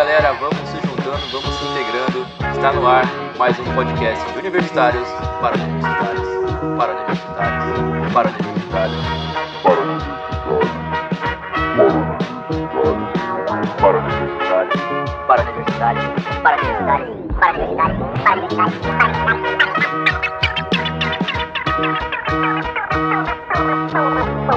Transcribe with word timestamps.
galera, 0.00 0.32
vamos 0.32 0.56
se 0.70 0.78
juntando, 0.78 1.20
vamos 1.30 1.54
se 1.56 1.64
integrando. 1.66 2.26
Está 2.56 2.72
no 2.72 2.88
ar 2.88 3.04
mais 3.36 3.58
um 3.60 3.64
podcast 3.74 4.32
de 4.32 4.38
universitários 4.38 5.06
para 5.42 5.54
universitários, 5.56 6.26
para 6.78 6.92
universitários, 6.94 7.64
para 8.14 8.30
universitários, 8.30 9.04
para 9.68 9.76
universitários, 9.76 9.76
para 9.76 9.80
universitários, 9.82 10.40
para 13.76 13.98
universitários, 14.00 14.80
para 15.28 15.42
universitários, 15.42 16.08
para 16.40 16.62
universitários, 16.62 17.20
para 17.38 17.52
universitários, 17.52 18.08
para 18.24 18.40
universitários. 18.40 19.20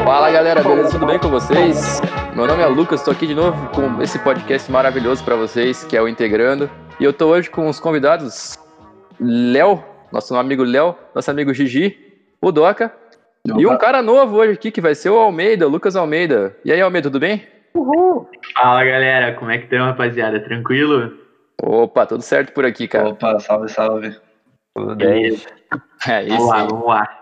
Fala 0.05 0.31
galera, 0.31 0.63
beleza? 0.63 0.91
Tudo 0.91 1.05
bem 1.05 1.20
com 1.20 1.27
vocês? 1.27 2.02
Meu 2.35 2.47
nome 2.47 2.63
é 2.63 2.65
Lucas, 2.65 2.99
estou 2.99 3.13
aqui 3.13 3.27
de 3.27 3.35
novo 3.35 3.69
com 3.69 4.01
esse 4.01 4.17
podcast 4.17 4.71
maravilhoso 4.71 5.23
para 5.23 5.35
vocês, 5.35 5.83
que 5.83 5.95
é 5.95 6.01
o 6.01 6.07
Integrando. 6.07 6.67
E 6.99 7.03
eu 7.03 7.11
estou 7.11 7.31
hoje 7.31 7.47
com 7.47 7.69
os 7.69 7.79
convidados 7.79 8.57
Léo, 9.19 9.83
nosso 10.11 10.35
amigo 10.35 10.63
Léo, 10.63 10.95
nosso 11.13 11.29
amigo 11.29 11.53
Gigi, 11.53 11.95
o 12.41 12.51
Doca, 12.51 12.91
Opa. 13.47 13.61
e 13.61 13.67
um 13.67 13.77
cara 13.77 14.01
novo 14.01 14.37
hoje 14.37 14.53
aqui 14.53 14.71
que 14.71 14.81
vai 14.81 14.95
ser 14.95 15.11
o 15.11 15.17
Almeida, 15.19 15.67
o 15.67 15.69
Lucas 15.69 15.95
Almeida. 15.95 16.57
E 16.65 16.71
aí, 16.71 16.81
Almeida, 16.81 17.07
tudo 17.07 17.19
bem? 17.19 17.47
Uhul! 17.75 18.27
Fala 18.55 18.84
galera, 18.84 19.34
como 19.34 19.51
é 19.51 19.59
que 19.59 19.65
estão, 19.65 19.85
rapaziada? 19.85 20.39
Tranquilo? 20.39 21.13
Opa, 21.61 22.07
tudo 22.07 22.23
certo 22.23 22.51
por 22.51 22.65
aqui, 22.65 22.87
cara. 22.87 23.09
Opa, 23.09 23.39
salve, 23.39 23.70
salve. 23.70 24.17
Tudo 24.75 24.95
bem? 24.95 25.25
É 25.25 25.27
isso. 25.27 25.47
Vamos 26.07 26.47
lá, 26.47 26.65
vamos 26.65 26.87
lá. 26.87 27.20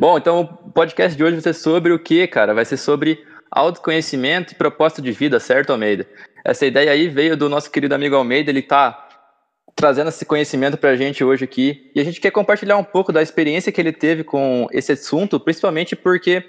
Bom, 0.00 0.16
então 0.16 0.40
o 0.40 0.70
podcast 0.70 1.14
de 1.14 1.22
hoje 1.22 1.34
vai 1.34 1.42
ser 1.42 1.52
sobre 1.52 1.92
o 1.92 1.98
que, 1.98 2.26
cara? 2.26 2.54
Vai 2.54 2.64
ser 2.64 2.78
sobre 2.78 3.22
autoconhecimento 3.54 4.52
e 4.52 4.56
propósito 4.56 5.00
de 5.00 5.12
vida, 5.12 5.38
certo, 5.38 5.70
Almeida? 5.70 6.06
Essa 6.44 6.66
ideia 6.66 6.90
aí 6.90 7.08
veio 7.08 7.36
do 7.36 7.48
nosso 7.48 7.70
querido 7.70 7.94
amigo 7.94 8.16
Almeida, 8.16 8.50
ele 8.50 8.58
está 8.58 9.04
trazendo 9.76 10.08
esse 10.08 10.24
conhecimento 10.24 10.76
para 10.76 10.90
a 10.90 10.96
gente 10.96 11.24
hoje 11.24 11.44
aqui. 11.44 11.90
E 11.94 12.00
a 12.00 12.04
gente 12.04 12.20
quer 12.20 12.30
compartilhar 12.30 12.76
um 12.76 12.84
pouco 12.84 13.12
da 13.12 13.22
experiência 13.22 13.72
que 13.72 13.80
ele 13.80 13.92
teve 13.92 14.24
com 14.24 14.66
esse 14.72 14.92
assunto, 14.92 15.40
principalmente 15.40 15.96
porque 15.96 16.44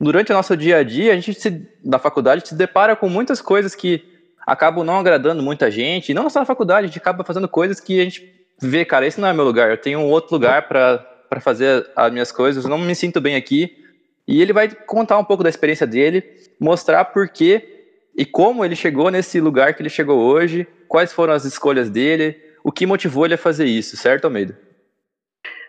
durante 0.00 0.32
o 0.32 0.34
nosso 0.34 0.56
dia 0.56 0.78
a 0.78 0.82
dia, 0.82 1.12
a 1.12 1.14
gente 1.14 1.34
se, 1.34 1.66
na 1.84 1.98
faculdade 1.98 2.48
se 2.48 2.54
depara 2.54 2.94
com 2.94 3.08
muitas 3.08 3.40
coisas 3.40 3.74
que 3.74 4.02
acabam 4.46 4.84
não 4.84 4.98
agradando 4.98 5.42
muita 5.42 5.70
gente. 5.70 6.10
E 6.10 6.14
não 6.14 6.28
só 6.30 6.40
na 6.40 6.46
faculdade, 6.46 6.84
a 6.84 6.88
gente 6.88 6.98
acaba 6.98 7.24
fazendo 7.24 7.48
coisas 7.48 7.80
que 7.80 8.00
a 8.00 8.04
gente 8.04 8.32
vê, 8.60 8.84
cara, 8.84 9.06
esse 9.06 9.20
não 9.20 9.28
é 9.28 9.32
meu 9.32 9.44
lugar, 9.44 9.70
eu 9.70 9.78
tenho 9.78 9.98
um 9.98 10.10
outro 10.10 10.34
lugar 10.34 10.68
para 10.68 11.40
fazer 11.40 11.86
as 11.96 12.12
minhas 12.12 12.30
coisas, 12.30 12.64
eu 12.64 12.70
não 12.70 12.78
me 12.78 12.94
sinto 12.94 13.20
bem 13.20 13.34
aqui. 13.34 13.83
E 14.26 14.40
ele 14.40 14.52
vai 14.52 14.68
contar 14.68 15.18
um 15.18 15.24
pouco 15.24 15.42
da 15.42 15.50
experiência 15.50 15.86
dele, 15.86 16.24
mostrar 16.58 17.04
por 17.06 17.28
que 17.28 17.74
e 18.16 18.24
como 18.24 18.64
ele 18.64 18.76
chegou 18.76 19.10
nesse 19.10 19.40
lugar 19.40 19.74
que 19.74 19.82
ele 19.82 19.90
chegou 19.90 20.20
hoje, 20.20 20.66
quais 20.86 21.12
foram 21.12 21.32
as 21.32 21.44
escolhas 21.44 21.90
dele, 21.90 22.36
o 22.62 22.70
que 22.70 22.86
motivou 22.86 23.24
ele 23.24 23.34
a 23.34 23.38
fazer 23.38 23.66
isso, 23.66 23.96
certo, 23.96 24.26
Almeida? 24.26 24.58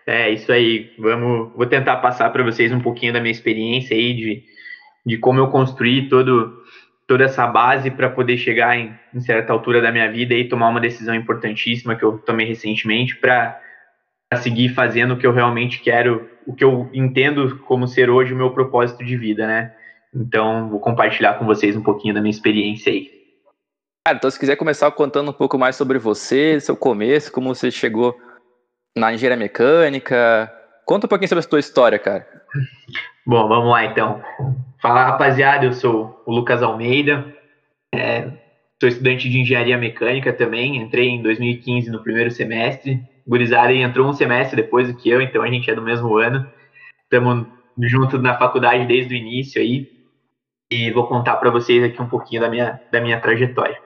É, 0.06 0.30
isso 0.30 0.52
aí. 0.52 0.92
Vamos, 0.98 1.52
vou 1.56 1.66
tentar 1.66 1.96
passar 1.96 2.30
para 2.30 2.44
vocês 2.44 2.72
um 2.72 2.80
pouquinho 2.80 3.12
da 3.12 3.20
minha 3.20 3.32
experiência 3.32 3.96
aí 3.96 4.14
de, 4.14 4.44
de 5.04 5.18
como 5.18 5.40
eu 5.40 5.48
construí 5.48 6.08
todo, 6.08 6.62
toda 7.08 7.24
essa 7.24 7.44
base 7.46 7.90
para 7.90 8.08
poder 8.08 8.38
chegar 8.38 8.78
em, 8.78 8.96
em, 9.12 9.20
certa 9.20 9.52
altura 9.52 9.82
da 9.82 9.90
minha 9.90 10.10
vida 10.10 10.32
e 10.34 10.48
tomar 10.48 10.68
uma 10.68 10.80
decisão 10.80 11.14
importantíssima 11.14 11.96
que 11.96 12.04
eu 12.04 12.18
tomei 12.18 12.46
recentemente 12.46 13.16
para 13.16 13.60
seguir 14.36 14.68
fazendo 14.68 15.14
o 15.14 15.16
que 15.16 15.26
eu 15.26 15.32
realmente 15.32 15.80
quero, 15.80 16.30
o 16.46 16.54
que 16.54 16.64
eu 16.64 16.88
entendo 16.92 17.58
como 17.60 17.88
ser 17.88 18.08
hoje 18.08 18.32
o 18.32 18.36
meu 18.36 18.50
propósito 18.50 19.04
de 19.04 19.16
vida, 19.16 19.46
né? 19.46 19.74
Então, 20.14 20.68
vou 20.70 20.80
compartilhar 20.80 21.34
com 21.34 21.44
vocês 21.44 21.76
um 21.76 21.82
pouquinho 21.82 22.14
da 22.14 22.20
minha 22.20 22.30
experiência 22.30 22.92
aí. 22.92 23.10
Cara, 24.06 24.18
então 24.18 24.30
se 24.30 24.38
quiser 24.38 24.56
começar 24.56 24.90
contando 24.92 25.30
um 25.30 25.34
pouco 25.34 25.58
mais 25.58 25.74
sobre 25.74 25.98
você, 25.98 26.60
seu 26.60 26.76
começo, 26.76 27.32
como 27.32 27.54
você 27.54 27.70
chegou 27.70 28.16
na 28.96 29.12
engenharia 29.12 29.36
mecânica, 29.36 30.50
conta 30.86 31.06
um 31.06 31.08
pouquinho 31.08 31.28
sobre 31.28 31.44
a 31.44 31.48
sua 31.48 31.58
história, 31.58 31.98
cara. 31.98 32.26
Bom, 33.26 33.48
vamos 33.48 33.68
lá 33.68 33.84
então. 33.84 34.22
Fala 34.80 35.04
rapaziada, 35.04 35.64
eu 35.64 35.72
sou 35.72 36.22
o 36.24 36.32
Lucas 36.32 36.62
Almeida, 36.62 37.26
é, 37.92 38.28
sou 38.80 38.88
estudante 38.88 39.28
de 39.28 39.40
engenharia 39.40 39.76
mecânica 39.76 40.32
também, 40.32 40.76
entrei 40.76 41.08
em 41.08 41.22
2015 41.22 41.90
no 41.90 42.02
primeiro 42.02 42.30
semestre, 42.30 43.02
gurizada 43.26 43.72
entrou 43.72 44.08
um 44.08 44.12
semestre 44.12 44.56
depois 44.56 44.88
do 44.88 44.96
que 44.96 45.08
eu, 45.08 45.20
então 45.20 45.42
a 45.42 45.48
gente 45.48 45.70
é 45.70 45.74
do 45.74 45.82
mesmo 45.82 46.16
ano, 46.16 46.46
estamos 47.02 47.46
juntos 47.82 48.22
na 48.22 48.38
faculdade 48.38 48.86
desde 48.86 49.14
o 49.14 49.16
início 49.16 49.60
aí, 49.60 49.88
e 50.70 50.90
vou 50.90 51.06
contar 51.06 51.36
para 51.36 51.50
vocês 51.50 51.82
aqui 51.82 52.00
um 52.00 52.08
pouquinho 52.08 52.40
da 52.40 52.48
minha, 52.48 52.80
da 52.90 53.00
minha 53.00 53.20
trajetória. 53.20 53.78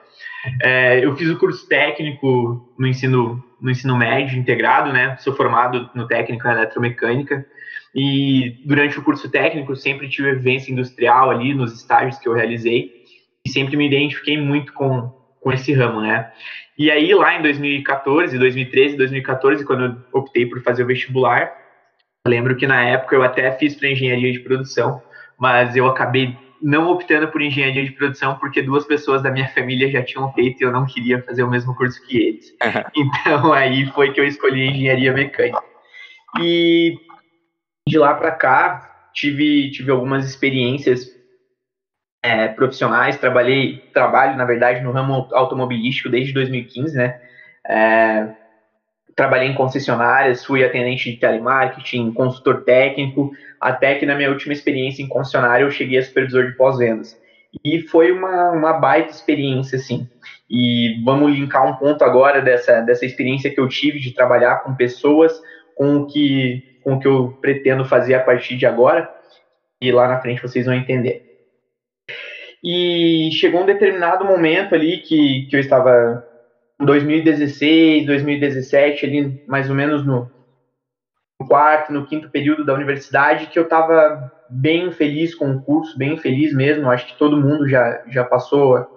É, 0.61 1.03
eu 1.05 1.15
fiz 1.15 1.29
o 1.29 1.37
curso 1.37 1.67
técnico 1.67 2.73
no 2.77 2.87
ensino, 2.87 3.43
no 3.61 3.69
ensino 3.69 3.95
médio 3.95 4.39
integrado, 4.39 4.91
né? 4.91 5.15
Sou 5.17 5.35
formado 5.35 5.89
no 5.93 6.07
técnico 6.07 6.47
em 6.47 6.51
eletromecânica 6.51 7.45
e 7.93 8.61
durante 8.65 8.97
o 8.97 9.03
curso 9.03 9.29
técnico 9.29 9.75
sempre 9.75 10.09
tive 10.09 10.33
vivência 10.33 10.71
industrial 10.71 11.29
ali 11.29 11.53
nos 11.53 11.73
estágios 11.73 12.17
que 12.17 12.27
eu 12.27 12.33
realizei 12.33 13.03
e 13.45 13.49
sempre 13.49 13.77
me 13.77 13.85
identifiquei 13.85 14.39
muito 14.39 14.73
com, 14.73 15.13
com 15.39 15.51
esse 15.51 15.73
ramo, 15.73 16.01
né? 16.01 16.31
E 16.81 16.89
aí 16.89 17.13
lá 17.13 17.37
em 17.37 17.43
2014, 17.43 18.39
2013, 18.39 18.97
2014, 18.97 19.63
quando 19.63 19.83
eu 19.83 20.19
optei 20.19 20.47
por 20.47 20.63
fazer 20.63 20.81
o 20.81 20.87
vestibular, 20.87 21.55
lembro 22.27 22.55
que 22.55 22.65
na 22.65 22.83
época 22.83 23.15
eu 23.15 23.21
até 23.21 23.51
fiz 23.51 23.75
para 23.75 23.89
engenharia 23.89 24.31
de 24.31 24.39
produção, 24.39 24.99
mas 25.37 25.75
eu 25.75 25.85
acabei 25.85 26.35
não 26.59 26.89
optando 26.89 27.27
por 27.27 27.39
engenharia 27.39 27.85
de 27.85 27.91
produção 27.91 28.35
porque 28.39 28.63
duas 28.63 28.83
pessoas 28.83 29.21
da 29.21 29.29
minha 29.29 29.47
família 29.49 29.91
já 29.91 30.01
tinham 30.01 30.33
feito 30.33 30.59
e 30.59 30.65
eu 30.65 30.71
não 30.71 30.87
queria 30.87 31.21
fazer 31.21 31.43
o 31.43 31.49
mesmo 31.51 31.75
curso 31.75 32.01
que 32.07 32.17
eles. 32.17 32.51
Então 32.97 33.53
aí 33.53 33.85
foi 33.91 34.11
que 34.11 34.19
eu 34.19 34.25
escolhi 34.25 34.67
engenharia 34.67 35.13
mecânica. 35.13 35.61
E 36.39 36.97
de 37.87 37.99
lá 37.99 38.15
para 38.15 38.31
cá 38.31 39.11
tive 39.13 39.69
tive 39.69 39.91
algumas 39.91 40.27
experiências 40.27 41.07
é, 42.23 42.47
profissionais. 42.49 43.17
Trabalhei 43.17 43.83
trabalho 43.93 44.37
na 44.37 44.45
verdade 44.45 44.81
no 44.81 44.91
ramo 44.91 45.27
automobilístico 45.31 46.09
desde 46.09 46.33
2015, 46.33 46.95
né? 46.95 47.19
É, 47.67 48.27
trabalhei 49.15 49.49
em 49.49 49.55
concessionárias, 49.55 50.45
fui 50.45 50.63
atendente 50.63 51.11
de 51.11 51.17
telemarketing, 51.17 52.11
consultor 52.11 52.63
técnico, 52.63 53.31
até 53.59 53.95
que 53.95 54.05
na 54.05 54.15
minha 54.15 54.29
última 54.29 54.53
experiência 54.53 55.03
em 55.03 55.07
concessionária 55.07 55.63
eu 55.63 55.71
cheguei 55.71 55.99
a 55.99 56.03
supervisor 56.03 56.45
de 56.45 56.55
pós-vendas. 56.55 57.19
E 57.63 57.81
foi 57.81 58.11
uma, 58.11 58.51
uma 58.51 58.73
baita 58.73 59.11
experiência, 59.11 59.77
assim. 59.77 60.07
E 60.49 61.01
vamos 61.03 61.33
linkar 61.33 61.67
um 61.67 61.75
ponto 61.75 62.03
agora 62.03 62.41
dessa, 62.41 62.81
dessa 62.81 63.05
experiência 63.05 63.53
que 63.53 63.59
eu 63.59 63.67
tive 63.67 63.99
de 63.99 64.13
trabalhar 64.13 64.63
com 64.63 64.73
pessoas, 64.73 65.33
com 65.75 65.97
o 65.97 66.07
que, 66.07 66.79
com 66.83 66.93
o 66.93 66.99
que 66.99 67.07
eu 67.07 67.37
pretendo 67.41 67.83
fazer 67.83 68.13
a 68.13 68.23
partir 68.23 68.55
de 68.55 68.65
agora, 68.65 69.09
e 69.81 69.91
lá 69.91 70.07
na 70.07 70.19
frente 70.19 70.41
vocês 70.41 70.65
vão 70.65 70.75
entender. 70.75 71.30
E 72.63 73.29
chegou 73.33 73.61
um 73.61 73.65
determinado 73.65 74.23
momento 74.23 74.75
ali 74.75 74.97
que, 74.97 75.47
que 75.49 75.55
eu 75.55 75.59
estava 75.59 76.25
2016, 76.79 78.05
2017, 78.05 79.05
ali 79.05 79.43
mais 79.47 79.69
ou 79.69 79.75
menos 79.75 80.05
no, 80.05 80.29
quarto, 81.47 81.91
no 81.91 82.05
quinto 82.05 82.29
período 82.29 82.65
da 82.65 82.73
universidade, 82.73 83.47
que 83.47 83.57
eu 83.57 83.63
estava 83.63 84.31
bem 84.49 84.91
feliz 84.91 85.33
com 85.33 85.51
o 85.51 85.61
curso, 85.61 85.97
bem 85.97 86.17
feliz 86.17 86.53
mesmo. 86.53 86.89
Acho 86.89 87.07
que 87.07 87.17
todo 87.17 87.39
mundo 87.39 87.67
já, 87.67 88.03
já 88.07 88.23
passou 88.23 88.87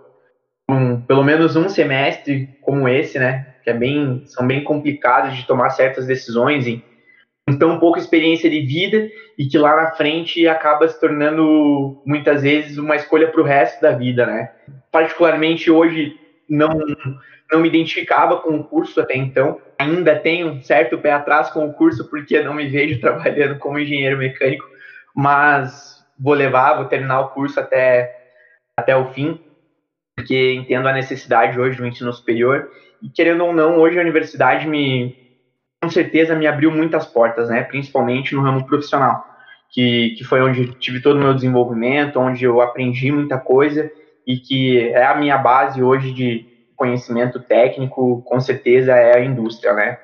um, 0.69 1.01
pelo 1.01 1.23
menos 1.23 1.57
um 1.57 1.69
semestre 1.69 2.49
como 2.63 2.89
esse, 2.89 3.19
né? 3.19 3.55
Que 3.63 3.71
é 3.71 3.75
bem, 3.75 4.23
são 4.27 4.47
bem 4.47 4.63
complicados 4.63 5.37
de 5.37 5.47
tomar 5.47 5.71
certas 5.71 6.07
decisões 6.07 6.67
então 7.49 7.78
pouca 7.78 8.00
experiência 8.00 8.49
de 8.49 8.60
vida 8.60 9.09
e 9.38 9.47
que 9.47 9.59
lá 9.59 9.77
na 9.77 9.91
frente 9.93 10.47
acaba 10.49 10.88
se 10.88 10.99
tornando 10.99 12.02
muitas 12.06 12.43
vezes 12.43 12.79
uma 12.79 12.96
escolha 12.96 13.29
para 13.29 13.41
o 13.41 13.44
resto 13.44 13.81
da 13.82 13.93
vida, 13.93 14.25
né? 14.25 14.50
Particularmente 14.91 15.70
hoje 15.70 16.19
não 16.49 16.70
não 17.52 17.61
me 17.61 17.69
identificava 17.69 18.38
com 18.38 18.56
o 18.56 18.64
curso 18.64 19.00
até 19.00 19.17
então. 19.17 19.61
Ainda 19.79 20.19
tenho 20.19 20.49
um 20.49 20.62
certo 20.62 20.99
pé 20.99 21.12
atrás 21.12 21.50
com 21.50 21.67
o 21.67 21.73
curso, 21.73 22.08
porque 22.08 22.43
não 22.43 22.55
me 22.55 22.67
vejo 22.69 22.99
trabalhando 23.00 23.58
como 23.58 23.79
engenheiro 23.79 24.19
mecânico, 24.19 24.67
mas 25.14 26.05
vou 26.19 26.35
levar, 26.35 26.75
vou 26.75 26.87
terminar 26.87 27.20
o 27.20 27.29
curso 27.29 27.61
até, 27.61 28.14
até 28.76 28.97
o 28.97 29.12
fim, 29.12 29.40
porque 30.17 30.52
entendo 30.52 30.88
a 30.88 30.93
necessidade 30.93 31.58
hoje 31.58 31.76
do 31.76 31.87
ensino 31.87 32.12
superior. 32.12 32.69
E 33.02 33.08
querendo 33.08 33.44
ou 33.44 33.52
não, 33.52 33.79
hoje 33.79 33.99
a 33.99 34.02
universidade 34.02 34.67
me, 34.67 35.17
com 35.85 35.91
certeza, 35.91 36.35
me 36.35 36.47
abriu 36.47 36.71
muitas 36.71 37.05
portas, 37.05 37.51
né? 37.51 37.63
principalmente 37.63 38.35
no 38.35 38.41
ramo 38.41 38.67
profissional, 38.67 39.23
que, 39.71 40.15
que 40.17 40.25
foi 40.25 40.41
onde 40.41 40.73
tive 40.77 41.03
todo 41.03 41.17
o 41.17 41.21
meu 41.21 41.35
desenvolvimento, 41.35 42.19
onde 42.19 42.43
eu 42.43 42.63
aprendi 42.63 43.13
muita 43.13 43.37
coisa 43.37 43.91
e 44.27 44.39
que 44.39 44.89
é 44.89 45.05
a 45.05 45.15
minha 45.15 45.37
base 45.37 45.83
hoje 45.83 46.11
de 46.13 46.47
conhecimento 46.75 47.39
técnico, 47.39 48.23
com 48.23 48.41
certeza, 48.41 48.93
é 48.93 49.19
a 49.19 49.25
indústria, 49.25 49.75
né? 49.75 49.99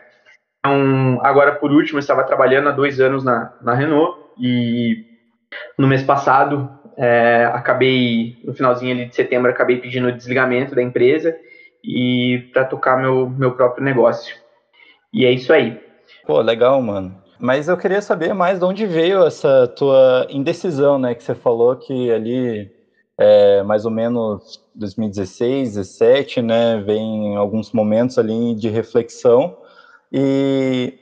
Então, 0.59 1.19
agora, 1.23 1.53
por 1.53 1.73
último, 1.73 1.97
eu 1.97 2.01
estava 2.01 2.25
trabalhando 2.25 2.69
há 2.69 2.73
dois 2.73 3.01
anos 3.01 3.25
na, 3.25 3.55
na 3.63 3.73
Renault 3.73 4.19
e 4.39 5.07
no 5.79 5.89
mês 5.89 6.03
passado, 6.03 6.71
é, 6.99 7.51
acabei, 7.55 8.39
no 8.45 8.53
finalzinho 8.53 8.95
ali 8.95 9.07
de 9.07 9.17
setembro, 9.17 9.51
acabei 9.51 9.79
pedindo 9.79 10.09
o 10.09 10.13
desligamento 10.13 10.75
da 10.75 10.83
empresa 10.83 11.35
e 11.83 12.51
para 12.53 12.67
tocar 12.67 12.99
meu, 12.99 13.31
meu 13.31 13.53
próprio 13.53 13.83
negócio. 13.83 14.37
E 15.13 15.25
é 15.25 15.33
isso 15.33 15.53
aí. 15.53 15.81
Pô, 16.27 16.41
legal, 16.41 16.81
mano. 16.81 17.15
Mas 17.39 17.69
eu 17.69 17.77
queria 17.77 18.03
saber 18.03 18.35
mais 18.35 18.59
de 18.59 18.65
onde 18.65 18.87
veio 18.87 19.25
essa 19.27 19.67
tua 19.67 20.27
indecisão, 20.29 20.99
né? 20.99 21.15
Que 21.15 21.23
você 21.23 21.35
falou 21.35 21.75
que 21.75 22.11
ali, 22.11 22.71
é, 23.17 23.63
mais 23.63 23.85
ou 23.85 23.91
menos 23.91 24.63
2016, 24.75 25.75
2017, 25.75 26.43
né? 26.43 26.83
Vem 26.85 27.37
alguns 27.37 27.73
momentos 27.73 28.19
ali 28.19 28.55
de 28.55 28.69
reflexão. 28.69 29.57
E 30.13 30.99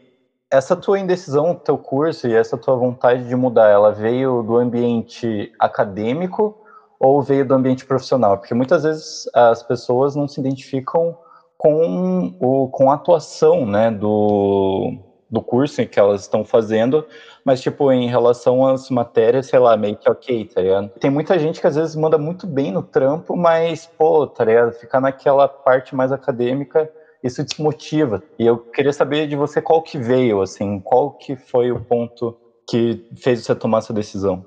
essa 0.50 0.76
tua 0.76 0.98
indecisão, 0.98 1.54
teu 1.54 1.76
curso 1.76 2.28
e 2.28 2.34
essa 2.34 2.56
tua 2.56 2.76
vontade 2.76 3.28
de 3.28 3.34
mudar, 3.34 3.68
ela 3.68 3.92
veio 3.92 4.42
do 4.42 4.56
ambiente 4.56 5.52
acadêmico 5.58 6.56
ou 6.98 7.20
veio 7.20 7.46
do 7.46 7.54
ambiente 7.54 7.84
profissional? 7.84 8.38
Porque 8.38 8.54
muitas 8.54 8.84
vezes 8.84 9.28
as 9.34 9.62
pessoas 9.62 10.16
não 10.16 10.26
se 10.26 10.40
identificam 10.40 11.16
com, 11.58 12.34
o, 12.40 12.68
com 12.68 12.90
a 12.90 12.94
atuação 12.94 13.66
né, 13.66 13.90
do, 13.90 14.94
do 15.28 15.42
curso 15.42 15.84
que 15.86 15.98
elas 15.98 16.22
estão 16.22 16.44
fazendo, 16.44 17.04
mas, 17.44 17.60
tipo, 17.60 17.90
em 17.90 18.08
relação 18.08 18.66
às 18.66 18.88
matérias, 18.88 19.46
sei 19.46 19.58
lá, 19.58 19.76
meio 19.76 19.96
que 19.96 20.08
ok, 20.08 20.44
tá 20.44 20.60
ligado? 20.60 20.90
Tem 21.00 21.10
muita 21.10 21.36
gente 21.38 21.60
que 21.60 21.66
às 21.66 21.74
vezes 21.74 21.96
manda 21.96 22.16
muito 22.16 22.46
bem 22.46 22.70
no 22.70 22.82
trampo, 22.82 23.36
mas, 23.36 23.86
pô, 23.86 24.26
tá 24.26 24.44
ligado? 24.44 24.72
Ficar 24.72 25.00
naquela 25.00 25.48
parte 25.48 25.96
mais 25.96 26.12
acadêmica, 26.12 26.88
isso 27.22 27.42
desmotiva. 27.42 28.22
E 28.38 28.46
eu 28.46 28.58
queria 28.58 28.92
saber 28.92 29.26
de 29.26 29.34
você 29.34 29.60
qual 29.60 29.82
que 29.82 29.98
veio, 29.98 30.40
assim, 30.40 30.78
qual 30.78 31.10
que 31.10 31.34
foi 31.34 31.72
o 31.72 31.80
ponto 31.80 32.36
que 32.68 33.04
fez 33.16 33.44
você 33.44 33.54
tomar 33.54 33.78
essa 33.78 33.92
decisão? 33.92 34.44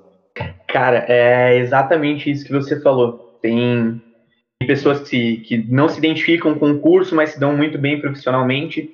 Cara, 0.66 1.04
é 1.08 1.58
exatamente 1.58 2.30
isso 2.30 2.46
que 2.46 2.52
você 2.52 2.80
falou. 2.80 3.36
Tem 3.42 4.00
pessoas 4.66 5.08
que, 5.08 5.38
que 5.38 5.58
não 5.58 5.88
se 5.88 5.98
identificam 5.98 6.54
com 6.54 6.70
o 6.70 6.78
curso, 6.78 7.14
mas 7.14 7.30
se 7.30 7.40
dão 7.40 7.56
muito 7.56 7.78
bem 7.78 8.00
profissionalmente. 8.00 8.90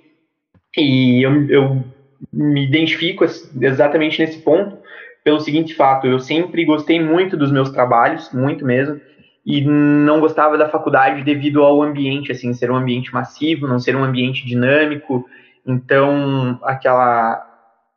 E 0.76 1.24
eu, 1.24 1.50
eu 1.50 1.84
me 2.32 2.64
identifico 2.64 3.24
exatamente 3.24 4.20
nesse 4.20 4.38
ponto 4.38 4.78
pelo 5.24 5.40
seguinte 5.40 5.74
fato: 5.74 6.06
eu 6.06 6.18
sempre 6.18 6.64
gostei 6.64 7.00
muito 7.02 7.36
dos 7.36 7.50
meus 7.50 7.70
trabalhos, 7.70 8.32
muito 8.32 8.64
mesmo, 8.64 9.00
e 9.44 9.60
não 9.62 10.20
gostava 10.20 10.58
da 10.58 10.68
faculdade 10.68 11.22
devido 11.22 11.62
ao 11.62 11.82
ambiente, 11.82 12.32
assim, 12.32 12.52
ser 12.52 12.70
um 12.70 12.76
ambiente 12.76 13.12
massivo, 13.12 13.66
não 13.66 13.78
ser 13.78 13.96
um 13.96 14.04
ambiente 14.04 14.46
dinâmico. 14.46 15.28
Então, 15.66 16.58
aquela 16.62 17.44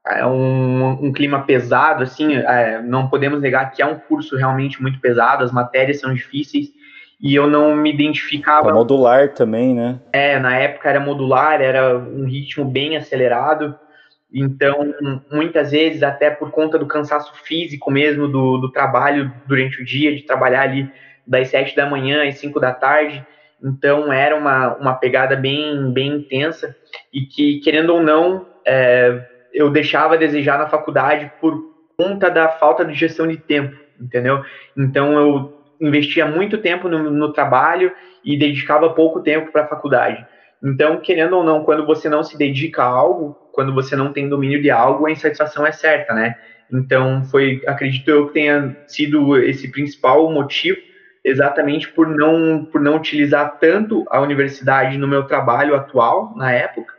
é 0.08 0.26
um, 0.26 1.06
um, 1.06 1.14
clima 1.14 1.44
pesado, 1.44 2.04
assim, 2.04 2.36
é, 2.36 2.82
não 2.82 3.08
podemos 3.08 3.40
negar 3.40 3.72
que 3.72 3.82
é 3.82 3.86
um 3.86 4.00
curso 4.00 4.36
realmente 4.36 4.82
muito 4.82 5.00
pesado, 5.00 5.44
as 5.44 5.52
matérias 5.52 6.00
são 6.00 6.14
difíceis, 6.14 6.72
e 7.22 7.36
eu 7.36 7.48
não 7.48 7.76
me 7.76 7.94
identificava. 7.94 8.74
Modular 8.74 9.34
também, 9.34 9.76
né? 9.76 10.00
É, 10.12 10.40
na 10.40 10.58
época 10.58 10.90
era 10.90 11.00
modular, 11.00 11.62
era 11.62 11.98
um 11.98 12.26
ritmo 12.26 12.66
bem 12.66 12.98
acelerado, 12.98 13.78
então 14.34 14.94
muitas 15.32 15.72
vezes, 15.72 16.02
até 16.02 16.32
por 16.32 16.52
conta 16.52 16.80
do 16.80 16.88
cansaço 16.88 17.34
físico 17.44 17.92
mesmo 17.92 18.28
do, 18.28 18.58
do 18.58 18.72
trabalho 18.72 19.32
durante 19.46 19.82
o 19.82 19.86
dia, 19.86 20.16
de 20.16 20.24
trabalhar 20.24 20.62
ali 20.64 20.90
das 21.28 21.50
sete 21.50 21.76
da 21.76 21.86
manhã 21.86 22.28
às 22.28 22.40
cinco 22.40 22.60
da 22.60 22.74
tarde, 22.74 23.24
então 23.64 24.12
era 24.12 24.36
uma, 24.36 24.76
uma 24.78 24.94
pegada 24.96 25.36
bem, 25.36 25.92
bem 25.94 26.14
intensa, 26.14 26.76
e 27.14 27.22
que, 27.22 27.60
querendo 27.60 27.94
ou 27.94 28.02
não, 28.02 28.48
é, 28.66 29.24
eu 29.54 29.70
deixava 29.70 30.16
a 30.16 30.18
desejar 30.18 30.58
na 30.58 30.68
faculdade 30.68 31.32
por 31.40 31.72
conta 31.96 32.30
da 32.30 32.50
falta 32.50 32.84
de 32.84 32.96
gestão 32.96 33.28
de 33.28 33.38
tempo, 33.38 33.78
entendeu? 34.00 34.44
Então 34.76 35.14
eu 35.14 35.61
investia 35.82 36.26
muito 36.26 36.60
tempo 36.60 36.88
no, 36.88 37.10
no 37.10 37.34
trabalho 37.34 37.92
e 38.24 38.38
dedicava 38.38 38.94
pouco 38.94 39.22
tempo 39.22 39.52
para 39.52 39.64
a 39.64 39.68
faculdade. 39.68 40.26
Então, 40.64 41.00
querendo 41.00 41.36
ou 41.36 41.44
não, 41.44 41.64
quando 41.64 41.86
você 41.86 42.08
não 42.08 42.24
se 42.24 42.38
dedica 42.38 42.84
a 42.84 42.88
algo, 42.88 43.36
quando 43.52 43.74
você 43.74 43.96
não 43.96 44.14
tem 44.14 44.30
domínio 44.30 44.62
de 44.62 44.70
algo, 44.70 45.08
a 45.08 45.12
insatisfação 45.12 45.66
é 45.66 45.72
certa, 45.72 46.14
né? 46.14 46.36
Então, 46.72 47.24
foi, 47.26 47.62
acredito 47.66 48.10
eu, 48.10 48.28
que 48.28 48.34
tenha 48.34 48.78
sido 48.88 49.38
esse 49.38 49.70
principal 49.72 50.32
motivo, 50.32 50.78
exatamente 51.24 51.90
por 51.90 52.08
não, 52.08 52.64
por 52.66 52.80
não 52.80 52.96
utilizar 52.96 53.58
tanto 53.60 54.06
a 54.10 54.22
universidade 54.22 54.98
no 54.98 55.08
meu 55.08 55.24
trabalho 55.24 55.76
atual, 55.76 56.34
na 56.36 56.52
época, 56.52 56.94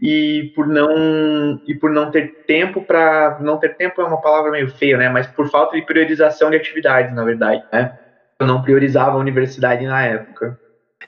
e 0.00 0.52
por 0.54 0.66
não 0.68 1.60
e 1.66 1.74
por 1.74 1.90
não 1.90 2.08
ter 2.08 2.44
tempo 2.46 2.80
para 2.80 3.38
não 3.40 3.58
ter 3.58 3.76
tempo 3.76 4.00
é 4.00 4.04
uma 4.04 4.20
palavra 4.20 4.52
meio 4.52 4.70
feia, 4.70 4.96
né? 4.96 5.08
Mas 5.08 5.26
por 5.26 5.50
falta 5.50 5.76
de 5.76 5.82
priorização 5.82 6.50
de 6.50 6.56
atividades, 6.56 7.12
na 7.12 7.24
verdade, 7.24 7.64
né? 7.72 7.98
Eu 8.40 8.46
não 8.46 8.62
priorizava 8.62 9.12
a 9.12 9.20
universidade 9.20 9.84
na 9.84 10.04
época. 10.04 10.58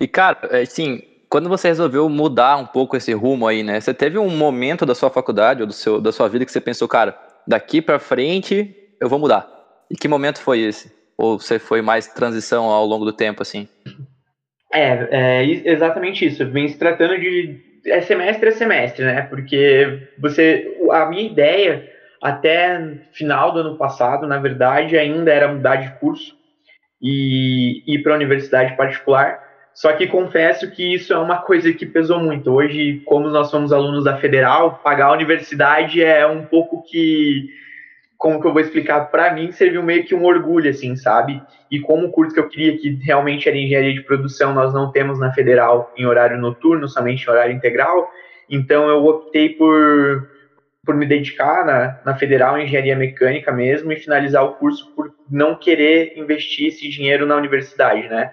E 0.01 0.09
cara, 0.09 0.39
assim, 0.61 1.03
quando 1.29 1.49
você 1.49 1.69
resolveu 1.69 2.09
mudar 2.09 2.57
um 2.57 2.67
pouco 2.67 2.97
esse 2.97 3.13
rumo 3.13 3.47
aí, 3.47 3.63
né? 3.63 3.81
Você 3.81 3.95
teve 3.95 4.19
um 4.19 4.29
momento 4.29 4.85
da 4.85 4.95
sua 4.95 5.11
faculdade 5.11 5.61
ou 5.61 5.67
do 5.67 5.73
seu 5.73 6.01
da 6.01 6.11
sua 6.11 6.29
vida 6.29 6.45
que 6.45 6.51
você 6.51 6.61
pensou, 6.61 6.89
cara, 6.89 7.17
daqui 7.47 7.81
para 7.81 7.99
frente 7.99 8.75
eu 9.01 9.09
vou 9.09 9.19
mudar. 9.19 9.49
E 9.91 9.95
que 9.95 10.09
momento 10.09 10.41
foi 10.41 10.61
esse? 10.61 10.93
Ou 11.17 11.39
você 11.39 11.59
foi 11.59 11.83
mais 11.83 12.09
transição 12.09 12.65
ao 12.65 12.85
longo 12.85 13.05
do 13.05 13.13
tempo, 13.13 13.43
assim? 13.43 13.69
É, 14.73 15.09
é 15.11 15.45
exatamente 15.45 16.25
isso. 16.25 16.45
Vem 16.51 16.69
se 16.69 16.79
tratando 16.79 17.19
de 17.19 17.61
é 17.87 18.01
semestre 18.01 18.49
a 18.49 18.53
semestre, 18.53 19.05
né? 19.05 19.23
Porque 19.23 20.09
você, 20.19 20.79
a 20.91 21.07
minha 21.07 21.23
ideia 21.23 21.89
até 22.21 22.99
final 23.13 23.53
do 23.53 23.61
ano 23.61 23.77
passado, 23.77 24.27
na 24.27 24.39
verdade, 24.39 24.99
ainda 24.99 25.33
era 25.33 25.53
mudar 25.53 25.77
de 25.77 25.91
curso 25.99 26.40
e 27.01 27.83
ir 27.87 28.03
para 28.03 28.13
a 28.13 28.17
universidade 28.17 28.77
particular. 28.77 29.49
Só 29.73 29.93
que 29.93 30.07
confesso 30.07 30.71
que 30.71 30.95
isso 30.95 31.13
é 31.13 31.19
uma 31.19 31.39
coisa 31.39 31.73
que 31.73 31.87
pesou 31.87 32.21
muito. 32.21 32.53
Hoje, 32.53 33.03
como 33.07 33.29
nós 33.29 33.49
somos 33.49 33.73
alunos 33.73 34.05
da 34.05 34.19
federal, 34.19 34.81
pagar 34.83 35.07
a 35.07 35.13
universidade 35.13 36.03
é 36.03 36.27
um 36.27 36.45
pouco 36.45 36.83
que 36.83 37.49
como 38.21 38.39
que 38.39 38.47
eu 38.47 38.53
vou 38.53 38.61
explicar, 38.61 39.07
para 39.07 39.33
mim 39.33 39.51
serviu 39.51 39.83
meio 39.83 40.05
que 40.05 40.15
um 40.15 40.27
orgulho, 40.27 40.69
assim, 40.69 40.95
sabe? 40.95 41.43
E 41.71 41.81
como 41.81 42.07
o 42.07 42.11
curso 42.11 42.35
que 42.35 42.41
eu 42.41 42.51
queria, 42.51 42.77
que 42.77 42.91
realmente 43.03 43.49
era 43.49 43.57
engenharia 43.57 43.95
de 43.95 44.03
produção, 44.03 44.53
nós 44.53 44.75
não 44.75 44.93
temos 44.93 45.19
na 45.19 45.33
federal 45.33 45.91
em 45.97 46.05
horário 46.05 46.37
noturno, 46.37 46.87
somente 46.87 47.27
em 47.27 47.31
horário 47.31 47.57
integral, 47.57 48.11
então 48.51 48.91
eu 48.91 49.07
optei 49.07 49.49
por, 49.49 50.29
por 50.85 50.95
me 50.95 51.07
dedicar 51.07 51.65
na, 51.65 52.01
na 52.05 52.17
federal 52.17 52.59
em 52.59 52.65
engenharia 52.65 52.97
mecânica 52.97 53.53
mesmo 53.53 53.93
e 53.93 53.97
finalizar 53.97 54.45
o 54.45 54.55
curso 54.55 54.91
por 54.95 55.15
não 55.31 55.55
querer 55.55 56.15
investir 56.17 56.69
esse 56.69 56.89
dinheiro 56.89 57.27
na 57.27 57.37
universidade, 57.37 58.09
né? 58.09 58.33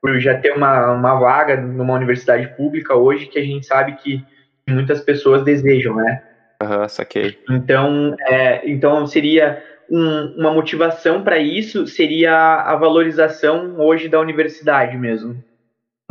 Por 0.00 0.18
já 0.20 0.38
ter 0.38 0.52
uma, 0.52 0.92
uma 0.92 1.18
vaga 1.18 1.56
numa 1.56 1.94
universidade 1.94 2.46
pública 2.56 2.94
hoje 2.94 3.26
que 3.26 3.38
a 3.38 3.44
gente 3.44 3.66
sabe 3.66 3.96
que 3.96 4.24
muitas 4.68 5.00
pessoas 5.00 5.42
desejam, 5.42 5.96
né? 5.96 6.22
Aham, 6.62 6.88
saquei. 6.88 7.38
Então, 7.50 8.14
é, 8.28 8.68
então 8.68 9.06
seria 9.06 9.62
um, 9.90 10.34
uma 10.38 10.52
motivação 10.52 11.22
para 11.22 11.38
isso, 11.38 11.86
seria 11.86 12.62
a 12.62 12.76
valorização 12.76 13.80
hoje 13.80 14.08
da 14.08 14.20
universidade 14.20 14.96
mesmo. 14.96 15.42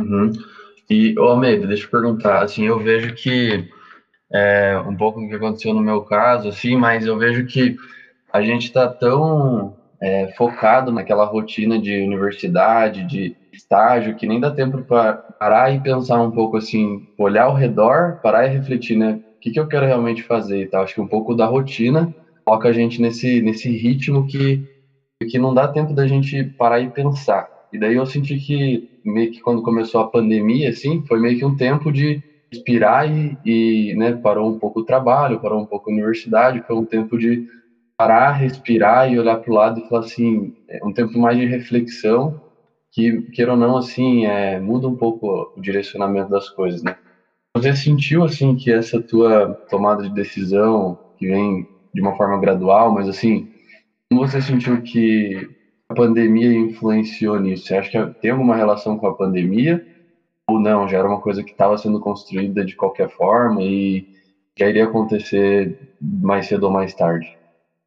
Uhum. 0.00 0.32
E, 0.88 1.18
ô 1.18 1.24
Almeida, 1.24 1.66
deixa 1.66 1.84
eu 1.84 1.90
perguntar, 1.90 2.42
assim, 2.42 2.66
eu 2.66 2.78
vejo 2.78 3.14
que 3.14 3.68
é, 4.32 4.78
um 4.86 4.96
pouco 4.96 5.20
o 5.20 5.28
que 5.28 5.34
aconteceu 5.34 5.72
no 5.72 5.80
meu 5.80 6.02
caso, 6.02 6.48
assim, 6.48 6.76
mas 6.76 7.06
eu 7.06 7.18
vejo 7.18 7.46
que 7.46 7.76
a 8.32 8.42
gente 8.42 8.64
está 8.64 8.88
tão 8.88 9.76
é, 10.00 10.28
focado 10.36 10.92
naquela 10.92 11.24
rotina 11.24 11.78
de 11.78 12.02
universidade, 12.02 13.06
de 13.06 13.36
estágio, 13.52 14.14
que 14.14 14.26
nem 14.26 14.38
dá 14.38 14.50
tempo 14.50 14.82
para 14.82 15.14
parar 15.14 15.74
e 15.74 15.80
pensar 15.80 16.20
um 16.20 16.30
pouco 16.30 16.56
assim, 16.56 17.06
olhar 17.18 17.44
ao 17.44 17.54
redor, 17.54 18.20
parar 18.22 18.46
e 18.46 18.50
refletir, 18.50 18.96
né? 18.96 19.20
o 19.38 19.40
que, 19.40 19.52
que 19.52 19.60
eu 19.60 19.68
quero 19.68 19.86
realmente 19.86 20.22
fazer 20.22 20.62
e 20.62 20.66
tal. 20.66 20.82
Acho 20.82 20.94
que 20.94 21.00
um 21.00 21.06
pouco 21.06 21.34
da 21.34 21.46
rotina 21.46 22.12
coloca 22.44 22.68
a 22.68 22.72
gente 22.72 23.00
nesse, 23.00 23.40
nesse 23.40 23.70
ritmo 23.70 24.26
que, 24.26 24.64
que 25.30 25.38
não 25.38 25.54
dá 25.54 25.68
tempo 25.68 25.94
da 25.94 26.06
gente 26.06 26.42
parar 26.42 26.80
e 26.80 26.90
pensar. 26.90 27.48
E 27.72 27.78
daí 27.78 27.94
eu 27.94 28.06
senti 28.06 28.36
que, 28.36 28.90
meio 29.04 29.30
que 29.30 29.40
quando 29.40 29.62
começou 29.62 30.00
a 30.00 30.08
pandemia, 30.08 30.70
assim, 30.70 31.04
foi 31.06 31.20
meio 31.20 31.38
que 31.38 31.44
um 31.44 31.56
tempo 31.56 31.92
de 31.92 32.22
respirar 32.50 33.10
e, 33.10 33.36
e 33.44 33.94
né, 33.94 34.12
parou 34.12 34.50
um 34.50 34.58
pouco 34.58 34.80
o 34.80 34.84
trabalho, 34.84 35.40
parou 35.40 35.60
um 35.60 35.66
pouco 35.66 35.90
a 35.90 35.92
universidade, 35.92 36.62
foi 36.66 36.76
um 36.76 36.84
tempo 36.84 37.18
de 37.18 37.46
parar, 37.96 38.32
respirar 38.32 39.12
e 39.12 39.18
olhar 39.18 39.36
para 39.36 39.50
o 39.50 39.54
lado 39.54 39.80
e 39.80 39.88
falar 39.88 40.04
assim, 40.04 40.56
é 40.68 40.84
um 40.84 40.92
tempo 40.92 41.18
mais 41.18 41.36
de 41.36 41.44
reflexão, 41.46 42.40
que, 42.90 43.22
queira 43.32 43.52
ou 43.52 43.58
não, 43.58 43.76
assim, 43.76 44.24
é, 44.24 44.58
muda 44.58 44.88
um 44.88 44.96
pouco 44.96 45.52
o 45.56 45.60
direcionamento 45.60 46.30
das 46.30 46.48
coisas, 46.48 46.82
né? 46.82 46.96
Você 47.56 47.74
sentiu 47.74 48.24
assim 48.24 48.54
que 48.54 48.70
essa 48.70 49.00
tua 49.00 49.52
tomada 49.68 50.02
de 50.02 50.14
decisão, 50.14 50.98
que 51.18 51.26
vem 51.26 51.66
de 51.92 52.00
uma 52.00 52.16
forma 52.16 52.38
gradual, 52.38 52.92
mas 52.92 53.08
assim, 53.08 53.50
como 54.08 54.26
você 54.26 54.40
sentiu 54.40 54.80
que 54.82 55.48
a 55.88 55.94
pandemia 55.94 56.52
influenciou 56.52 57.40
nisso? 57.40 57.66
Você 57.66 57.76
acha 57.76 58.06
que 58.06 58.20
tem 58.20 58.30
alguma 58.30 58.54
relação 58.54 58.96
com 58.96 59.06
a 59.06 59.14
pandemia? 59.14 59.84
Ou 60.48 60.58
não, 60.58 60.88
já 60.88 60.98
era 60.98 61.08
uma 61.08 61.20
coisa 61.20 61.44
que 61.44 61.50
estava 61.50 61.76
sendo 61.76 62.00
construída 62.00 62.64
de 62.64 62.74
qualquer 62.74 63.10
forma 63.10 63.62
e 63.62 64.08
já 64.58 64.66
iria 64.66 64.84
acontecer 64.84 65.94
mais 66.00 66.46
cedo 66.46 66.64
ou 66.64 66.72
mais 66.72 66.94
tarde? 66.94 67.36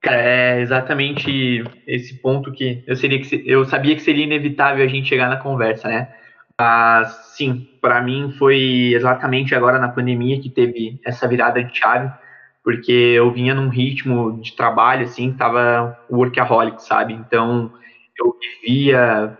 É 0.05 0.59
exatamente 0.61 1.63
esse 1.85 2.21
ponto 2.21 2.51
que 2.51 2.83
eu, 2.87 2.95
seria 2.95 3.21
que 3.21 3.43
eu 3.45 3.65
sabia 3.65 3.95
que 3.95 4.01
seria 4.01 4.23
inevitável 4.23 4.83
a 4.83 4.87
gente 4.87 5.09
chegar 5.09 5.29
na 5.29 5.37
conversa, 5.37 5.87
né? 5.87 6.07
Ah, 6.57 7.03
sim, 7.35 7.67
para 7.81 8.01
mim 8.01 8.31
foi 8.37 8.93
exatamente 8.93 9.55
agora 9.55 9.79
na 9.79 9.89
pandemia 9.89 10.39
que 10.39 10.49
teve 10.49 10.99
essa 11.03 11.27
virada 11.27 11.63
de 11.63 11.75
chave, 11.75 12.11
porque 12.63 12.91
eu 12.91 13.31
vinha 13.31 13.55
num 13.55 13.69
ritmo 13.69 14.39
de 14.39 14.55
trabalho, 14.55 15.05
assim, 15.05 15.33
tava 15.33 15.97
workaholic, 16.09 16.83
sabe? 16.83 17.13
Então, 17.13 17.71
eu 18.19 18.35
vivia 18.39 19.37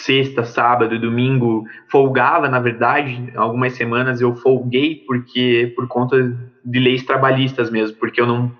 sexta, 0.00 0.44
sábado, 0.44 0.98
domingo, 0.98 1.64
folgava, 1.90 2.48
na 2.48 2.58
verdade, 2.58 3.30
algumas 3.36 3.74
semanas 3.74 4.20
eu 4.20 4.34
folguei 4.34 5.04
porque 5.06 5.72
por 5.76 5.86
conta 5.88 6.16
de 6.64 6.78
leis 6.78 7.04
trabalhistas 7.04 7.70
mesmo, 7.70 7.96
porque 7.98 8.20
eu 8.20 8.26
não 8.26 8.50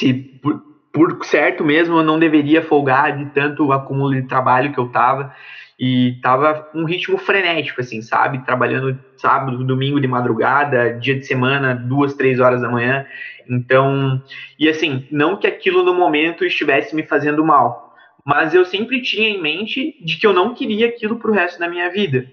se 0.00 0.12
por, 0.12 0.60
por 0.92 1.24
certo 1.24 1.64
mesmo 1.64 1.98
eu 1.98 2.02
não 2.02 2.18
deveria 2.18 2.60
folgar 2.60 3.16
de 3.16 3.26
tanto 3.26 3.72
acúmulo 3.72 4.12
de 4.14 4.26
trabalho 4.26 4.72
que 4.72 4.78
eu 4.78 4.88
tava 4.88 5.32
e 5.78 6.18
tava 6.20 6.68
um 6.74 6.84
ritmo 6.84 7.18
frenético 7.18 7.80
assim, 7.80 8.02
sabe? 8.02 8.44
Trabalhando 8.44 8.98
sábado, 9.16 9.62
domingo 9.64 10.00
de 10.00 10.08
madrugada, 10.08 10.94
dia 10.94 11.14
de 11.14 11.24
semana, 11.24 11.72
duas, 11.74 12.14
três 12.14 12.40
horas 12.40 12.62
da 12.62 12.68
manhã. 12.68 13.06
Então, 13.48 14.20
e 14.58 14.68
assim, 14.68 15.06
não 15.10 15.36
que 15.36 15.46
aquilo 15.46 15.84
no 15.84 15.94
momento 15.94 16.44
estivesse 16.44 16.96
me 16.96 17.04
fazendo 17.04 17.44
mal, 17.44 17.91
mas 18.24 18.54
eu 18.54 18.64
sempre 18.64 19.02
tinha 19.02 19.28
em 19.28 19.40
mente 19.40 19.96
de 20.04 20.16
que 20.16 20.26
eu 20.26 20.32
não 20.32 20.54
queria 20.54 20.86
aquilo 20.86 21.18
para 21.18 21.30
o 21.30 21.34
resto 21.34 21.58
da 21.58 21.68
minha 21.68 21.90
vida. 21.90 22.26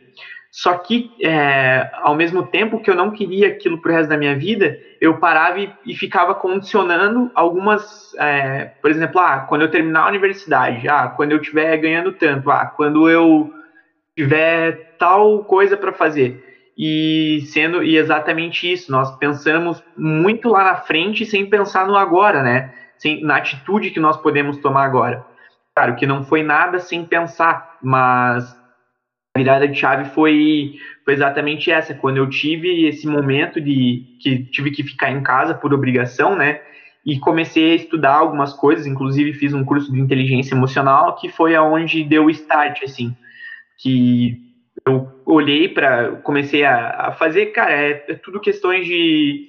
Só 0.52 0.74
que, 0.80 1.12
é, 1.22 1.92
ao 1.94 2.16
mesmo 2.16 2.46
tempo 2.48 2.82
que 2.82 2.90
eu 2.90 2.96
não 2.96 3.12
queria 3.12 3.50
aquilo 3.50 3.80
para 3.80 3.92
o 3.92 3.96
resto 3.96 4.10
da 4.10 4.18
minha 4.18 4.36
vida, 4.36 4.80
eu 5.00 5.18
parava 5.18 5.60
e, 5.60 5.72
e 5.86 5.96
ficava 5.96 6.34
condicionando 6.34 7.30
algumas, 7.36 8.16
é, 8.18 8.66
por 8.82 8.90
exemplo, 8.90 9.20
ah, 9.22 9.42
quando 9.42 9.62
eu 9.62 9.72
terminar 9.72 10.06
a 10.06 10.10
universidade, 10.10 10.88
ah, 10.88 11.08
quando 11.08 11.34
eu 11.34 11.40
estiver 11.40 11.78
ganhando 11.78 12.14
tanto, 12.14 12.50
ah, 12.50 12.66
quando 12.66 13.08
eu 13.08 13.54
tiver 14.18 14.96
tal 14.98 15.44
coisa 15.44 15.78
para 15.78 15.94
fazer. 15.94 16.44
E 16.76 17.42
sendo 17.48 17.84
e 17.84 17.98
exatamente 17.98 18.72
isso, 18.72 18.92
nós 18.92 19.16
pensamos 19.18 19.84
muito 19.96 20.50
lá 20.50 20.64
na 20.64 20.76
frente 20.78 21.26
sem 21.26 21.46
pensar 21.46 21.86
no 21.86 21.96
agora, 21.96 22.42
né? 22.42 22.74
Sem, 22.98 23.22
na 23.22 23.38
atitude 23.38 23.92
que 23.92 24.00
nós 24.00 24.18
podemos 24.18 24.58
tomar 24.58 24.86
agora. 24.86 25.26
Claro 25.80 25.96
que 25.96 26.06
não 26.06 26.26
foi 26.26 26.44
nada 26.44 26.78
sem 26.78 27.06
pensar, 27.06 27.78
mas 27.82 28.54
a 29.34 29.40
virada 29.40 29.66
de 29.66 29.80
chave 29.80 30.10
foi, 30.10 30.74
foi 31.06 31.14
exatamente 31.14 31.72
essa. 31.72 31.94
Quando 31.94 32.18
eu 32.18 32.30
tive 32.30 32.86
esse 32.86 33.08
momento 33.08 33.62
de 33.62 34.04
que 34.22 34.44
tive 34.52 34.72
que 34.72 34.84
ficar 34.84 35.10
em 35.10 35.24
casa 35.24 35.54
por 35.54 35.74
obrigação, 35.74 36.36
né? 36.36 36.60
E 37.06 37.18
comecei 37.18 37.72
a 37.72 37.76
estudar 37.76 38.16
algumas 38.16 38.52
coisas, 38.52 38.86
inclusive 38.86 39.32
fiz 39.32 39.54
um 39.54 39.64
curso 39.64 39.90
de 39.90 40.02
inteligência 40.02 40.54
emocional, 40.54 41.16
que 41.16 41.30
foi 41.30 41.56
aonde 41.56 42.04
deu 42.04 42.26
o 42.26 42.30
start, 42.30 42.84
assim. 42.84 43.16
Que 43.82 44.38
eu 44.86 45.10
olhei 45.26 45.70
para. 45.70 46.18
Comecei 46.24 46.66
a, 46.66 47.08
a, 47.08 47.12
fazer, 47.14 47.54
cara, 47.54 47.72
é, 47.72 48.04
é 48.06 48.16
tudo 48.16 48.42
questões 48.42 48.86
de, 48.86 49.48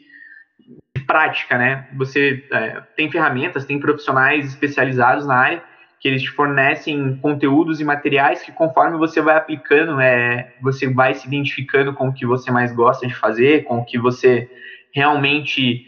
de 0.96 1.02
prática, 1.04 1.58
né? 1.58 1.88
Você 1.96 2.44
é, 2.52 2.82
tem 2.96 3.10
ferramentas, 3.10 3.64
tem 3.64 3.80
profissionais 3.80 4.46
especializados 4.46 5.26
na 5.26 5.34
área 5.34 5.69
que 6.00 6.08
eles 6.08 6.22
te 6.22 6.30
fornecem 6.30 7.16
conteúdos 7.18 7.78
e 7.78 7.84
materiais 7.84 8.42
que 8.42 8.50
conforme 8.50 8.96
você 8.96 9.20
vai 9.20 9.36
aplicando, 9.36 10.00
é, 10.00 10.54
você 10.62 10.88
vai 10.88 11.14
se 11.14 11.26
identificando 11.28 11.92
com 11.92 12.08
o 12.08 12.12
que 12.12 12.24
você 12.24 12.50
mais 12.50 12.72
gosta 12.72 13.06
de 13.06 13.14
fazer, 13.14 13.64
com 13.64 13.78
o 13.78 13.84
que 13.84 13.98
você 13.98 14.50
realmente 14.94 15.86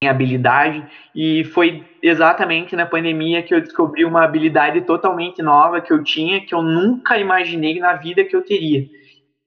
tem 0.00 0.10
habilidade. 0.10 0.84
E 1.14 1.44
foi 1.44 1.84
exatamente 2.02 2.74
na 2.74 2.86
pandemia 2.86 3.40
que 3.40 3.54
eu 3.54 3.60
descobri 3.60 4.04
uma 4.04 4.24
habilidade 4.24 4.80
totalmente 4.80 5.40
nova 5.42 5.80
que 5.80 5.92
eu 5.92 6.02
tinha, 6.02 6.44
que 6.44 6.52
eu 6.52 6.60
nunca 6.60 7.16
imaginei 7.18 7.78
na 7.78 7.92
vida 7.94 8.24
que 8.24 8.34
eu 8.34 8.42
teria. 8.42 8.84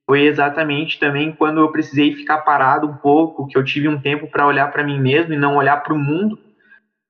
Foi 0.10 0.22
exatamente 0.22 0.98
também 0.98 1.34
quando 1.34 1.60
eu 1.60 1.72
precisei 1.74 2.14
ficar 2.14 2.40
parado 2.40 2.88
um 2.88 2.96
pouco, 2.96 3.48
que 3.48 3.58
eu 3.58 3.66
tive 3.66 3.90
um 3.90 4.00
tempo 4.00 4.28
para 4.28 4.48
olhar 4.48 4.72
para 4.72 4.84
mim 4.84 5.00
mesmo 5.00 5.34
e 5.34 5.38
não 5.38 5.58
olhar 5.58 5.84
para 5.84 5.94
o 5.94 6.00
mundo. 6.00 6.40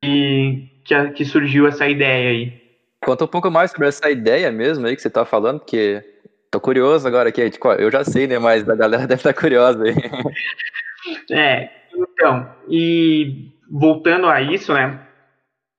E 0.04 0.71
que, 0.92 1.12
que 1.12 1.26
surgiu 1.26 1.68
essa 1.68 1.88
ideia 1.88 2.30
aí. 2.30 2.62
Conta 3.04 3.24
um 3.24 3.28
pouco 3.28 3.50
mais 3.50 3.72
sobre 3.72 3.88
essa 3.88 4.10
ideia 4.10 4.52
mesmo 4.52 4.86
aí 4.86 4.96
que 4.96 5.02
você 5.02 5.10
tá 5.10 5.26
falando, 5.26 5.60
porque 5.60 6.04
tô 6.52 6.60
curioso 6.60 7.08
agora 7.08 7.30
aqui. 7.30 7.50
Tipo, 7.50 7.72
eu 7.74 7.90
já 7.90 8.04
sei, 8.04 8.28
né? 8.28 8.38
Mas 8.38 8.68
a 8.68 8.76
galera 8.76 9.04
deve 9.08 9.20
estar 9.20 9.34
tá 9.34 9.40
curiosa 9.40 9.84
aí. 9.84 9.96
É, 11.32 11.70
então, 11.96 12.48
e 12.70 13.50
voltando 13.70 14.28
a 14.28 14.42
isso, 14.42 14.74
né? 14.74 15.00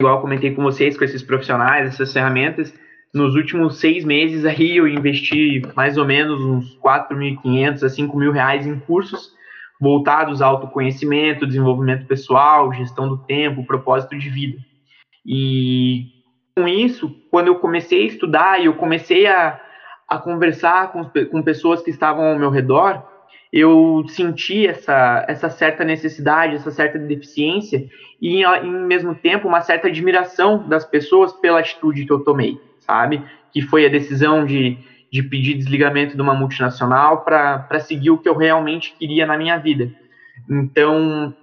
Igual 0.01 0.21
comentei 0.21 0.53
com 0.55 0.63
vocês, 0.63 0.97
com 0.97 1.05
esses 1.05 1.23
profissionais, 1.23 1.87
essas 1.87 2.13
ferramentas, 2.13 2.75
nos 3.15 3.37
últimos 3.37 3.79
seis 3.79 4.05
meses 4.05 4.45
aí 4.45 4.79
eu 4.79 4.89
investi 4.89 5.63
mais 5.77 5.97
ou 5.97 6.05
menos 6.05 6.41
uns 6.41 6.77
4.500 6.79 7.85
a 7.85 7.89
5 7.89 8.17
mil 8.17 8.33
reais 8.33 8.67
em 8.67 8.81
cursos 8.81 9.31
voltados 9.81 10.41
ao 10.41 10.55
autoconhecimento, 10.55 11.47
desenvolvimento 11.47 12.07
pessoal, 12.07 12.73
gestão 12.73 13.09
do 13.09 13.19
tempo, 13.19 13.67
propósito 13.67 14.17
de 14.17 14.31
vida. 14.31 14.59
E 15.25 16.07
com 16.57 16.69
isso, 16.69 17.15
quando 17.31 17.49
eu 17.49 17.57
comecei 17.57 18.03
a 18.03 18.07
estudar 18.07 18.61
e 18.61 18.67
eu 18.67 18.75
comecei 18.75 19.27
a, 19.27 19.61
a 20.09 20.19
conversar 20.19 20.93
com, 20.93 21.05
com 21.05 21.43
pessoas 21.43 21.83
que 21.83 21.91
estavam 21.91 22.25
ao 22.25 22.39
meu 22.39 22.51
redor, 22.51 23.03
eu 23.53 24.05
senti 24.09 24.67
essa, 24.67 25.25
essa 25.29 25.51
certa 25.51 25.85
necessidade, 25.85 26.57
essa 26.57 26.71
certa 26.71 26.99
deficiência 26.99 27.87
e, 28.21 28.43
em 28.43 28.87
mesmo 28.87 29.15
tempo, 29.15 29.47
uma 29.47 29.61
certa 29.61 29.89
admiração 29.89 30.67
das 30.67 30.85
pessoas 30.87 31.33
pela 31.35 31.61
atitude 31.61 32.07
que 32.07 32.13
eu 32.13 32.21
tomei, 32.21 32.59
sabe? 32.79 33.23
Que 33.53 33.61
foi 33.61 33.85
a 33.85 33.91
decisão 33.91 34.47
de, 34.47 34.79
de 35.13 35.23
pedir 35.23 35.55
desligamento 35.55 36.17
de 36.17 36.23
uma 36.23 36.35
multinacional 36.35 37.25
para 37.25 37.81
seguir 37.81 38.11
o 38.11 38.17
que 38.17 38.29
eu 38.29 38.37
realmente 38.37 38.95
queria 38.99 39.27
na 39.27 39.37
minha 39.37 39.59
vida. 39.59 39.91
Então, 40.49 41.35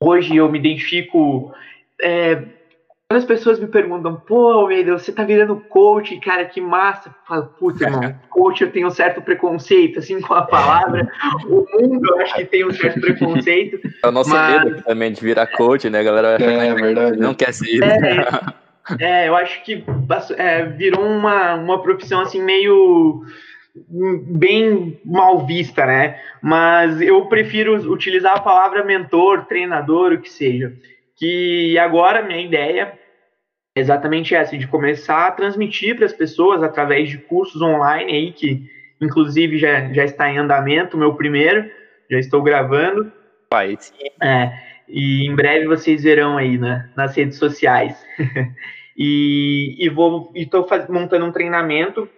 hoje 0.00 0.36
eu 0.36 0.48
me 0.48 0.58
identifico 0.58 1.52
é, 2.00 2.44
quando 3.10 3.18
as 3.18 3.24
pessoas 3.24 3.58
me 3.58 3.66
perguntam, 3.66 4.14
pô, 4.14 4.52
Almeida, 4.52 4.96
você 4.96 5.10
tá 5.10 5.24
virando 5.24 5.56
coach, 5.56 6.16
cara, 6.20 6.44
que 6.44 6.60
massa. 6.60 7.08
Eu 7.08 7.14
falo, 7.26 7.46
puta, 7.58 7.82
irmão, 7.82 8.14
coach 8.30 8.62
eu 8.62 8.70
tenho 8.70 8.86
um 8.86 8.90
certo 8.90 9.20
preconceito, 9.20 9.98
assim, 9.98 10.20
com 10.20 10.32
a 10.32 10.42
palavra. 10.42 11.10
o 11.44 11.66
mundo 11.72 12.08
eu 12.08 12.20
acho 12.20 12.36
que 12.36 12.44
tem 12.44 12.64
um 12.64 12.70
certo 12.70 13.00
preconceito. 13.00 13.80
É 14.04 14.06
o 14.06 14.12
nosso 14.12 14.30
mas... 14.30 14.64
medo 14.64 14.82
também 14.84 15.10
de 15.10 15.20
virar 15.20 15.48
coach, 15.48 15.90
né, 15.90 15.98
a 15.98 16.02
galera? 16.04 16.36
É, 16.40 16.68
é 16.68 16.74
verdade. 16.74 17.18
Não 17.18 17.34
quer 17.34 17.52
ser. 17.52 17.82
É, 17.82 19.24
é, 19.24 19.28
eu 19.28 19.34
acho 19.34 19.64
que 19.64 19.84
é, 20.36 20.66
virou 20.66 21.04
uma, 21.04 21.54
uma 21.54 21.82
profissão, 21.82 22.20
assim, 22.20 22.40
meio 22.40 23.24
bem 24.28 25.00
mal 25.04 25.44
vista, 25.44 25.84
né? 25.84 26.20
Mas 26.40 27.00
eu 27.00 27.26
prefiro 27.26 27.74
utilizar 27.92 28.36
a 28.36 28.40
palavra 28.40 28.84
mentor, 28.84 29.46
treinador, 29.46 30.12
o 30.12 30.20
que 30.20 30.30
seja. 30.30 30.72
Que 31.16 31.76
agora 31.76 32.22
minha 32.22 32.40
ideia 32.40 32.99
exatamente 33.74 34.34
essa, 34.34 34.56
de 34.56 34.66
começar 34.66 35.26
a 35.26 35.32
transmitir 35.32 35.96
para 35.96 36.06
as 36.06 36.12
pessoas 36.12 36.62
através 36.62 37.08
de 37.08 37.18
cursos 37.18 37.60
online 37.62 38.12
aí, 38.12 38.32
que 38.32 38.68
inclusive 39.00 39.58
já, 39.58 39.92
já 39.92 40.04
está 40.04 40.30
em 40.30 40.38
andamento, 40.38 40.96
o 40.96 41.00
meu 41.00 41.14
primeiro, 41.14 41.70
já 42.10 42.18
estou 42.18 42.42
gravando. 42.42 43.10
Sim. 43.78 43.94
É, 44.22 44.52
e 44.88 45.26
em 45.26 45.34
breve 45.34 45.66
vocês 45.66 46.02
verão 46.02 46.36
aí 46.36 46.58
né, 46.58 46.90
nas 46.96 47.16
redes 47.16 47.38
sociais. 47.38 47.96
e, 48.96 49.76
e 49.78 49.88
vou 49.88 50.32
estou 50.34 50.66
montando 50.88 51.24
um 51.24 51.32
treinamento 51.32 52.08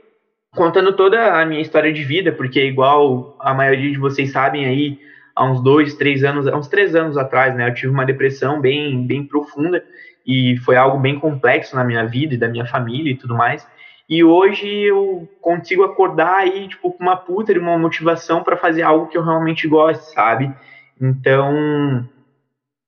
contando 0.55 0.95
toda 0.95 1.41
a 1.41 1.47
minha 1.47 1.63
história 1.63 1.93
de 1.93 2.05
vida, 2.05 2.31
porque 2.31 2.63
igual 2.63 3.37
a 3.41 3.55
maioria 3.55 3.91
de 3.91 3.99
vocês 3.99 4.33
sabem 4.33 4.67
aí, 4.67 4.99
há 5.35 5.51
uns 5.51 5.63
dois, 5.63 5.95
três 5.95 6.23
anos, 6.23 6.47
há 6.47 6.55
uns 6.55 6.69
três 6.69 6.95
anos 6.95 7.17
atrás, 7.17 7.55
né, 7.55 7.69
eu 7.69 7.75
tive 7.75 7.89
uma 7.89 8.05
depressão 8.05 8.61
bem, 8.61 9.07
bem 9.07 9.27
profunda 9.27 9.83
e 10.27 10.57
foi 10.59 10.77
algo 10.77 10.99
bem 10.99 11.19
complexo 11.19 11.75
na 11.77 11.85
minha 11.85 12.07
vida 12.07 12.35
e 12.35 12.39
da 12.39 12.49
minha 12.49 12.67
família 12.67 13.13
e 13.13 13.17
tudo 13.17 13.35
mais. 13.35 13.67
E 14.09 14.23
hoje 14.23 14.69
eu 14.69 15.29
consigo 15.41 15.85
acordar 15.85 16.35
aí, 16.35 16.69
tipo, 16.69 16.93
com 16.93 17.03
uma 17.03 17.17
puta 17.17 17.53
de 17.53 17.59
uma 17.59 17.79
motivação 17.79 18.43
para 18.43 18.57
fazer 18.57 18.83
algo 18.83 19.07
que 19.07 19.17
eu 19.17 19.25
realmente 19.25 19.67
gosto, 19.67 20.03
sabe? 20.13 20.53
Então, 21.01 22.07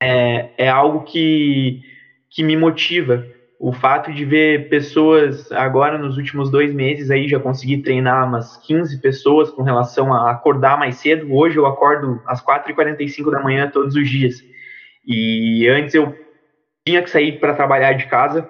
é, 0.02 0.50
é 0.58 0.68
algo 0.68 1.02
que, 1.02 1.80
que 2.28 2.42
me 2.42 2.56
motiva. 2.56 3.26
O 3.58 3.72
fato 3.72 4.12
de 4.12 4.24
ver 4.24 4.68
pessoas, 4.68 5.50
agora 5.52 5.96
nos 5.96 6.18
últimos 6.18 6.50
dois 6.50 6.74
meses 6.74 7.10
aí, 7.10 7.26
já 7.26 7.40
consegui 7.40 7.78
treinar 7.78 8.28
umas 8.28 8.58
15 8.58 9.00
pessoas 9.00 9.50
com 9.50 9.62
relação 9.62 10.12
a 10.12 10.30
acordar 10.30 10.78
mais 10.78 10.96
cedo. 10.96 11.32
Hoje 11.32 11.56
eu 11.56 11.64
acordo 11.64 12.20
às 12.26 12.44
4h45 12.44 13.30
da 13.30 13.42
manhã 13.42 13.70
todos 13.70 13.94
os 13.94 14.10
dias. 14.10 14.44
E 15.06 15.66
antes 15.68 15.94
eu 15.94 16.14
tinha 16.86 17.02
que 17.02 17.10
sair 17.10 17.38
para 17.38 17.54
trabalhar 17.54 17.94
de 17.94 18.06
casa 18.06 18.48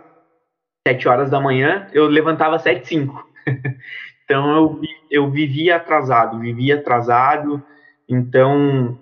sete 0.86 1.08
horas 1.08 1.30
da 1.30 1.40
manhã, 1.40 1.86
eu 1.92 2.06
levantava 2.06 2.58
sete 2.58 2.88
cinco. 2.88 3.26
então 4.24 4.54
eu, 4.54 4.80
eu 5.10 5.30
vivia 5.30 5.76
atrasado, 5.76 6.38
vivia 6.38 6.76
atrasado. 6.76 7.62
Então 8.08 8.98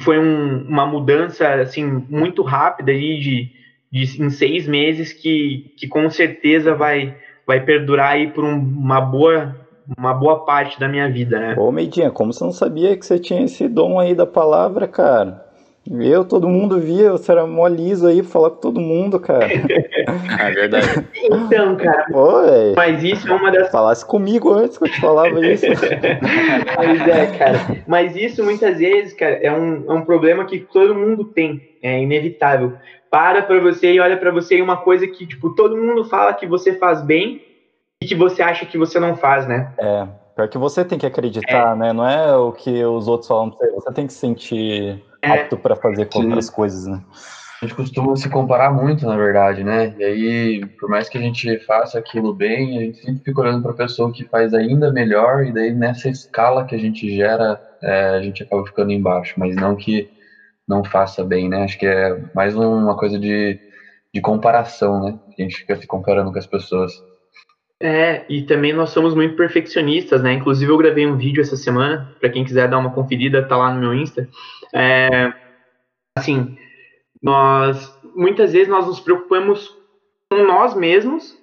foi 0.00 0.18
um, 0.18 0.66
uma 0.68 0.86
mudança 0.86 1.52
assim 1.54 1.84
muito 2.08 2.42
rápida 2.42 2.92
aí 2.92 3.18
de, 3.18 3.50
de 3.90 4.22
em 4.22 4.30
seis 4.30 4.68
meses 4.68 5.12
que, 5.12 5.74
que 5.76 5.88
com 5.88 6.08
certeza 6.08 6.74
vai 6.74 7.16
vai 7.46 7.60
perdurar 7.60 8.12
aí 8.12 8.28
por 8.28 8.44
um, 8.44 8.56
uma 8.56 9.00
boa 9.00 9.56
uma 9.96 10.12
boa 10.12 10.44
parte 10.44 10.80
da 10.80 10.88
minha 10.88 11.08
vida, 11.08 11.38
né? 11.38 11.54
Ô, 11.56 11.70
Meidinha, 11.70 12.10
como 12.10 12.32
você 12.32 12.42
não 12.42 12.52
sabia 12.52 12.96
que 12.96 13.06
você 13.06 13.20
tinha 13.20 13.44
esse 13.44 13.68
dom 13.68 14.00
aí 14.00 14.16
da 14.16 14.26
palavra, 14.26 14.88
cara? 14.88 15.45
Eu, 15.90 16.24
todo 16.24 16.48
mundo 16.48 16.80
via, 16.80 17.12
você 17.12 17.30
era 17.30 17.46
mó 17.46 17.66
liso 17.68 18.06
aí 18.06 18.22
pra 18.22 18.30
falar 18.30 18.50
com 18.50 18.56
todo 18.56 18.80
mundo, 18.80 19.20
cara. 19.20 19.46
é 19.46 20.50
verdade. 20.50 21.06
Então, 21.14 21.76
cara. 21.76 22.06
Pô, 22.10 22.42
mas 22.74 23.02
isso 23.04 23.28
é 23.28 23.34
uma 23.34 23.52
das. 23.52 23.70
Falasse 23.70 24.04
comigo 24.04 24.52
antes 24.52 24.78
que 24.78 24.84
eu 24.84 24.90
te 24.90 25.00
falava 25.00 25.40
isso. 25.46 25.66
pois 26.74 27.08
é, 27.08 27.26
cara. 27.38 27.58
Mas 27.86 28.16
isso 28.16 28.42
muitas 28.42 28.78
vezes, 28.78 29.14
cara, 29.14 29.36
é 29.36 29.52
um, 29.52 29.84
é 29.88 29.92
um 29.92 30.02
problema 30.02 30.44
que 30.44 30.58
todo 30.58 30.94
mundo 30.94 31.24
tem. 31.24 31.62
É 31.82 32.02
inevitável. 32.02 32.72
Para 33.10 33.42
pra 33.42 33.60
você 33.60 33.92
e 33.92 34.00
olha 34.00 34.16
para 34.16 34.32
você 34.32 34.56
e 34.56 34.62
uma 34.62 34.78
coisa 34.78 35.06
que, 35.06 35.26
tipo, 35.26 35.54
todo 35.54 35.76
mundo 35.76 36.04
fala 36.04 36.34
que 36.34 36.46
você 36.46 36.74
faz 36.74 37.00
bem 37.00 37.40
e 38.02 38.06
que 38.06 38.14
você 38.14 38.42
acha 38.42 38.66
que 38.66 38.76
você 38.76 38.98
não 38.98 39.16
faz, 39.16 39.46
né? 39.46 39.72
É. 39.78 40.06
Pior 40.36 40.48
que 40.48 40.58
você 40.58 40.84
tem 40.84 40.98
que 40.98 41.06
acreditar, 41.06 41.72
é. 41.72 41.78
né? 41.78 41.92
Não 41.94 42.06
é 42.06 42.36
o 42.36 42.52
que 42.52 42.84
os 42.84 43.08
outros 43.08 43.26
falam 43.26 43.50
pra 43.50 43.66
você. 43.68 43.74
Você 43.74 43.92
tem 43.92 44.06
que 44.06 44.12
sentir. 44.12 45.02
Apto 45.32 45.56
para 45.56 45.76
fazer 45.76 46.06
com 46.06 46.20
outras 46.20 46.50
coisas, 46.50 46.86
né? 46.86 47.02
A 47.62 47.64
gente 47.64 47.74
costuma 47.74 48.14
se 48.16 48.28
comparar 48.28 48.70
muito, 48.70 49.06
na 49.06 49.16
verdade, 49.16 49.64
né? 49.64 49.94
E 49.98 50.04
aí, 50.04 50.66
por 50.78 50.90
mais 50.90 51.08
que 51.08 51.16
a 51.16 51.20
gente 51.20 51.58
faça 51.60 51.98
aquilo 51.98 52.34
bem, 52.34 52.76
a 52.76 52.80
gente 52.82 52.98
sempre 52.98 53.22
fica 53.24 53.40
olhando 53.40 53.62
para 53.62 53.72
a 53.72 53.76
pessoa 53.76 54.12
que 54.12 54.28
faz 54.28 54.52
ainda 54.52 54.92
melhor, 54.92 55.46
e 55.46 55.52
daí 55.52 55.72
nessa 55.72 56.10
escala 56.10 56.66
que 56.66 56.74
a 56.74 56.78
gente 56.78 57.08
gera, 57.14 57.58
é, 57.82 58.08
a 58.10 58.20
gente 58.20 58.42
acaba 58.42 58.64
ficando 58.66 58.92
embaixo, 58.92 59.34
mas 59.38 59.56
não 59.56 59.74
que 59.74 60.06
não 60.68 60.84
faça 60.84 61.24
bem, 61.24 61.48
né? 61.48 61.64
Acho 61.64 61.78
que 61.78 61.86
é 61.86 62.20
mais 62.34 62.54
uma 62.54 62.96
coisa 62.96 63.18
de, 63.18 63.58
de 64.12 64.20
comparação, 64.20 65.02
né? 65.02 65.18
A 65.38 65.42
gente 65.42 65.56
fica 65.56 65.76
se 65.76 65.86
comparando 65.86 66.30
com 66.32 66.38
as 66.38 66.46
pessoas. 66.46 66.92
É, 67.80 68.24
e 68.28 68.42
também 68.42 68.72
nós 68.72 68.90
somos 68.90 69.14
muito 69.14 69.36
perfeccionistas, 69.36 70.22
né? 70.22 70.32
Inclusive 70.32 70.70
eu 70.70 70.78
gravei 70.78 71.06
um 71.06 71.16
vídeo 71.16 71.42
essa 71.42 71.56
semana, 71.56 72.14
para 72.18 72.30
quem 72.30 72.44
quiser 72.44 72.68
dar 72.68 72.78
uma 72.78 72.92
conferida, 72.92 73.46
tá 73.46 73.56
lá 73.56 73.72
no 73.72 73.80
meu 73.80 73.94
Insta. 73.94 74.28
É, 74.74 75.32
assim, 76.16 76.56
nós 77.22 77.94
muitas 78.14 78.52
vezes 78.52 78.68
nós 78.68 78.86
nos 78.86 78.98
preocupamos 78.98 79.76
com 80.30 80.42
nós 80.44 80.74
mesmos, 80.74 81.36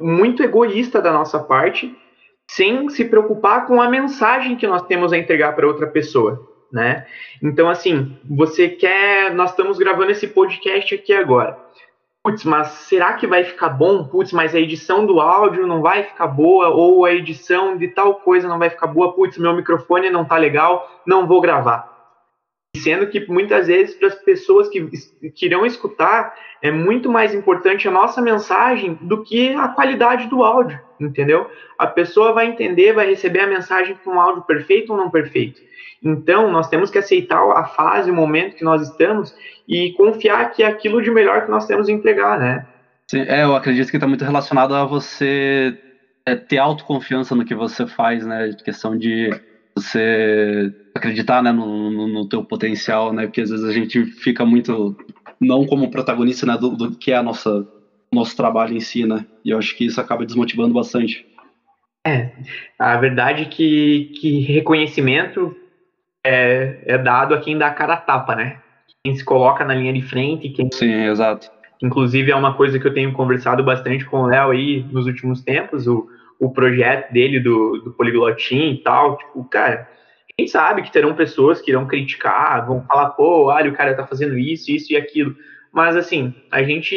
muito 0.00 0.42
egoísta 0.42 1.02
da 1.02 1.12
nossa 1.12 1.40
parte, 1.40 1.96
sem 2.48 2.88
se 2.88 3.04
preocupar 3.04 3.66
com 3.66 3.80
a 3.80 3.88
mensagem 3.88 4.56
que 4.56 4.66
nós 4.66 4.82
temos 4.82 5.12
a 5.12 5.18
entregar 5.18 5.54
para 5.54 5.66
outra 5.66 5.86
pessoa, 5.88 6.48
né? 6.72 7.06
Então 7.42 7.68
assim, 7.68 8.16
você 8.24 8.68
quer, 8.68 9.34
nós 9.34 9.50
estamos 9.50 9.78
gravando 9.78 10.12
esse 10.12 10.28
podcast 10.28 10.94
aqui 10.94 11.12
agora 11.12 11.58
putz, 12.22 12.44
mas 12.44 12.68
será 12.68 13.14
que 13.14 13.26
vai 13.26 13.44
ficar 13.44 13.70
bom? 13.70 14.04
Putz, 14.04 14.32
mas 14.32 14.54
a 14.54 14.60
edição 14.60 15.06
do 15.06 15.20
áudio 15.20 15.66
não 15.66 15.80
vai 15.80 16.04
ficar 16.04 16.26
boa, 16.26 16.68
ou 16.68 17.04
a 17.04 17.12
edição 17.12 17.76
de 17.76 17.88
tal 17.88 18.16
coisa 18.16 18.48
não 18.48 18.58
vai 18.58 18.70
ficar 18.70 18.86
boa, 18.86 19.12
putz, 19.12 19.38
meu 19.38 19.54
microfone 19.54 20.10
não 20.10 20.24
tá 20.24 20.36
legal, 20.36 21.00
não 21.06 21.26
vou 21.26 21.40
gravar. 21.40 21.89
Sendo 22.76 23.08
que 23.08 23.26
muitas 23.28 23.66
vezes 23.66 23.94
para 23.94 24.08
as 24.08 24.14
pessoas 24.14 24.68
que, 24.68 24.88
que 25.34 25.46
irão 25.46 25.66
escutar 25.66 26.34
é 26.62 26.70
muito 26.70 27.10
mais 27.10 27.34
importante 27.34 27.88
a 27.88 27.90
nossa 27.90 28.22
mensagem 28.22 28.98
do 29.02 29.24
que 29.24 29.52
a 29.54 29.68
qualidade 29.68 30.28
do 30.28 30.44
áudio, 30.44 30.78
entendeu? 31.00 31.50
A 31.78 31.86
pessoa 31.86 32.32
vai 32.32 32.46
entender, 32.46 32.92
vai 32.92 33.08
receber 33.08 33.40
a 33.40 33.46
mensagem 33.46 33.96
com 34.04 34.10
um 34.10 34.20
áudio 34.20 34.42
perfeito 34.42 34.92
ou 34.92 34.98
não 34.98 35.10
perfeito. 35.10 35.60
Então, 36.02 36.50
nós 36.50 36.68
temos 36.68 36.90
que 36.90 36.98
aceitar 36.98 37.42
a 37.50 37.64
fase, 37.64 38.10
o 38.10 38.14
momento 38.14 38.56
que 38.56 38.64
nós 38.64 38.82
estamos 38.88 39.34
e 39.68 39.92
confiar 39.92 40.50
que 40.52 40.62
é 40.62 40.66
aquilo 40.66 41.02
de 41.02 41.10
melhor 41.10 41.44
que 41.44 41.50
nós 41.50 41.66
temos 41.66 41.88
a 41.88 41.92
entregar, 41.92 42.38
né? 42.38 42.66
Sim, 43.10 43.22
é, 43.22 43.42
eu 43.42 43.54
acredito 43.54 43.90
que 43.90 43.96
está 43.96 44.06
muito 44.06 44.24
relacionado 44.24 44.74
a 44.74 44.84
você 44.84 45.76
é, 46.24 46.36
ter 46.36 46.58
autoconfiança 46.58 47.34
no 47.34 47.44
que 47.44 47.54
você 47.54 47.86
faz, 47.86 48.24
né? 48.24 48.54
Questão 48.64 48.96
de 48.96 49.30
você 49.76 50.72
acreditar 50.94 51.42
né, 51.42 51.52
no, 51.52 51.90
no, 51.90 52.06
no, 52.06 52.28
teu 52.28 52.44
potencial, 52.44 53.12
né? 53.12 53.26
Porque 53.26 53.40
às 53.40 53.50
vezes 53.50 53.64
a 53.64 53.72
gente 53.72 54.04
fica 54.04 54.44
muito 54.44 54.96
não 55.40 55.66
como 55.66 55.90
protagonista 55.90 56.46
né, 56.46 56.56
do, 56.56 56.70
do 56.70 56.96
que 56.96 57.12
é 57.12 57.16
a 57.16 57.22
nossa 57.22 57.66
nosso 58.12 58.36
trabalho 58.36 58.76
em 58.76 58.80
si, 58.80 59.06
né? 59.06 59.24
E 59.44 59.50
eu 59.50 59.58
acho 59.58 59.76
que 59.76 59.86
isso 59.86 60.00
acaba 60.00 60.26
desmotivando 60.26 60.74
bastante. 60.74 61.24
É, 62.04 62.32
a 62.78 62.96
verdade 62.96 63.42
é 63.42 63.44
que, 63.44 64.12
que 64.20 64.40
reconhecimento 64.40 65.54
é, 66.24 66.82
é 66.86 66.98
dado 66.98 67.34
a 67.34 67.40
quem 67.40 67.56
dá 67.56 67.68
a 67.68 67.74
cara 67.74 67.94
a 67.94 67.96
tapa, 67.98 68.34
né? 68.34 68.58
Quem 69.04 69.14
se 69.14 69.24
coloca 69.24 69.64
na 69.64 69.74
linha 69.74 69.92
de 69.92 70.02
frente, 70.02 70.48
quem. 70.48 70.68
Sim, 70.72 71.04
exato. 71.04 71.50
Inclusive, 71.82 72.30
é 72.30 72.36
uma 72.36 72.54
coisa 72.54 72.78
que 72.78 72.86
eu 72.86 72.92
tenho 72.92 73.12
conversado 73.12 73.64
bastante 73.64 74.04
com 74.04 74.22
o 74.22 74.26
Léo 74.26 74.50
aí 74.50 74.84
nos 74.90 75.06
últimos 75.06 75.42
tempos, 75.42 75.86
o, 75.86 76.08
o 76.38 76.50
projeto 76.50 77.10
dele 77.12 77.40
do, 77.40 77.78
do 77.78 77.92
Poliglotin 77.92 78.72
e 78.72 78.78
tal. 78.78 79.16
Tipo, 79.16 79.44
cara, 79.44 79.88
quem 80.40 80.46
sabe 80.46 80.82
que 80.82 80.90
terão 80.90 81.14
pessoas 81.14 81.60
que 81.60 81.70
irão 81.70 81.86
criticar, 81.86 82.66
vão 82.66 82.82
falar, 82.84 83.10
pô, 83.10 83.46
olha, 83.46 83.70
o 83.70 83.74
cara 83.74 83.94
tá 83.94 84.06
fazendo 84.06 84.38
isso, 84.38 84.70
isso 84.70 84.92
e 84.92 84.96
aquilo. 84.96 85.36
Mas, 85.70 85.94
assim, 85.96 86.34
a 86.50 86.62
gente 86.62 86.96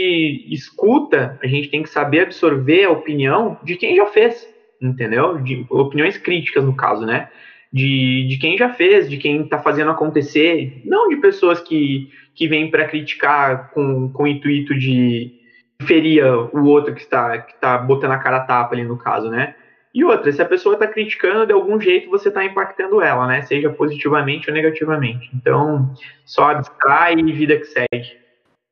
escuta, 0.50 1.38
a 1.44 1.48
gente 1.48 1.68
tem 1.68 1.84
que 1.84 1.90
saber 1.90 2.22
absorver 2.22 2.86
a 2.86 2.92
opinião 2.92 3.58
de 3.64 3.76
quem 3.76 3.98
já 3.98 4.06
fez, 4.06 4.48
entendeu? 4.82 5.38
De 5.40 5.66
opiniões 5.70 6.18
críticas, 6.18 6.64
no 6.64 6.76
caso, 6.76 7.06
né? 7.06 7.28
de, 7.74 8.28
de 8.28 8.38
quem 8.38 8.56
já 8.56 8.72
fez, 8.72 9.10
de 9.10 9.18
quem 9.18 9.42
está 9.42 9.58
fazendo 9.58 9.90
acontecer, 9.90 10.84
não 10.86 11.10
de 11.10 11.16
pessoas 11.16 11.60
que, 11.60 12.08
que 12.36 12.48
vêm 12.48 12.70
para 12.70 12.88
criticar 12.88 13.72
com, 13.72 14.10
com 14.10 14.24
o 14.24 14.28
intuito 14.28 14.78
de 14.78 15.34
ferir 15.82 16.24
o 16.24 16.66
outro 16.66 16.94
que 16.94 17.02
está 17.02 17.40
que 17.40 17.60
tá 17.60 17.80
botando 17.80 18.12
a 18.12 18.20
cara 18.20 18.38
a 18.38 18.42
tapa 18.42 18.76
ali 18.76 18.84
no 18.84 18.96
caso, 18.96 19.28
né? 19.30 19.56
E 19.94 20.04
outra, 20.04 20.32
se 20.32 20.42
a 20.42 20.46
pessoa 20.46 20.74
está 20.74 20.88
criticando, 20.88 21.46
de 21.46 21.54
algum 21.54 21.80
jeito 21.80 22.10
você 22.10 22.30
está 22.30 22.44
impactando 22.44 23.02
ela, 23.02 23.28
né? 23.28 23.44
Seja 23.44 23.70
positivamente 23.70 24.50
ou 24.50 24.56
negativamente. 24.56 25.30
Então, 25.36 25.94
só 26.26 26.50
abstrai 26.50 27.14
e 27.16 27.32
vida 27.32 27.58
que 27.58 27.66
segue. 27.66 28.18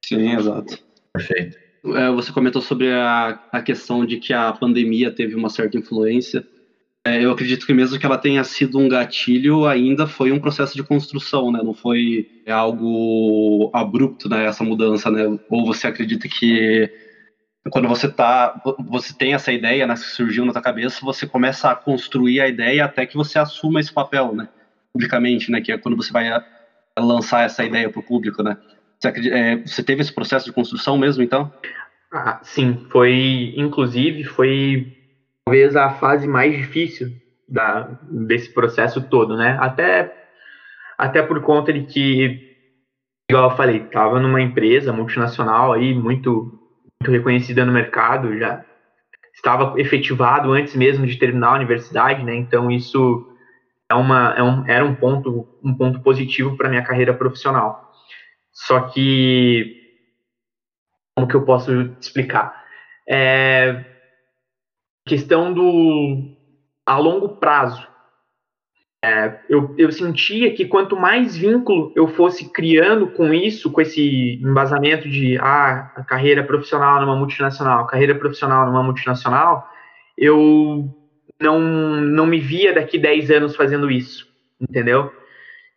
Sim, 0.03 0.36
exato. 0.36 0.79
Perfeito. 1.13 1.57
É, 1.95 2.10
você 2.12 2.31
comentou 2.31 2.62
sobre 2.62 2.91
a, 2.91 3.39
a 3.51 3.62
questão 3.62 4.05
de 4.05 4.17
que 4.17 4.34
a 4.34 4.51
pandemia 4.51 5.12
teve 5.12 5.36
uma 5.36 5.49
certa 5.49 5.77
influência 5.77 6.45
é, 7.03 7.25
eu 7.25 7.31
acredito 7.31 7.65
que 7.65 7.73
mesmo 7.73 7.97
que 7.97 8.05
ela 8.05 8.17
tenha 8.17 8.43
sido 8.43 8.77
um 8.77 8.88
gatilho, 8.88 9.65
ainda 9.65 10.05
foi 10.05 10.31
um 10.31 10.39
processo 10.39 10.75
de 10.75 10.84
construção, 10.84 11.51
né? 11.51 11.60
Não 11.63 11.73
foi 11.73 12.29
algo 12.47 13.71
abrupto, 13.73 14.29
né? 14.29 14.45
Essa 14.45 14.63
mudança, 14.63 15.10
né? 15.10 15.23
Ou 15.49 15.65
você 15.65 15.88
acredita 15.88 16.27
que 16.27 16.91
quando 17.69 17.88
você 17.88 18.10
tá, 18.10 18.60
você 18.80 19.13
tem 19.15 19.34
essa 19.34 19.52
ideia, 19.52 19.86
né? 19.86 19.93
Que 19.93 20.00
surgiu 20.00 20.45
na 20.45 20.52
tua 20.52 20.62
cabeça, 20.62 21.06
você 21.06 21.28
começa 21.28 21.69
a 21.69 21.76
construir 21.76 22.41
a 22.41 22.47
ideia 22.47 22.86
até 22.86 23.06
que 23.06 23.15
você 23.15 23.38
assuma 23.38 23.80
esse 23.80 23.93
papel, 23.93 24.34
né? 24.34 24.47
Publicamente, 24.93 25.52
né? 25.52 25.62
Que 25.62 25.71
é 25.71 25.78
quando 25.78 25.95
você 25.95 26.12
vai 26.12 26.28
lançar 26.97 27.43
essa 27.43 27.63
ideia 27.63 27.89
para 27.89 28.00
o 28.00 28.04
público, 28.04 28.41
né? 28.41 28.58
Você, 29.00 29.08
acredita, 29.08 29.36
é, 29.36 29.56
você 29.58 29.84
teve 29.84 30.02
esse 30.02 30.13
processo 30.13 30.45
de 30.45 30.52
construção 30.52 30.97
mesmo, 30.97 31.24
então? 31.24 31.52
Ah, 32.13 32.39
sim, 32.43 32.86
foi, 32.89 33.54
inclusive, 33.56 34.24
foi 34.24 34.97
talvez 35.45 35.76
a 35.76 35.89
fase 35.91 36.28
mais 36.28 36.56
difícil 36.56 37.10
da, 37.47 38.00
desse 38.10 38.54
processo 38.54 39.02
todo, 39.02 39.36
né? 39.38 39.58
Até, 39.60 40.13
até 40.97 41.21
por 41.21 41.41
conta 41.41 41.71
de 41.71 41.84
que, 41.84 42.56
igual 43.30 43.50
eu 43.50 43.58
falei, 43.58 43.78
estava 43.78 44.19
numa 44.19 44.41
empresa 44.41 44.93
multinacional 44.93 45.74
aí, 45.74 45.93
muito, 45.93 46.61
muito 47.02 47.12
reconhecida 47.12 47.66
no 47.66 47.72
mercado, 47.72 48.38
já 48.38 48.64
estava 49.34 49.80
efetivado 49.80 50.52
antes 50.52 50.76
mesmo 50.76 51.08
de 51.08 51.18
terminar 51.18 51.50
a 51.50 51.56
universidade, 51.56 52.24
né? 52.24 52.36
Então 52.36 52.70
isso 52.70 53.28
é 53.90 53.96
uma, 53.96 54.34
é 54.38 54.44
um, 54.44 54.68
era 54.68 54.86
um 54.86 54.94
ponto, 54.94 55.48
um 55.64 55.74
ponto 55.76 56.00
positivo 56.02 56.56
para 56.56 56.70
minha 56.70 56.84
carreira 56.84 57.14
profissional. 57.14 57.92
Só 58.54 58.82
que 58.82 59.80
como 61.16 61.28
que 61.28 61.36
eu 61.36 61.44
posso 61.44 61.72
explicar? 62.00 62.64
É, 63.10 63.84
questão 65.06 65.52
do 65.52 66.38
a 66.86 66.98
longo 66.98 67.38
prazo. 67.38 67.88
É, 69.04 69.40
eu, 69.50 69.74
eu 69.80 69.92
sentia 69.92 70.54
que 70.54 70.66
quanto 70.66 70.96
mais 70.96 71.36
vínculo 71.36 71.92
eu 71.96 72.08
fosse 72.08 72.52
criando 72.52 73.08
com 73.08 73.34
isso, 73.34 73.72
com 73.72 73.82
esse 73.82 74.40
embasamento 74.44 75.10
de 75.10 75.40
ah, 75.40 75.92
a 75.96 76.04
carreira 76.04 76.44
profissional 76.44 77.02
numa 77.02 77.16
multinacional, 77.16 77.88
carreira 77.88 78.14
profissional 78.14 78.68
numa 78.68 78.84
multinacional, 78.84 79.68
eu 80.16 80.88
não, 81.42 81.60
não 81.60 82.28
me 82.28 82.40
via 82.40 82.74
daqui 82.74 83.00
10 83.00 83.32
anos 83.32 83.56
fazendo 83.56 83.90
isso, 83.90 84.28
entendeu? 84.60 85.12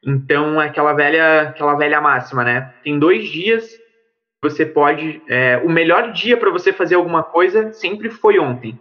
Então, 0.07 0.61
é 0.61 0.67
aquela 0.67 0.93
velha, 0.93 1.49
aquela 1.49 1.77
velha 1.77 2.01
máxima, 2.03 2.45
né? 2.45 2.75
Tem 2.85 2.99
dois 2.99 3.27
dias 3.31 3.83
você 4.43 4.67
pode. 4.67 5.23
É, 5.27 5.57
o 5.65 5.71
melhor 5.71 6.13
dia 6.13 6.37
para 6.37 6.51
você 6.51 6.71
fazer 6.71 6.97
alguma 6.97 7.23
coisa 7.23 7.73
sempre 7.73 8.11
foi 8.11 8.39
ontem. 8.39 8.79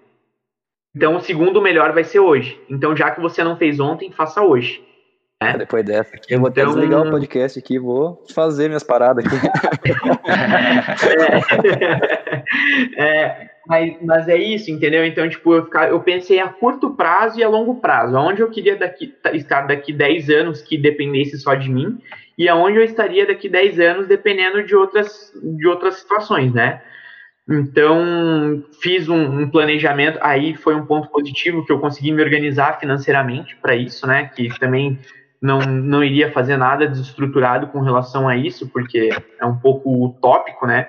Então, 0.96 1.16
o 1.16 1.22
segundo 1.22 1.62
melhor 1.62 1.92
vai 1.92 2.04
ser 2.04 2.20
hoje. 2.20 2.60
Então, 2.70 2.96
já 2.96 3.12
que 3.12 3.20
você 3.20 3.44
não 3.44 3.58
fez 3.58 3.80
ontem, 3.80 4.12
faça 4.12 4.42
hoje. 4.42 4.82
Né? 5.42 5.58
Depois 5.58 5.84
dessa 5.84 6.12
eu 6.30 6.40
vou 6.40 6.50
então... 6.50 6.64
até 6.64 6.74
desligar 6.74 7.02
o 7.02 7.12
podcast 7.12 7.60
aqui 7.60 7.78
vou 7.78 8.24
fazer 8.34 8.68
minhas 8.68 8.84
paradas 8.84 9.26
aqui. 9.26 9.36
é, 12.96 12.96
é, 13.02 13.50
mas, 13.68 13.96
mas 14.02 14.28
é 14.28 14.38
isso, 14.38 14.72
entendeu? 14.72 15.06
Então, 15.06 15.28
tipo, 15.28 15.54
eu, 15.54 15.66
ficar, 15.66 15.90
eu 15.90 16.00
pensei 16.00 16.40
a 16.40 16.48
curto 16.48 16.92
prazo 16.92 17.40
e 17.40 17.44
a 17.44 17.50
longo 17.50 17.76
prazo. 17.76 18.16
Aonde 18.16 18.42
eu 18.42 18.50
queria 18.50 18.76
daqui, 18.76 19.14
estar 19.34 19.68
daqui 19.68 19.92
10 19.92 20.30
anos 20.30 20.62
que 20.62 20.78
dependesse 20.78 21.38
só 21.40 21.56
de 21.56 21.70
mim 21.70 22.00
e 22.38 22.48
aonde 22.48 22.78
eu 22.78 22.84
estaria 22.84 23.26
daqui 23.26 23.50
10 23.50 23.80
anos 23.80 24.08
dependendo 24.08 24.64
de 24.64 24.76
outras, 24.76 25.32
de 25.42 25.68
outras 25.68 25.96
situações, 25.96 26.54
né? 26.54 26.82
Então, 27.50 28.64
fiz 28.82 29.10
um, 29.10 29.42
um, 29.42 29.50
planejamento, 29.50 30.18
aí 30.22 30.56
foi 30.56 30.76
um 30.76 30.86
ponto 30.86 31.10
positivo 31.10 31.66
que 31.66 31.72
eu 31.72 31.80
consegui 31.80 32.12
me 32.12 32.24
organizar 32.24 32.80
financeiramente 32.80 33.58
para 33.58 33.76
isso, 33.76 34.08
né? 34.08 34.32
Que 34.34 34.48
também 34.58 34.98
não, 35.42 35.60
não 35.60 36.04
iria 36.04 36.32
fazer 36.32 36.56
nada 36.56 36.88
desestruturado 36.88 37.68
com 37.68 37.82
relação 37.82 38.30
a 38.30 38.38
isso, 38.38 38.70
porque 38.70 39.10
é 39.40 39.46
um 39.46 39.58
pouco 39.58 40.06
utópico, 40.06 40.66
né? 40.66 40.88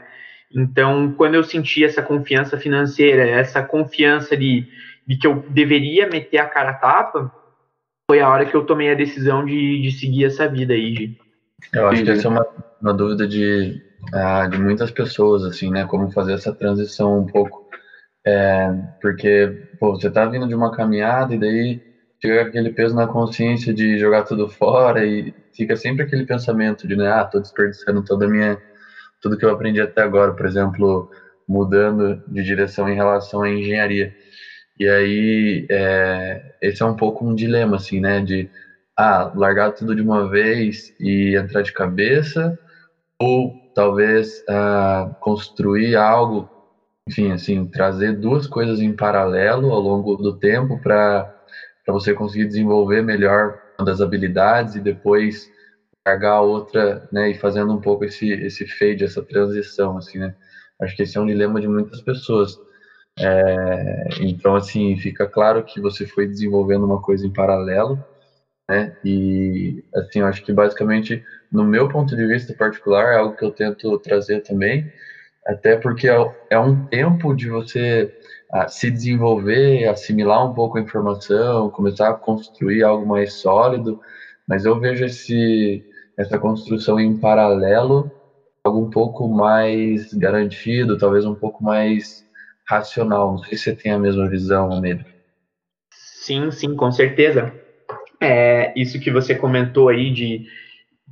Então, 0.54 1.12
quando 1.16 1.34
eu 1.34 1.42
senti 1.42 1.84
essa 1.84 2.00
confiança 2.00 2.56
financeira, 2.56 3.28
essa 3.28 3.60
confiança 3.60 4.36
de, 4.36 4.68
de 5.04 5.16
que 5.16 5.26
eu 5.26 5.44
deveria 5.48 6.08
meter 6.08 6.38
a 6.38 6.46
cara 6.46 6.70
a 6.70 6.74
tapa, 6.74 7.34
foi 8.08 8.20
a 8.20 8.28
hora 8.28 8.46
que 8.46 8.54
eu 8.54 8.64
tomei 8.64 8.92
a 8.92 8.94
decisão 8.94 9.44
de, 9.44 9.82
de 9.82 9.90
seguir 9.90 10.26
essa 10.26 10.46
vida 10.46 10.72
aí. 10.72 11.18
Eu 11.72 11.88
acho 11.88 12.04
que 12.04 12.10
essa 12.10 12.28
é 12.28 12.30
uma, 12.30 12.46
uma 12.80 12.94
dúvida 12.94 13.26
de, 13.26 13.82
uh, 14.12 14.48
de 14.50 14.58
muitas 14.58 14.90
pessoas, 14.90 15.44
assim, 15.44 15.70
né? 15.70 15.84
Como 15.86 16.10
fazer 16.10 16.34
essa 16.34 16.52
transição 16.52 17.18
um 17.18 17.26
pouco. 17.26 17.64
É, 18.26 18.68
porque, 19.00 19.68
pô, 19.78 19.94
você 19.94 20.10
tá 20.10 20.26
vindo 20.26 20.48
de 20.48 20.54
uma 20.54 20.72
caminhada 20.72 21.34
e 21.34 21.38
daí 21.38 21.80
fica 22.20 22.42
aquele 22.42 22.70
peso 22.70 22.94
na 22.94 23.06
consciência 23.06 23.72
de 23.72 23.98
jogar 23.98 24.22
tudo 24.24 24.48
fora 24.48 25.04
e 25.04 25.32
fica 25.54 25.76
sempre 25.76 26.04
aquele 26.04 26.24
pensamento 26.24 26.88
de, 26.88 26.96
né, 26.96 27.06
ah, 27.08 27.24
tô 27.24 27.38
desperdiçando 27.38 28.02
toda 28.02 28.24
a 28.24 28.28
minha 28.28 28.58
tudo 29.20 29.38
que 29.38 29.44
eu 29.44 29.50
aprendi 29.50 29.80
até 29.80 30.02
agora, 30.02 30.32
por 30.34 30.44
exemplo, 30.44 31.08
mudando 31.48 32.22
de 32.28 32.42
direção 32.42 32.88
em 32.88 32.94
relação 32.94 33.42
à 33.42 33.50
engenharia. 33.50 34.14
E 34.78 34.86
aí, 34.86 35.66
é, 35.70 36.42
esse 36.60 36.82
é 36.82 36.86
um 36.86 36.96
pouco 36.96 37.26
um 37.26 37.34
dilema, 37.34 37.76
assim, 37.76 38.00
né? 38.00 38.20
De, 38.20 38.50
ah, 38.98 39.32
largar 39.34 39.72
tudo 39.72 39.94
de 39.94 40.02
uma 40.02 40.28
vez 40.28 40.92
e 41.00 41.36
entrar 41.36 41.62
de 41.62 41.72
cabeça, 41.72 42.58
ou 43.18 43.54
talvez 43.74 44.44
ah, 44.48 45.16
construir 45.20 45.96
algo, 45.96 46.48
enfim, 47.08 47.32
assim, 47.32 47.66
trazer 47.66 48.12
duas 48.12 48.46
coisas 48.46 48.80
em 48.80 48.94
paralelo 48.94 49.72
ao 49.72 49.80
longo 49.80 50.16
do 50.16 50.36
tempo 50.38 50.80
para 50.80 51.34
você 51.88 52.14
conseguir 52.14 52.46
desenvolver 52.46 53.02
melhor 53.02 53.60
uma 53.78 53.84
das 53.84 54.00
habilidades 54.00 54.74
e 54.74 54.80
depois 54.80 55.50
largar 56.06 56.34
a 56.34 56.40
outra, 56.40 57.08
né, 57.10 57.30
e 57.30 57.34
fazendo 57.34 57.72
um 57.72 57.80
pouco 57.80 58.04
esse 58.04 58.30
esse 58.30 58.66
fade, 58.66 59.04
essa 59.04 59.22
transição, 59.22 59.96
assim, 59.96 60.18
né? 60.18 60.34
Acho 60.80 60.94
que 60.96 61.02
esse 61.02 61.16
é 61.16 61.20
um 61.20 61.26
dilema 61.26 61.60
de 61.60 61.68
muitas 61.68 62.00
pessoas. 62.02 62.58
É, 63.18 64.08
então, 64.20 64.54
assim, 64.56 64.96
fica 64.98 65.26
claro 65.26 65.62
que 65.64 65.80
você 65.80 66.06
foi 66.06 66.26
desenvolvendo 66.26 66.84
uma 66.84 67.00
coisa 67.00 67.26
em 67.26 67.32
paralelo, 67.32 68.02
né? 68.68 68.96
E, 69.04 69.84
assim, 69.94 70.20
acho 70.20 70.42
que 70.44 70.52
basicamente, 70.52 71.24
no 71.54 71.64
meu 71.64 71.88
ponto 71.88 72.16
de 72.16 72.26
vista 72.26 72.52
particular, 72.52 73.14
é 73.14 73.18
algo 73.18 73.36
que 73.36 73.44
eu 73.44 73.52
tento 73.52 73.96
trazer 73.98 74.40
também, 74.40 74.92
até 75.46 75.76
porque 75.76 76.08
é, 76.08 76.16
é 76.50 76.58
um 76.58 76.84
tempo 76.86 77.32
de 77.32 77.48
você 77.48 78.12
ah, 78.52 78.66
se 78.66 78.90
desenvolver, 78.90 79.86
assimilar 79.86 80.50
um 80.50 80.52
pouco 80.52 80.78
a 80.78 80.80
informação, 80.80 81.70
começar 81.70 82.10
a 82.10 82.14
construir 82.14 82.82
algo 82.82 83.06
mais 83.06 83.34
sólido, 83.34 84.00
mas 84.48 84.64
eu 84.64 84.80
vejo 84.80 85.04
esse 85.04 85.84
essa 86.16 86.38
construção 86.38 86.98
em 86.98 87.16
paralelo, 87.16 88.10
algo 88.64 88.86
um 88.86 88.90
pouco 88.90 89.28
mais 89.28 90.12
garantido, 90.14 90.98
talvez 90.98 91.24
um 91.24 91.34
pouco 91.34 91.62
mais 91.62 92.24
racional. 92.68 93.32
Não 93.32 93.38
sei 93.38 93.56
se 93.56 93.64
você 93.64 93.76
tem 93.76 93.92
a 93.92 93.98
mesma 93.98 94.28
visão, 94.28 94.72
Almeida. 94.72 95.04
Sim, 95.92 96.50
sim, 96.50 96.74
com 96.74 96.90
certeza. 96.90 97.52
É, 98.20 98.72
isso 98.76 99.00
que 99.00 99.10
você 99.10 99.34
comentou 99.34 99.88
aí 99.88 100.10
de 100.12 100.46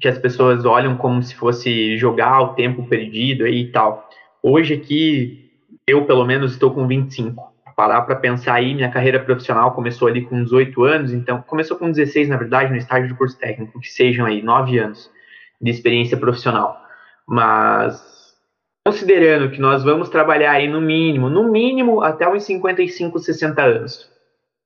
que 0.01 0.09
as 0.09 0.19
pessoas 0.19 0.65
olham 0.65 0.97
como 0.97 1.23
se 1.23 1.35
fosse 1.35 1.97
jogar 1.97 2.41
o 2.41 2.55
tempo 2.55 2.87
perdido 2.87 3.47
e 3.47 3.71
tal. 3.71 4.09
Hoje 4.43 4.75
aqui, 4.75 5.51
eu 5.87 6.05
pelo 6.05 6.25
menos 6.25 6.53
estou 6.53 6.73
com 6.73 6.87
25 6.87 7.53
parar 7.75 8.03
para 8.03 8.17
pensar 8.17 8.55
aí, 8.55 8.75
minha 8.75 8.91
carreira 8.91 9.19
profissional 9.19 9.73
começou 9.73 10.09
ali 10.09 10.23
com 10.23 10.43
18 10.43 10.85
anos, 10.85 11.13
então 11.13 11.43
começou 11.43 11.77
com 11.77 11.91
16, 11.91 12.29
na 12.29 12.37
verdade, 12.37 12.71
no 12.71 12.77
estágio 12.77 13.09
de 13.09 13.15
curso 13.15 13.39
técnico, 13.39 13.81
que 13.81 13.89
sejam 13.89 14.27
aí 14.27 14.43
9 14.43 14.79
anos 14.79 15.11
de 15.61 15.71
experiência 15.71 16.17
profissional. 16.17 16.81
Mas 17.27 18.37
considerando 18.87 19.51
que 19.51 19.61
nós 19.61 19.83
vamos 19.83 20.09
trabalhar 20.09 20.53
aí 20.53 20.69
no 20.69 20.81
mínimo, 20.81 21.31
no 21.31 21.51
mínimo 21.51 22.03
até 22.03 22.29
uns 22.29 22.45
55, 22.45 23.19
60 23.19 23.63
anos, 23.63 24.11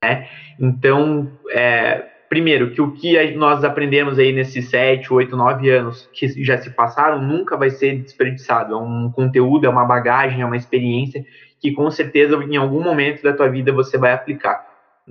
né? 0.03 0.29
Então, 0.59 1.31
é, 1.51 2.05
primeiro, 2.37 2.71
que 2.71 2.83
o 2.83 2.93
que 2.93 3.31
nós 3.35 3.65
aprendemos 3.65 4.19
aí 4.19 4.31
nesses 4.31 4.69
7, 4.69 5.11
8, 5.11 5.35
9 5.35 5.71
anos 5.71 6.07
que 6.13 6.29
já 6.45 6.59
se 6.59 6.69
passaram 6.69 7.23
nunca 7.23 7.57
vai 7.57 7.71
ser 7.71 7.97
desperdiçado. 7.97 8.75
É 8.75 8.77
um 8.77 9.11
conteúdo, 9.11 9.65
é 9.65 9.71
uma 9.71 9.87
bagagem, 9.87 10.43
é 10.43 10.45
uma 10.45 10.57
experiência 10.57 11.25
que 11.59 11.73
com 11.73 11.91
certeza 11.91 12.37
em 12.45 12.57
algum 12.59 12.83
momento 12.83 13.23
da 13.23 13.33
tua 13.33 13.49
vida 13.49 13.73
você 13.73 13.97
vai 13.97 14.13
aplicar. 14.13 14.67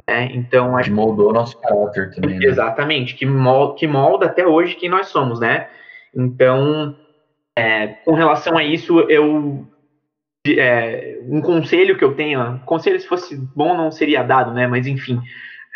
Né? 0.08 0.30
Então, 0.34 0.78
acho 0.78 0.92
que 0.92 0.96
moldou 0.96 1.34
nosso 1.34 1.60
caráter 1.60 2.14
também. 2.14 2.38
Né? 2.38 2.46
Exatamente, 2.46 3.16
que 3.16 3.26
molda, 3.26 3.74
que 3.74 3.88
molda 3.88 4.28
até 4.28 4.46
hoje 4.46 4.76
quem 4.76 4.88
nós 4.88 5.08
somos, 5.08 5.40
né? 5.40 5.68
Então, 6.16 6.96
é, 7.58 7.88
com 8.06 8.14
relação 8.14 8.56
a 8.56 8.64
isso, 8.64 9.00
eu 9.10 9.66
é, 10.48 11.18
um 11.28 11.42
conselho 11.42 11.98
que 11.98 12.04
eu 12.04 12.14
tenho, 12.14 12.60
conselho 12.68 13.00
se 13.00 13.08
fosse 13.08 13.36
bom 13.56 13.76
não 13.76 13.90
seria 13.90 14.22
dado, 14.22 14.54
né? 14.54 14.68
Mas 14.68 14.86
enfim, 14.86 15.20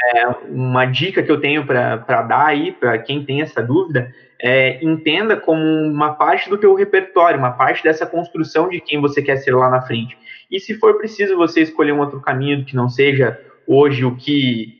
é, 0.01 0.27
uma 0.47 0.85
dica 0.85 1.21
que 1.21 1.31
eu 1.31 1.39
tenho 1.39 1.65
para 1.65 2.21
dar 2.21 2.47
aí 2.47 2.71
para 2.71 2.97
quem 2.97 3.25
tem 3.25 3.41
essa 3.41 3.61
dúvida 3.61 4.13
é, 4.41 4.83
entenda 4.83 5.35
como 5.35 5.61
uma 5.61 6.13
parte 6.13 6.49
do 6.49 6.57
teu 6.57 6.73
repertório, 6.73 7.37
uma 7.37 7.51
parte 7.51 7.83
dessa 7.83 8.05
construção 8.05 8.69
de 8.69 8.79
quem 8.79 9.01
você 9.01 9.21
quer 9.21 9.35
ser 9.37 9.53
lá 9.53 9.69
na 9.69 9.81
frente. 9.81 10.17
E 10.49 10.59
se 10.59 10.75
for 10.75 10.97
preciso 10.97 11.35
você 11.35 11.61
escolher 11.61 11.91
um 11.91 11.99
outro 11.99 12.21
caminho 12.21 12.63
que 12.63 12.75
não 12.75 12.87
seja 12.87 13.39
hoje 13.67 14.05
o 14.05 14.15
que 14.15 14.79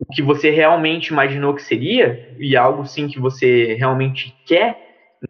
o 0.00 0.06
que 0.06 0.22
você 0.22 0.50
realmente 0.50 1.08
imaginou 1.08 1.54
que 1.54 1.62
seria 1.62 2.32
e 2.38 2.56
algo 2.56 2.86
sim 2.86 3.08
que 3.08 3.18
você 3.18 3.74
realmente 3.74 4.32
quer, 4.46 4.78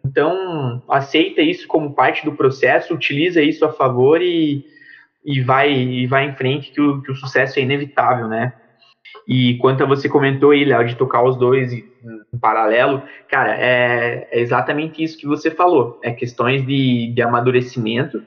então 0.05 0.83
aceita 0.87 1.41
isso 1.41 1.67
como 1.67 1.95
parte 1.95 2.23
do 2.23 2.33
processo, 2.33 2.93
utiliza 2.93 3.41
isso 3.41 3.65
a 3.65 3.73
favor 3.73 4.21
e, 4.21 4.63
e 5.25 5.41
vai 5.41 5.73
e 5.73 6.05
vai 6.05 6.25
em 6.25 6.35
frente 6.35 6.69
que 6.69 6.79
o, 6.79 7.01
que 7.01 7.11
o 7.11 7.15
sucesso 7.15 7.57
é 7.57 7.63
inevitável, 7.63 8.27
né? 8.27 8.53
E 9.27 9.57
quanto 9.57 9.83
a 9.83 9.87
você 9.87 10.09
comentou 10.09 10.51
aí, 10.51 10.65
Léo, 10.65 10.85
de 10.85 10.95
tocar 10.95 11.23
os 11.23 11.37
dois 11.37 11.71
em 11.71 11.83
paralelo, 12.39 13.03
cara, 13.27 13.55
é, 13.55 14.27
é, 14.31 14.39
exatamente 14.41 15.03
isso 15.03 15.17
que 15.17 15.27
você 15.27 15.51
falou. 15.51 15.99
É 16.03 16.11
questões 16.11 16.65
de, 16.65 17.11
de 17.13 17.21
amadurecimento 17.21 18.21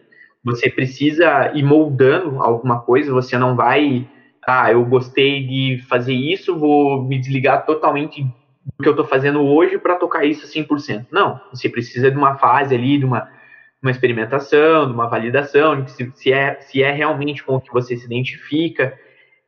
você 0.44 0.68
precisa 0.68 1.52
ir 1.54 1.62
moldando 1.62 2.42
alguma 2.42 2.80
coisa, 2.80 3.12
você 3.12 3.38
não 3.38 3.54
vai, 3.54 4.08
ah, 4.44 4.72
eu 4.72 4.84
gostei 4.84 5.46
de 5.46 5.82
fazer 5.88 6.14
isso, 6.14 6.58
vou 6.58 7.04
me 7.04 7.18
desligar 7.18 7.64
totalmente 7.64 8.22
do 8.22 8.82
que 8.82 8.88
eu 8.88 8.92
estou 8.92 9.06
fazendo 9.06 9.40
hoje 9.40 9.78
para 9.78 9.96
tocar 9.96 10.24
isso 10.24 10.46
100%. 10.46 11.06
Não, 11.12 11.40
você 11.52 11.68
precisa 11.68 12.10
de 12.10 12.16
uma 12.16 12.36
fase 12.36 12.74
ali, 12.74 12.98
de 12.98 13.04
uma, 13.04 13.28
uma 13.80 13.90
experimentação, 13.90 14.86
de 14.86 14.92
uma 14.92 15.08
validação, 15.08 15.80
de 15.80 15.90
se, 15.92 16.12
se, 16.14 16.32
é, 16.32 16.60
se 16.60 16.82
é 16.82 16.90
realmente 16.90 17.44
com 17.44 17.54
o 17.54 17.60
que 17.60 17.72
você 17.72 17.96
se 17.96 18.04
identifica. 18.04 18.98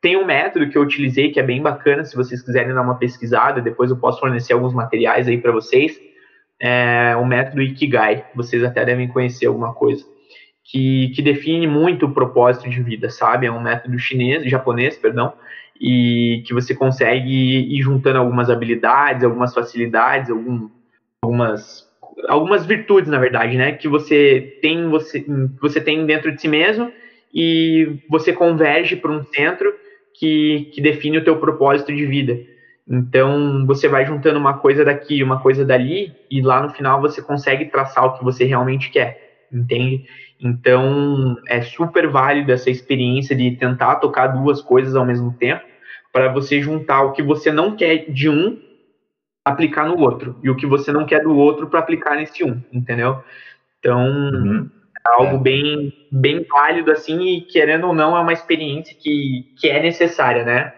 Tem 0.04 0.18
um 0.18 0.26
método 0.26 0.68
que 0.68 0.76
eu 0.76 0.82
utilizei 0.82 1.30
que 1.30 1.40
é 1.40 1.42
bem 1.42 1.62
bacana, 1.62 2.04
se 2.04 2.14
vocês 2.14 2.42
quiserem 2.42 2.74
dar 2.74 2.82
uma 2.82 2.98
pesquisada, 2.98 3.62
depois 3.62 3.90
eu 3.90 3.96
posso 3.96 4.20
fornecer 4.20 4.52
alguns 4.52 4.74
materiais 4.74 5.26
aí 5.26 5.38
para 5.38 5.50
vocês. 5.50 5.98
É 6.60 7.16
o 7.16 7.24
método 7.24 7.62
Ikigai, 7.62 8.22
vocês 8.34 8.62
até 8.62 8.84
devem 8.84 9.08
conhecer 9.08 9.46
alguma 9.46 9.72
coisa 9.72 10.04
que, 10.62 11.10
que 11.16 11.22
define 11.22 11.66
muito 11.66 12.04
o 12.04 12.12
propósito 12.12 12.68
de 12.68 12.82
vida, 12.82 13.08
sabe? 13.08 13.46
É 13.46 13.50
um 13.50 13.62
método 13.62 13.98
chinês, 13.98 14.44
japonês, 14.44 14.94
perdão, 14.98 15.32
e 15.80 16.42
que 16.46 16.52
você 16.52 16.74
consegue 16.74 17.74
ir 17.74 17.80
juntando 17.80 18.18
algumas 18.18 18.50
habilidades, 18.50 19.24
algumas 19.24 19.54
facilidades, 19.54 20.28
algum, 20.28 20.68
algumas 21.22 21.90
algumas 22.28 22.66
virtudes, 22.66 23.08
na 23.08 23.18
verdade, 23.18 23.56
né, 23.56 23.72
que 23.72 23.88
você 23.88 24.58
tem 24.60 24.86
você 24.86 25.24
você 25.62 25.80
tem 25.80 26.04
dentro 26.04 26.30
de 26.30 26.42
si 26.42 26.46
mesmo 26.46 26.92
e 27.32 28.00
você 28.10 28.34
converge 28.34 28.96
para 28.96 29.10
um 29.10 29.24
centro 29.24 29.82
que, 30.14 30.70
que 30.72 30.80
define 30.80 31.18
o 31.18 31.24
teu 31.24 31.38
propósito 31.38 31.94
de 31.94 32.06
vida. 32.06 32.38
Então, 32.88 33.64
você 33.66 33.88
vai 33.88 34.04
juntando 34.04 34.38
uma 34.38 34.58
coisa 34.58 34.84
daqui, 34.84 35.22
uma 35.22 35.40
coisa 35.40 35.64
dali, 35.64 36.12
e 36.30 36.42
lá 36.42 36.62
no 36.62 36.70
final 36.70 37.00
você 37.00 37.22
consegue 37.22 37.66
traçar 37.66 38.04
o 38.04 38.18
que 38.18 38.24
você 38.24 38.44
realmente 38.44 38.90
quer, 38.90 39.46
entende? 39.52 40.04
Então, 40.38 41.36
é 41.48 41.62
super 41.62 42.08
válido 42.08 42.52
essa 42.52 42.68
experiência 42.68 43.34
de 43.34 43.52
tentar 43.52 43.96
tocar 43.96 44.28
duas 44.28 44.60
coisas 44.60 44.94
ao 44.94 45.06
mesmo 45.06 45.32
tempo, 45.32 45.64
para 46.12 46.30
você 46.32 46.60
juntar 46.60 47.02
o 47.02 47.12
que 47.12 47.22
você 47.22 47.50
não 47.50 47.74
quer 47.74 48.10
de 48.10 48.28
um, 48.28 48.60
aplicar 49.44 49.86
no 49.88 49.98
outro, 49.98 50.38
e 50.42 50.50
o 50.50 50.56
que 50.56 50.66
você 50.66 50.92
não 50.92 51.06
quer 51.06 51.22
do 51.22 51.34
outro 51.34 51.68
para 51.68 51.80
aplicar 51.80 52.16
nesse 52.16 52.44
um, 52.44 52.62
entendeu? 52.72 53.22
Então, 53.78 54.06
uhum. 54.06 54.70
Algo 55.06 55.38
bem, 55.38 55.92
bem 56.10 56.44
válido, 56.44 56.90
assim, 56.90 57.20
e 57.22 57.40
querendo 57.42 57.86
ou 57.86 57.94
não, 57.94 58.16
é 58.16 58.20
uma 58.20 58.32
experiência 58.32 58.96
que, 58.98 59.52
que 59.60 59.68
é 59.68 59.82
necessária, 59.82 60.44
né? 60.44 60.72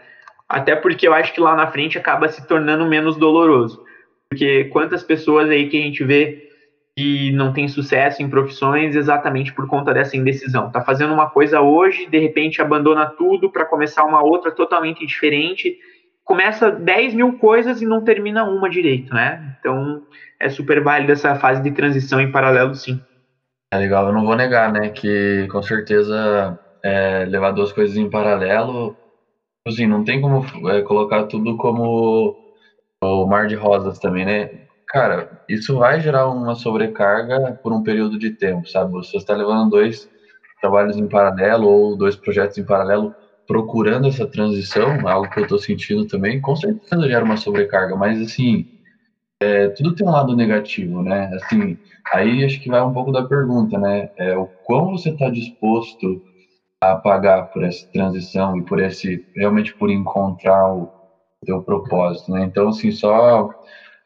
Até 0.48 0.76
porque 0.76 1.06
eu 1.06 1.14
acho 1.14 1.32
que 1.32 1.40
lá 1.40 1.54
na 1.54 1.66
frente 1.68 1.98
acaba 1.98 2.28
se 2.28 2.46
tornando 2.46 2.86
menos 2.86 3.16
doloroso. 3.16 3.84
Porque 4.28 4.64
quantas 4.64 5.02
pessoas 5.02 5.48
aí 5.48 5.68
que 5.68 5.78
a 5.78 5.82
gente 5.82 6.04
vê 6.04 6.46
que 6.96 7.30
não 7.32 7.52
tem 7.52 7.68
sucesso 7.68 8.22
em 8.22 8.30
profissões 8.30 8.96
exatamente 8.96 9.52
por 9.52 9.68
conta 9.68 9.92
dessa 9.92 10.16
indecisão. 10.16 10.70
Tá 10.70 10.80
fazendo 10.80 11.12
uma 11.12 11.28
coisa 11.28 11.60
hoje, 11.60 12.06
de 12.06 12.18
repente 12.18 12.62
abandona 12.62 13.04
tudo 13.04 13.52
para 13.52 13.66
começar 13.66 14.04
uma 14.04 14.22
outra 14.22 14.50
totalmente 14.50 15.04
diferente. 15.06 15.78
Começa 16.24 16.70
10 16.70 17.12
mil 17.12 17.34
coisas 17.34 17.82
e 17.82 17.86
não 17.86 18.02
termina 18.02 18.44
uma 18.44 18.70
direito, 18.70 19.12
né? 19.12 19.56
Então 19.60 20.02
é 20.40 20.48
super 20.48 20.82
válido 20.82 21.12
essa 21.12 21.34
fase 21.34 21.62
de 21.62 21.70
transição 21.70 22.18
em 22.18 22.32
paralelo, 22.32 22.74
sim. 22.74 22.98
É 23.72 23.78
legal, 23.78 24.06
eu 24.06 24.12
não 24.12 24.24
vou 24.24 24.36
negar, 24.36 24.72
né? 24.72 24.90
Que 24.90 25.48
com 25.48 25.62
certeza 25.62 26.58
é, 26.82 27.24
levar 27.24 27.50
duas 27.50 27.72
coisas 27.72 27.96
em 27.96 28.08
paralelo, 28.08 28.96
assim, 29.66 29.86
não 29.86 30.04
tem 30.04 30.20
como 30.20 30.44
é, 30.70 30.82
colocar 30.82 31.24
tudo 31.24 31.56
como 31.56 32.36
o 33.02 33.26
mar 33.26 33.46
de 33.48 33.56
rosas 33.56 33.98
também, 33.98 34.24
né? 34.24 34.66
Cara, 34.88 35.42
isso 35.48 35.78
vai 35.78 36.00
gerar 36.00 36.28
uma 36.28 36.54
sobrecarga 36.54 37.58
por 37.62 37.72
um 37.72 37.82
período 37.82 38.18
de 38.18 38.30
tempo, 38.30 38.68
sabe? 38.68 38.92
Você 38.92 39.16
está 39.16 39.34
levando 39.34 39.70
dois 39.70 40.08
trabalhos 40.60 40.96
em 40.96 41.08
paralelo 41.08 41.68
ou 41.68 41.96
dois 41.96 42.16
projetos 42.16 42.56
em 42.58 42.64
paralelo, 42.64 43.14
procurando 43.46 44.08
essa 44.08 44.26
transição, 44.26 45.06
algo 45.08 45.28
que 45.30 45.40
eu 45.40 45.44
estou 45.44 45.58
sentindo 45.58 46.06
também, 46.06 46.40
com 46.40 46.56
certeza 46.56 47.08
gera 47.08 47.24
uma 47.24 47.36
sobrecarga, 47.36 47.96
mas 47.96 48.20
assim, 48.20 48.66
é, 49.40 49.68
tudo 49.68 49.94
tem 49.94 50.06
um 50.06 50.10
lado 50.10 50.34
negativo, 50.34 51.02
né? 51.02 51.30
Assim, 51.34 51.78
aí 52.12 52.44
acho 52.44 52.60
que 52.60 52.70
vai 52.70 52.82
um 52.82 52.92
pouco 52.92 53.12
da 53.12 53.26
pergunta, 53.26 53.78
né? 53.78 54.08
É, 54.16 54.36
o 54.36 54.46
quão 54.64 54.92
você 54.92 55.10
está 55.10 55.28
disposto 55.28 56.22
a 56.80 56.96
pagar 56.96 57.50
por 57.50 57.64
essa 57.64 57.86
transição 57.92 58.56
e 58.56 58.64
por 58.64 58.80
esse, 58.80 59.24
realmente 59.34 59.74
por 59.76 59.90
encontrar 59.90 60.72
o 60.72 60.90
teu 61.44 61.62
propósito, 61.62 62.32
né? 62.32 62.44
Então, 62.44 62.68
assim, 62.68 62.90
só 62.90 63.50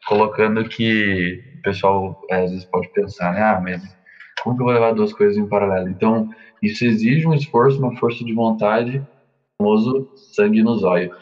colocando 0.07 0.67
que 0.67 1.41
o 1.59 1.61
pessoal 1.61 2.19
é, 2.29 2.43
às 2.43 2.51
vezes 2.51 2.65
pode 2.65 2.89
pensar, 2.89 3.33
né? 3.33 3.41
Ah, 3.41 3.61
mas 3.61 3.81
como 4.43 4.55
que 4.55 4.61
eu 4.61 4.65
vou 4.65 4.73
levar 4.73 4.93
duas 4.93 5.13
coisas 5.13 5.37
em 5.37 5.47
paralelo? 5.47 5.89
Então, 5.89 6.27
isso 6.61 6.83
exige 6.83 7.25
um 7.25 7.33
esforço, 7.33 7.79
uma 7.79 7.95
força 7.95 8.23
de 8.25 8.33
vontade, 8.33 9.01
famoso 9.57 10.09
sangue 10.15 10.61
nos 10.61 10.83
olhos. 10.83 11.15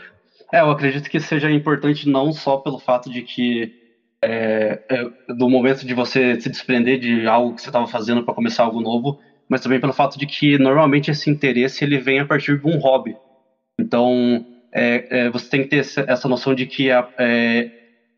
É, 0.51 0.61
eu 0.61 0.71
acredito 0.71 1.09
que 1.09 1.19
seja 1.19 1.51
importante 1.51 2.09
não 2.09 2.31
só 2.31 2.57
pelo 2.57 2.79
fato 2.79 3.09
de 3.09 3.21
que 3.21 3.78
é, 4.21 4.81
é, 4.89 5.33
do 5.33 5.49
momento 5.49 5.85
de 5.85 5.93
você 5.93 6.39
se 6.39 6.49
desprender 6.49 6.99
de 6.99 7.25
algo 7.25 7.55
que 7.55 7.61
você 7.61 7.69
estava 7.69 7.87
fazendo 7.87 8.23
para 8.23 8.33
começar 8.33 8.63
algo 8.63 8.81
novo, 8.81 9.19
mas 9.47 9.61
também 9.61 9.79
pelo 9.79 9.93
fato 9.93 10.19
de 10.19 10.25
que 10.25 10.57
normalmente 10.57 11.09
esse 11.09 11.29
interesse 11.29 11.83
ele 11.83 11.97
vem 11.97 12.19
a 12.19 12.25
partir 12.25 12.59
de 12.59 12.67
um 12.67 12.77
hobby. 12.77 13.15
Então, 13.79 14.45
é, 14.73 15.07
é 15.09 15.29
você 15.29 15.49
tem 15.49 15.63
que 15.63 15.69
ter 15.69 15.77
essa 15.77 16.27
noção 16.27 16.53
de 16.53 16.65
que 16.65 16.91
a, 16.91 17.07
é, 17.17 17.71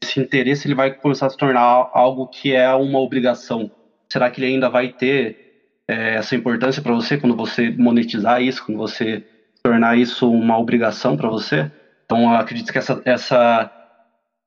esse 0.03 0.19
interesse 0.19 0.67
ele 0.67 0.75
vai 0.75 0.91
começar 0.91 1.27
a 1.27 1.29
se 1.29 1.37
tornar 1.37 1.61
algo 1.61 2.27
que 2.27 2.53
é 2.53 2.73
uma 2.73 2.99
obrigação. 2.99 3.71
Será 4.11 4.29
que 4.29 4.41
ele 4.41 4.53
ainda 4.53 4.69
vai 4.69 4.89
ter 4.89 5.37
é, 5.87 6.15
essa 6.15 6.35
importância 6.35 6.81
para 6.81 6.93
você 6.93 7.17
quando 7.17 7.35
você 7.35 7.69
monetizar 7.69 8.41
isso, 8.41 8.65
quando 8.65 8.77
você 8.77 9.23
tornar 9.63 9.97
isso 9.97 10.29
uma 10.29 10.57
obrigação 10.57 11.15
para 11.15 11.29
você? 11.29 11.71
Então, 12.05 12.23
eu 12.23 12.35
acredito 12.35 12.71
que 12.71 12.77
essa, 12.77 13.01
essa 13.05 13.81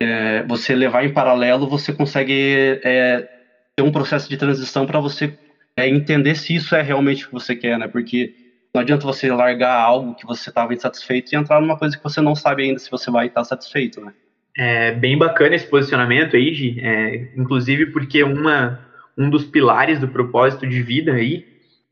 é, 0.02 0.42
você 0.44 0.74
levar 0.74 1.04
em 1.04 1.12
paralelo, 1.12 1.68
você 1.68 1.92
consegue 1.92 2.80
é, 2.84 3.28
ter 3.76 3.82
um 3.82 3.92
processo 3.92 4.28
de 4.28 4.36
transição 4.36 4.86
para 4.86 5.00
você 5.00 5.36
é, 5.76 5.88
entender 5.88 6.34
se 6.34 6.54
isso 6.54 6.74
é 6.74 6.82
realmente 6.82 7.24
o 7.24 7.28
que 7.28 7.34
você 7.34 7.54
quer, 7.54 7.78
né? 7.78 7.88
Porque 7.88 8.34
não 8.74 8.82
adianta 8.82 9.06
você 9.06 9.30
largar 9.30 9.80
algo 9.80 10.14
que 10.14 10.26
você 10.26 10.50
estava 10.50 10.74
insatisfeito 10.74 11.32
e 11.32 11.36
entrar 11.36 11.60
numa 11.60 11.78
coisa 11.78 11.96
que 11.96 12.02
você 12.02 12.20
não 12.20 12.34
sabe 12.34 12.64
ainda 12.64 12.78
se 12.78 12.90
você 12.90 13.10
vai 13.10 13.26
estar 13.26 13.44
satisfeito, 13.44 14.00
né? 14.00 14.12
É 14.56 14.92
bem 14.92 15.18
bacana 15.18 15.54
esse 15.54 15.66
posicionamento 15.66 16.36
aí, 16.36 16.54
Gi, 16.54 16.80
é, 16.80 17.28
inclusive 17.36 17.86
porque 17.86 18.22
uma, 18.22 18.80
um 19.18 19.28
dos 19.28 19.44
pilares 19.44 19.98
do 19.98 20.08
propósito 20.08 20.66
de 20.66 20.80
vida 20.80 21.12
aí, 21.12 21.44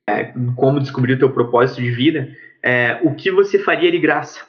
é, 0.08 0.32
como 0.54 0.80
descobrir 0.80 1.14
o 1.14 1.18
teu 1.18 1.30
propósito 1.30 1.80
de 1.80 1.90
vida, 1.90 2.28
é 2.62 3.00
o 3.02 3.14
que 3.14 3.30
você 3.32 3.58
faria 3.58 3.90
de 3.90 3.98
graça. 3.98 4.40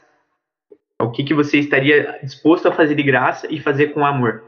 O 1.04 1.12
que, 1.12 1.24
que 1.24 1.34
você 1.34 1.60
estaria 1.60 2.20
disposto 2.24 2.68
a 2.68 2.72
fazer 2.72 2.96
de 2.96 3.04
graça 3.04 3.48
e 3.50 3.60
fazer 3.60 3.88
com 3.88 4.06
amor. 4.06 4.44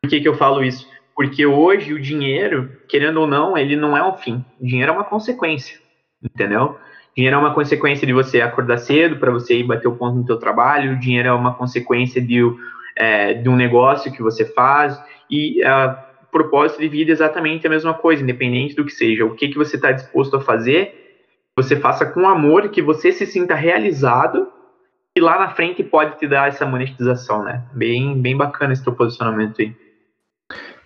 Por 0.00 0.10
que, 0.10 0.20
que 0.20 0.28
eu 0.28 0.34
falo 0.34 0.64
isso? 0.64 0.88
Porque 1.14 1.46
hoje 1.46 1.92
o 1.92 2.00
dinheiro, 2.00 2.70
querendo 2.88 3.20
ou 3.20 3.26
não, 3.26 3.56
ele 3.56 3.76
não 3.76 3.96
é 3.96 4.06
um 4.06 4.16
fim. 4.16 4.44
O 4.60 4.66
dinheiro 4.66 4.90
é 4.90 4.94
uma 4.94 5.04
consequência, 5.04 5.78
entendeu? 6.22 6.76
Dinheiro 7.14 7.36
é 7.36 7.38
uma 7.38 7.54
consequência 7.54 8.06
de 8.06 8.12
você 8.12 8.40
acordar 8.40 8.78
cedo 8.78 9.16
para 9.16 9.30
você 9.30 9.58
ir 9.58 9.64
bater 9.64 9.86
o 9.86 9.96
ponto 9.96 10.16
no 10.16 10.24
teu 10.24 10.38
trabalho. 10.38 10.92
O 10.92 10.98
dinheiro 10.98 11.28
é 11.28 11.32
uma 11.32 11.54
consequência 11.54 12.20
de 12.20 12.40
é, 12.96 13.34
de 13.34 13.48
um 13.48 13.56
negócio 13.56 14.12
que 14.12 14.22
você 14.22 14.44
faz 14.44 15.00
e 15.30 15.62
a 15.64 16.08
propósito 16.30 16.80
de 16.80 16.88
vida 16.88 17.10
é 17.10 17.12
exatamente 17.12 17.66
a 17.66 17.70
mesma 17.70 17.94
coisa, 17.94 18.22
independente 18.22 18.74
do 18.74 18.84
que 18.84 18.92
seja. 18.92 19.24
O 19.24 19.34
que, 19.34 19.48
que 19.48 19.58
você 19.58 19.76
está 19.76 19.92
disposto 19.92 20.36
a 20.36 20.40
fazer, 20.40 21.20
você 21.56 21.76
faça 21.76 22.06
com 22.06 22.26
amor, 22.26 22.68
que 22.70 22.82
você 22.82 23.12
se 23.12 23.26
sinta 23.26 23.54
realizado 23.54 24.51
e 25.16 25.20
lá 25.20 25.38
na 25.38 25.50
frente 25.50 25.84
pode 25.84 26.18
te 26.18 26.26
dar 26.26 26.48
essa 26.48 26.64
monetização, 26.64 27.44
né? 27.44 27.62
Bem, 27.72 28.20
bem 28.20 28.36
bacana 28.36 28.72
esse 28.72 28.82
teu 28.82 28.94
posicionamento 28.94 29.60
aí. 29.60 29.76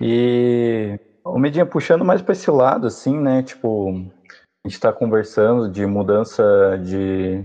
E 0.01 0.99
o 1.25 1.39
Medinha 1.39 1.65
puxando 1.65 2.05
mais 2.05 2.21
para 2.21 2.33
esse 2.33 2.51
lado, 2.51 2.87
assim, 2.87 3.19
né? 3.19 3.43
Tipo, 3.43 3.91
a 3.91 4.69
gente 4.69 4.75
está 4.75 4.93
conversando 4.93 5.71
de 5.71 5.87
mudança 5.87 6.45
de, 6.83 7.45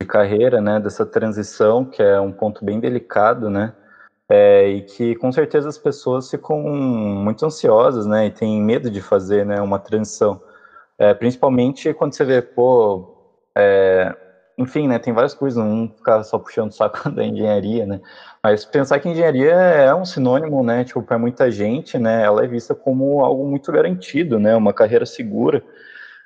de 0.00 0.06
carreira, 0.06 0.60
né? 0.60 0.78
Dessa 0.78 1.06
transição, 1.06 1.84
que 1.84 2.02
é 2.02 2.20
um 2.20 2.32
ponto 2.32 2.64
bem 2.64 2.78
delicado, 2.78 3.48
né? 3.48 3.72
É, 4.30 4.68
e 4.68 4.82
que 4.82 5.14
com 5.16 5.32
certeza 5.32 5.70
as 5.70 5.78
pessoas 5.78 6.30
ficam 6.30 6.60
muito 6.62 7.46
ansiosas, 7.46 8.04
né, 8.04 8.26
e 8.26 8.30
têm 8.30 8.60
medo 8.60 8.90
de 8.90 9.00
fazer, 9.00 9.46
né, 9.46 9.58
uma 9.58 9.78
transição, 9.78 10.38
é, 10.98 11.14
principalmente 11.14 11.94
quando 11.94 12.12
você 12.12 12.26
vê, 12.26 12.42
pô, 12.42 13.16
é, 13.56 14.14
enfim, 14.58 14.88
né, 14.88 14.98
tem 14.98 15.12
várias 15.12 15.34
coisas, 15.34 15.62
não 15.62 15.88
ficar 15.88 16.22
só 16.24 16.38
puxando 16.38 16.70
o 16.70 16.74
saco 16.74 17.08
da 17.10 17.24
engenharia, 17.24 17.86
né, 17.86 18.00
mas 18.42 18.64
pensar 18.64 18.98
que 18.98 19.08
engenharia 19.08 19.52
é 19.52 19.94
um 19.94 20.04
sinônimo, 20.04 20.62
né, 20.62 20.84
tipo, 20.84 21.02
para 21.02 21.18
muita 21.18 21.50
gente, 21.50 21.98
né, 21.98 22.24
ela 22.24 22.44
é 22.44 22.46
vista 22.48 22.74
como 22.74 23.24
algo 23.24 23.46
muito 23.46 23.70
garantido, 23.72 24.38
né, 24.38 24.56
uma 24.56 24.72
carreira 24.72 25.06
segura, 25.06 25.64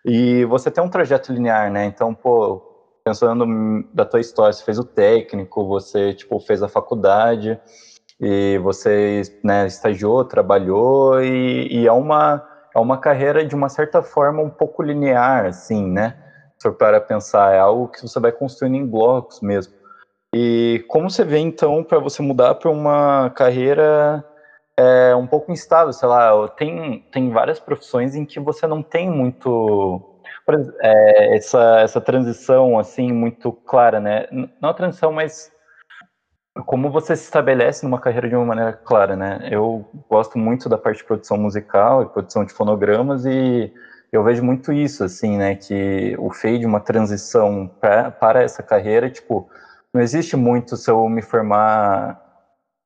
e 0.05 0.45
você 0.47 0.71
tem 0.71 0.83
um 0.83 0.89
trajeto 0.89 1.33
linear, 1.33 1.71
né, 1.71 1.85
então, 1.85 2.15
pô, 2.15 2.63
pensando 3.05 3.47
da 3.93 4.05
tua 4.05 4.21
história, 4.21 4.53
você 4.53 4.65
fez 4.65 4.79
o 4.79 4.85
técnico, 4.85 5.67
você, 5.67 6.15
tipo, 6.15 6.39
fez 6.41 6.63
a 6.63 6.69
faculdade, 6.69 7.61
e 8.21 8.57
você 8.59 9.23
né, 9.43 9.67
estagiou, 9.67 10.25
trabalhou 10.25 11.21
e, 11.21 11.67
e, 11.69 11.87
é 11.89 11.93
uma 11.93 12.41
é 12.75 12.79
uma 12.79 12.97
carreira 12.97 13.45
de 13.45 13.55
uma 13.55 13.69
certa 13.69 14.03
forma 14.03 14.41
um 14.41 14.49
pouco 14.49 14.83
linear, 14.83 15.45
assim, 15.47 15.91
né? 15.91 16.15
Se 16.63 16.71
para 16.71 17.01
pensar, 17.01 17.53
é 17.53 17.59
algo 17.59 17.89
que 17.89 18.01
você 18.01 18.21
vai 18.21 18.31
construindo 18.31 18.77
em 18.77 18.87
blocos 18.87 19.41
mesmo. 19.41 19.75
E 20.33 20.85
como 20.87 21.11
você 21.11 21.25
vê 21.25 21.39
então 21.39 21.83
para 21.83 21.99
você 21.99 22.23
mudar 22.23 22.55
para 22.55 22.71
uma 22.71 23.31
carreira 23.31 24.25
é, 24.77 25.13
um 25.15 25.27
pouco 25.27 25.51
instável, 25.51 25.93
sei 25.93 26.09
lá, 26.09 26.49
tem 26.51 27.01
tem 27.11 27.31
várias 27.31 27.59
profissões 27.59 28.15
em 28.15 28.25
que 28.25 28.39
você 28.39 28.65
não 28.67 28.81
tem 28.81 29.11
muito 29.11 30.21
é, 30.81 31.37
essa 31.37 31.81
essa 31.81 32.01
transição 32.01 32.79
assim 32.79 33.13
muito 33.13 33.51
clara, 33.53 33.99
né? 33.99 34.29
Não 34.61 34.71
a 34.71 34.75
transição, 34.75 35.13
mas 35.13 35.51
como 36.65 36.91
você 36.91 37.17
se 37.17 37.25
estabelece 37.25 37.85
numa 37.85 38.01
carreira 38.01 38.29
de 38.29 38.37
uma 38.37 38.47
maneira 38.47 38.73
clara, 38.73 39.17
né? 39.17 39.49
Eu 39.51 39.85
gosto 40.09 40.39
muito 40.39 40.69
da 40.69 40.79
parte 40.79 40.99
de 40.99 41.05
produção 41.05 41.37
musical 41.37 42.03
e 42.03 42.09
produção 42.09 42.45
de 42.45 42.53
fonogramas 42.53 43.27
e 43.27 43.73
eu 44.13 44.23
vejo 44.23 44.45
muito 44.45 44.73
isso, 44.73 45.03
assim, 45.03 45.39
né? 45.39 45.57
Que 45.57 46.15
o 46.19 46.31
fade, 46.31 46.67
uma 46.67 46.81
transição 46.81 47.69
pra, 47.81 48.11
para 48.11 48.43
essa 48.43 48.63
carreira, 48.63 49.09
tipo, 49.09 49.49
não 49.93 50.03
existe 50.03 50.37
muito 50.37 50.77
se 50.77 50.91
eu 50.91 51.09
me 51.09 51.23
formar, 51.23 52.21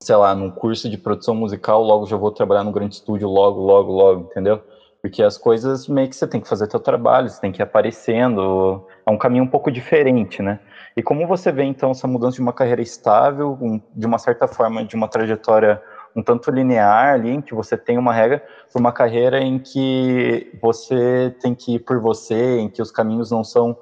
sei 0.01 0.15
lá, 0.15 0.35
num 0.35 0.51
curso 0.51 0.89
de 0.89 0.97
produção 0.97 1.35
musical, 1.35 1.83
logo 1.83 2.07
já 2.07 2.17
vou 2.17 2.31
trabalhar 2.31 2.63
num 2.63 2.73
grande 2.73 2.95
estúdio, 2.95 3.29
logo, 3.29 3.61
logo, 3.61 3.93
logo, 3.93 4.21
entendeu? 4.31 4.63
Porque 5.03 5.23
as 5.23 5.37
coisas 5.37 5.89
meio 5.89 6.09
que 6.09 6.17
você 6.17 6.27
tem 6.27 6.41
que 6.41 6.49
fazer 6.49 6.71
seu 6.71 6.81
trabalho, 6.81 7.29
você 7.29 7.41
tem 7.41 7.53
que 7.53 7.61
ir 7.61 7.65
aparecendo, 7.65 8.87
é 9.05 9.11
um 9.11 9.19
caminho 9.19 9.45
um 9.45 9.49
pouco 9.49 9.71
diferente, 9.71 10.41
né? 10.43 10.61
E 10.97 11.03
como 11.03 11.27
você 11.27 11.53
vê, 11.53 11.65
então, 11.65 11.91
essa 11.91 12.07
mudança 12.07 12.37
de 12.37 12.41
uma 12.41 12.53
carreira 12.53 12.81
estável, 12.81 13.59
um, 13.61 13.81
de 13.95 14.07
uma 14.07 14.19
certa 14.19 14.49
forma, 14.49 14.85
de 14.85 14.95
uma 14.95 15.09
trajetória 15.09 15.83
um 16.17 16.23
tanto 16.23 16.51
linear 16.51 17.13
ali, 17.13 17.31
em 17.31 17.43
que 17.43 17.55
você 17.55 17.77
tem 17.77 17.99
uma 17.99 18.13
regra, 18.13 18.43
para 18.73 18.81
uma 18.81 18.91
carreira 18.91 19.39
em 19.39 19.59
que 19.59 20.51
você 20.63 21.35
tem 21.43 21.55
que 21.55 21.75
ir 21.75 21.81
por 21.81 22.01
você, 22.01 22.59
em 22.59 22.71
que 22.71 22.81
os 22.81 22.91
caminhos 22.91 23.31
não 23.31 23.45
são 23.45 23.77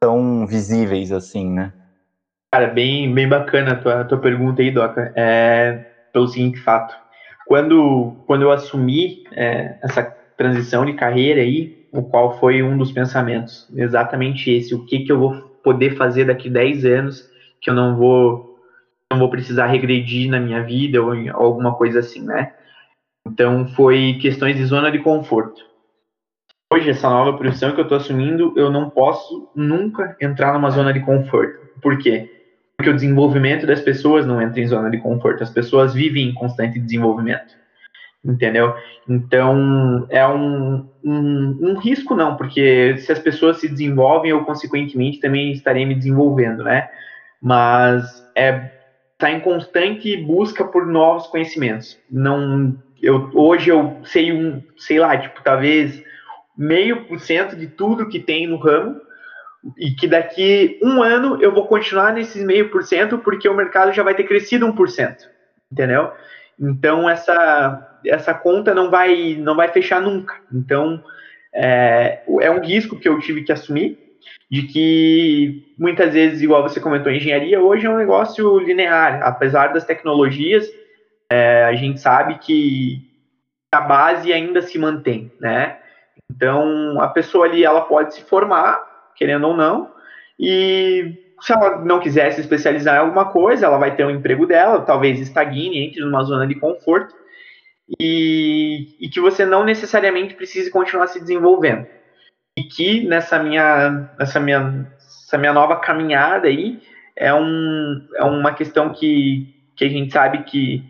tão 0.00 0.46
visíveis 0.46 1.12
assim, 1.12 1.48
né? 1.48 1.72
Cara, 2.50 2.66
bem, 2.66 3.12
bem 3.14 3.28
bacana 3.28 3.72
a 3.72 3.76
tua, 3.76 4.04
tua 4.04 4.18
pergunta 4.18 4.62
aí, 4.62 4.70
Doca. 4.70 5.12
É, 5.14 5.84
pelo 6.12 6.26
seguinte 6.26 6.58
fato. 6.60 6.94
Quando, 7.46 8.16
quando 8.26 8.42
eu 8.42 8.50
assumi 8.50 9.22
é, 9.32 9.76
essa 9.82 10.02
transição 10.36 10.84
de 10.84 10.94
carreira 10.94 11.40
aí, 11.40 11.86
o 11.92 12.02
qual 12.02 12.38
foi 12.40 12.62
um 12.62 12.76
dos 12.76 12.90
pensamentos, 12.90 13.68
exatamente 13.76 14.50
esse, 14.50 14.74
o 14.74 14.84
que, 14.84 15.00
que 15.00 15.12
eu 15.12 15.18
vou 15.18 15.34
poder 15.62 15.96
fazer 15.96 16.24
daqui 16.24 16.50
10 16.50 16.84
anos 16.84 17.30
que 17.60 17.70
eu 17.70 17.74
não 17.74 17.96
vou 17.96 18.55
não 19.12 19.18
vou 19.18 19.30
precisar 19.30 19.66
regredir 19.66 20.30
na 20.30 20.40
minha 20.40 20.62
vida 20.62 21.02
ou 21.02 21.12
alguma 21.32 21.74
coisa 21.74 22.00
assim, 22.00 22.24
né? 22.24 22.52
Então 23.26 23.66
foi 23.68 24.18
questões 24.20 24.56
de 24.56 24.64
zona 24.64 24.90
de 24.90 24.98
conforto. 24.98 25.60
Hoje 26.72 26.90
essa 26.90 27.08
nova 27.08 27.36
profissão 27.36 27.72
que 27.72 27.80
eu 27.80 27.84
estou 27.84 27.98
assumindo, 27.98 28.52
eu 28.56 28.70
não 28.70 28.90
posso 28.90 29.50
nunca 29.54 30.16
entrar 30.20 30.52
numa 30.52 30.70
zona 30.70 30.92
de 30.92 31.00
conforto. 31.00 31.58
Por 31.80 31.98
quê? 31.98 32.30
Porque 32.76 32.90
o 32.90 32.94
desenvolvimento 32.94 33.66
das 33.66 33.80
pessoas 33.80 34.26
não 34.26 34.42
entra 34.42 34.60
em 34.60 34.66
zona 34.66 34.90
de 34.90 34.98
conforto. 34.98 35.42
As 35.42 35.50
pessoas 35.50 35.94
vivem 35.94 36.28
em 36.28 36.34
constante 36.34 36.78
desenvolvimento 36.78 37.54
entendeu? 38.28 38.74
Então, 39.08 40.06
é 40.10 40.26
um, 40.26 40.88
um, 41.04 41.58
um, 41.60 41.78
risco 41.78 42.14
não, 42.14 42.36
porque 42.36 42.96
se 42.98 43.12
as 43.12 43.18
pessoas 43.18 43.58
se 43.58 43.68
desenvolvem, 43.68 44.30
eu, 44.30 44.44
consequentemente, 44.44 45.20
também 45.20 45.52
estarei 45.52 45.86
me 45.86 45.94
desenvolvendo, 45.94 46.64
né? 46.64 46.88
Mas 47.40 48.04
é 48.34 48.72
tá 49.18 49.30
em 49.30 49.40
constante 49.40 50.16
busca 50.16 50.64
por 50.64 50.86
novos 50.86 51.26
conhecimentos. 51.28 51.98
Não, 52.10 52.76
eu, 53.02 53.30
hoje 53.34 53.70
eu 53.70 53.98
sei 54.04 54.32
um, 54.32 54.62
sei 54.76 54.98
lá, 54.98 55.16
tipo, 55.16 55.42
talvez 55.42 56.02
meio 56.56 57.04
por 57.06 57.20
cento 57.20 57.56
de 57.56 57.66
tudo 57.66 58.08
que 58.08 58.18
tem 58.18 58.46
no 58.46 58.56
ramo, 58.56 59.00
e 59.76 59.90
que 59.90 60.06
daqui 60.06 60.78
um 60.82 61.02
ano 61.02 61.42
eu 61.42 61.52
vou 61.52 61.66
continuar 61.66 62.12
nesses 62.12 62.44
meio 62.44 62.70
por 62.70 62.84
cento, 62.84 63.18
porque 63.18 63.48
o 63.48 63.56
mercado 63.56 63.92
já 63.92 64.02
vai 64.02 64.14
ter 64.14 64.24
crescido 64.24 64.64
um 64.66 64.72
por 64.72 64.88
cento, 64.88 65.28
entendeu? 65.72 66.12
Então 66.58 67.08
essa 67.08 67.98
essa 68.04 68.32
conta 68.32 68.72
não 68.72 68.90
vai 68.90 69.34
não 69.34 69.56
vai 69.56 69.68
fechar 69.68 70.00
nunca. 70.00 70.36
Então 70.52 71.02
é, 71.52 72.20
é 72.40 72.50
um 72.50 72.60
risco 72.60 72.98
que 72.98 73.08
eu 73.08 73.18
tive 73.18 73.42
que 73.42 73.52
assumir 73.52 74.05
de 74.50 74.62
que 74.62 75.74
muitas 75.78 76.14
vezes, 76.14 76.40
igual 76.40 76.62
você 76.62 76.80
comentou, 76.80 77.10
engenharia 77.10 77.60
hoje 77.60 77.86
é 77.86 77.90
um 77.90 77.96
negócio 77.96 78.58
linear, 78.58 79.22
apesar 79.22 79.68
das 79.68 79.84
tecnologias, 79.84 80.68
é, 81.30 81.64
a 81.64 81.74
gente 81.74 82.00
sabe 82.00 82.38
que 82.38 83.02
a 83.72 83.80
base 83.80 84.32
ainda 84.32 84.62
se 84.62 84.78
mantém, 84.78 85.32
né? 85.40 85.78
Então 86.30 87.00
a 87.00 87.08
pessoa 87.08 87.46
ali 87.46 87.64
ela 87.64 87.82
pode 87.82 88.14
se 88.14 88.22
formar, 88.22 88.80
querendo 89.16 89.48
ou 89.48 89.56
não, 89.56 89.90
e 90.38 91.14
se 91.40 91.52
ela 91.52 91.84
não 91.84 92.00
quiser 92.00 92.32
se 92.32 92.40
especializar 92.40 92.96
em 92.96 93.00
alguma 93.00 93.26
coisa, 93.26 93.66
ela 93.66 93.78
vai 93.78 93.94
ter 93.94 94.04
um 94.04 94.10
emprego 94.10 94.46
dela, 94.46 94.80
talvez 94.80 95.20
estagne, 95.20 95.78
entre 95.78 96.00
numa 96.00 96.22
zona 96.22 96.46
de 96.46 96.54
conforto, 96.54 97.14
e, 98.00 98.96
e 99.00 99.08
que 99.08 99.20
você 99.20 99.44
não 99.44 99.64
necessariamente 99.64 100.34
precise 100.34 100.70
continuar 100.70 101.06
se 101.08 101.20
desenvolvendo. 101.20 101.86
E 102.56 102.64
que 102.64 103.06
nessa 103.06 103.38
minha, 103.42 104.10
nessa 104.18 104.40
minha, 104.40 104.90
essa 104.96 105.36
minha 105.36 105.52
nova 105.52 105.76
caminhada 105.76 106.48
aí, 106.48 106.80
é, 107.14 107.32
um, 107.34 108.08
é 108.14 108.24
uma 108.24 108.52
questão 108.52 108.92
que, 108.92 109.54
que 109.76 109.84
a 109.84 109.88
gente 109.88 110.12
sabe 110.12 110.44
que, 110.44 110.84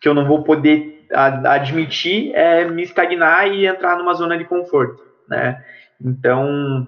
que 0.00 0.08
eu 0.08 0.14
não 0.14 0.26
vou 0.26 0.42
poder 0.44 1.06
admitir 1.10 2.34
é 2.34 2.68
me 2.68 2.82
estagnar 2.82 3.48
e 3.48 3.66
entrar 3.66 3.96
numa 3.96 4.14
zona 4.14 4.36
de 4.36 4.44
conforto, 4.44 5.02
né? 5.28 5.64
Então, 6.00 6.86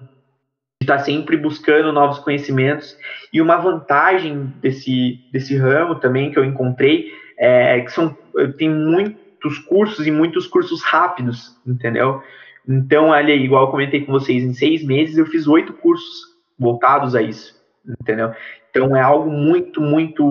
está 0.81 0.99
sempre 0.99 1.37
buscando 1.37 1.91
novos 1.91 2.19
conhecimentos. 2.19 2.97
E 3.31 3.41
uma 3.41 3.57
vantagem 3.57 4.53
desse, 4.61 5.19
desse 5.31 5.55
ramo 5.57 5.95
também 5.95 6.31
que 6.31 6.39
eu 6.39 6.45
encontrei 6.45 7.11
é 7.37 7.79
que 7.81 7.91
são, 7.91 8.15
tem 8.57 8.69
muitos 8.69 9.59
cursos 9.59 10.05
e 10.05 10.11
muitos 10.11 10.45
cursos 10.47 10.83
rápidos, 10.83 11.57
entendeu? 11.65 12.21
Então, 12.67 13.11
ali, 13.11 13.33
igual 13.33 13.65
eu 13.65 13.71
comentei 13.71 14.05
com 14.05 14.11
vocês, 14.11 14.43
em 14.43 14.53
seis 14.53 14.83
meses 14.83 15.17
eu 15.17 15.25
fiz 15.25 15.47
oito 15.47 15.73
cursos 15.73 16.29
voltados 16.57 17.15
a 17.15 17.21
isso, 17.21 17.55
entendeu? 18.01 18.33
Então 18.69 18.95
é 18.95 19.01
algo 19.01 19.31
muito, 19.31 19.81
muito, 19.81 20.23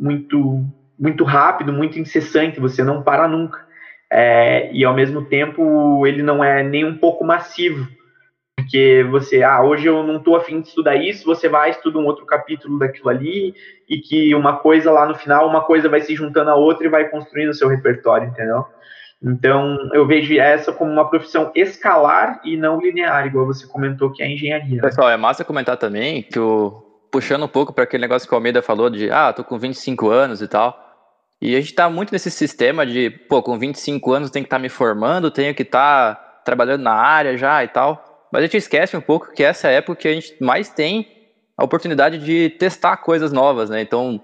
muito, 0.00 0.64
muito 0.98 1.24
rápido, 1.24 1.72
muito 1.72 1.98
incessante, 1.98 2.58
você 2.58 2.82
não 2.82 3.02
para 3.02 3.28
nunca. 3.28 3.64
É, 4.10 4.72
e 4.72 4.84
ao 4.84 4.94
mesmo 4.94 5.24
tempo 5.24 6.06
ele 6.06 6.22
não 6.22 6.42
é 6.42 6.62
nem 6.62 6.84
um 6.84 6.96
pouco 6.96 7.24
massivo, 7.24 7.86
porque 8.56 9.04
você, 9.10 9.42
ah, 9.42 9.62
hoje 9.62 9.86
eu 9.86 10.02
não 10.02 10.16
estou 10.16 10.36
afim 10.36 10.60
de 10.60 10.68
estudar 10.68 10.96
isso, 10.96 11.24
você 11.24 11.48
vai 11.48 11.70
estuda 11.70 11.98
um 11.98 12.06
outro 12.06 12.24
capítulo 12.24 12.78
daquilo 12.78 13.08
ali, 13.08 13.54
e 13.88 13.98
que 13.98 14.34
uma 14.34 14.56
coisa 14.56 14.90
lá 14.90 15.06
no 15.06 15.14
final, 15.14 15.48
uma 15.48 15.62
coisa 15.62 15.88
vai 15.88 16.00
se 16.00 16.14
juntando 16.14 16.50
a 16.50 16.54
outra 16.54 16.86
e 16.86 16.90
vai 16.90 17.08
construindo 17.08 17.50
o 17.50 17.54
seu 17.54 17.68
repertório, 17.68 18.28
entendeu? 18.28 18.64
Então, 19.24 19.78
eu 19.92 20.06
vejo 20.06 20.38
essa 20.38 20.72
como 20.72 20.92
uma 20.92 21.08
profissão 21.08 21.50
escalar 21.54 22.40
e 22.44 22.56
não 22.56 22.78
linear, 22.78 23.26
igual 23.26 23.46
você 23.46 23.66
comentou 23.66 24.12
que 24.12 24.22
é 24.22 24.26
a 24.26 24.30
engenharia. 24.30 24.82
Pessoal, 24.82 25.08
é 25.08 25.16
massa 25.16 25.44
comentar 25.44 25.78
também 25.78 26.22
que 26.22 26.38
o 26.38 26.84
puxando 27.10 27.44
um 27.44 27.48
pouco 27.48 27.72
para 27.72 27.84
aquele 27.84 28.00
negócio 28.00 28.26
que 28.28 28.34
o 28.34 28.36
Almeida 28.36 28.60
falou 28.60 28.90
de, 28.90 29.08
ah, 29.08 29.32
tô 29.32 29.44
com 29.44 29.56
25 29.56 30.10
anos 30.10 30.42
e 30.42 30.48
tal. 30.48 30.76
E 31.40 31.54
a 31.54 31.60
gente 31.60 31.72
tá 31.72 31.88
muito 31.88 32.12
nesse 32.12 32.28
sistema 32.28 32.84
de, 32.84 33.08
pô, 33.08 33.40
com 33.40 33.56
25 33.56 34.12
anos 34.12 34.30
tenho 34.30 34.44
que 34.44 34.48
estar 34.48 34.56
tá 34.56 34.62
me 34.62 34.68
formando, 34.68 35.30
tenho 35.30 35.54
que 35.54 35.62
estar 35.62 36.14
tá 36.16 36.20
trabalhando 36.44 36.82
na 36.82 36.92
área 36.92 37.36
já 37.36 37.62
e 37.62 37.68
tal. 37.68 38.28
Mas 38.32 38.40
a 38.40 38.46
gente 38.46 38.56
esquece 38.56 38.96
um 38.96 39.00
pouco 39.00 39.32
que 39.32 39.44
essa 39.44 39.68
é 39.68 39.70
a 39.70 39.74
época 39.74 40.00
que 40.00 40.08
a 40.08 40.12
gente 40.12 40.34
mais 40.42 40.68
tem 40.68 41.06
a 41.56 41.62
oportunidade 41.62 42.18
de 42.18 42.50
testar 42.50 42.96
coisas 42.96 43.32
novas, 43.32 43.70
né? 43.70 43.80
Então, 43.80 44.20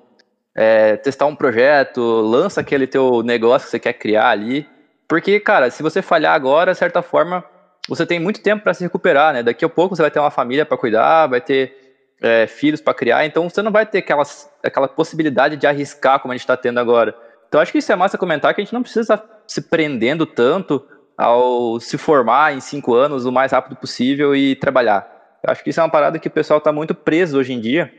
é, 0.52 0.96
testar 0.96 1.26
um 1.26 1.36
projeto, 1.36 2.00
lança 2.00 2.60
aquele 2.60 2.88
teu 2.88 3.22
negócio 3.22 3.66
que 3.66 3.70
você 3.70 3.78
quer 3.78 3.92
criar 3.92 4.30
ali. 4.30 4.66
Porque, 5.10 5.40
cara, 5.40 5.68
se 5.72 5.82
você 5.82 6.00
falhar 6.00 6.32
agora, 6.36 6.70
de 6.70 6.78
certa 6.78 7.02
forma, 7.02 7.44
você 7.88 8.06
tem 8.06 8.20
muito 8.20 8.40
tempo 8.40 8.62
para 8.62 8.72
se 8.72 8.84
recuperar, 8.84 9.32
né? 9.32 9.42
Daqui 9.42 9.64
a 9.64 9.68
pouco 9.68 9.96
você 9.96 10.02
vai 10.02 10.10
ter 10.12 10.20
uma 10.20 10.30
família 10.30 10.64
para 10.64 10.78
cuidar, 10.78 11.26
vai 11.26 11.40
ter 11.40 12.14
é, 12.22 12.46
filhos 12.46 12.80
para 12.80 12.94
criar, 12.94 13.26
então 13.26 13.50
você 13.50 13.60
não 13.60 13.72
vai 13.72 13.84
ter 13.84 13.98
aquelas, 13.98 14.48
aquela 14.62 14.86
possibilidade 14.86 15.56
de 15.56 15.66
arriscar 15.66 16.20
como 16.20 16.30
a 16.30 16.36
gente 16.36 16.44
está 16.44 16.56
tendo 16.56 16.78
agora. 16.78 17.12
Então 17.48 17.60
acho 17.60 17.72
que 17.72 17.78
isso 17.78 17.90
é 17.90 17.96
massa 17.96 18.16
comentar 18.16 18.54
que 18.54 18.60
a 18.60 18.64
gente 18.64 18.72
não 18.72 18.84
precisa 18.84 19.20
se 19.48 19.62
prendendo 19.62 20.24
tanto 20.24 20.80
ao 21.18 21.80
se 21.80 21.98
formar 21.98 22.54
em 22.54 22.60
cinco 22.60 22.94
anos 22.94 23.26
o 23.26 23.32
mais 23.32 23.50
rápido 23.50 23.74
possível 23.74 24.36
e 24.36 24.54
trabalhar. 24.54 25.40
Eu 25.42 25.50
acho 25.50 25.64
que 25.64 25.70
isso 25.70 25.80
é 25.80 25.82
uma 25.82 25.90
parada 25.90 26.20
que 26.20 26.28
o 26.28 26.30
pessoal 26.30 26.58
está 26.58 26.70
muito 26.70 26.94
preso 26.94 27.36
hoje 27.36 27.52
em 27.52 27.60
dia, 27.60 27.92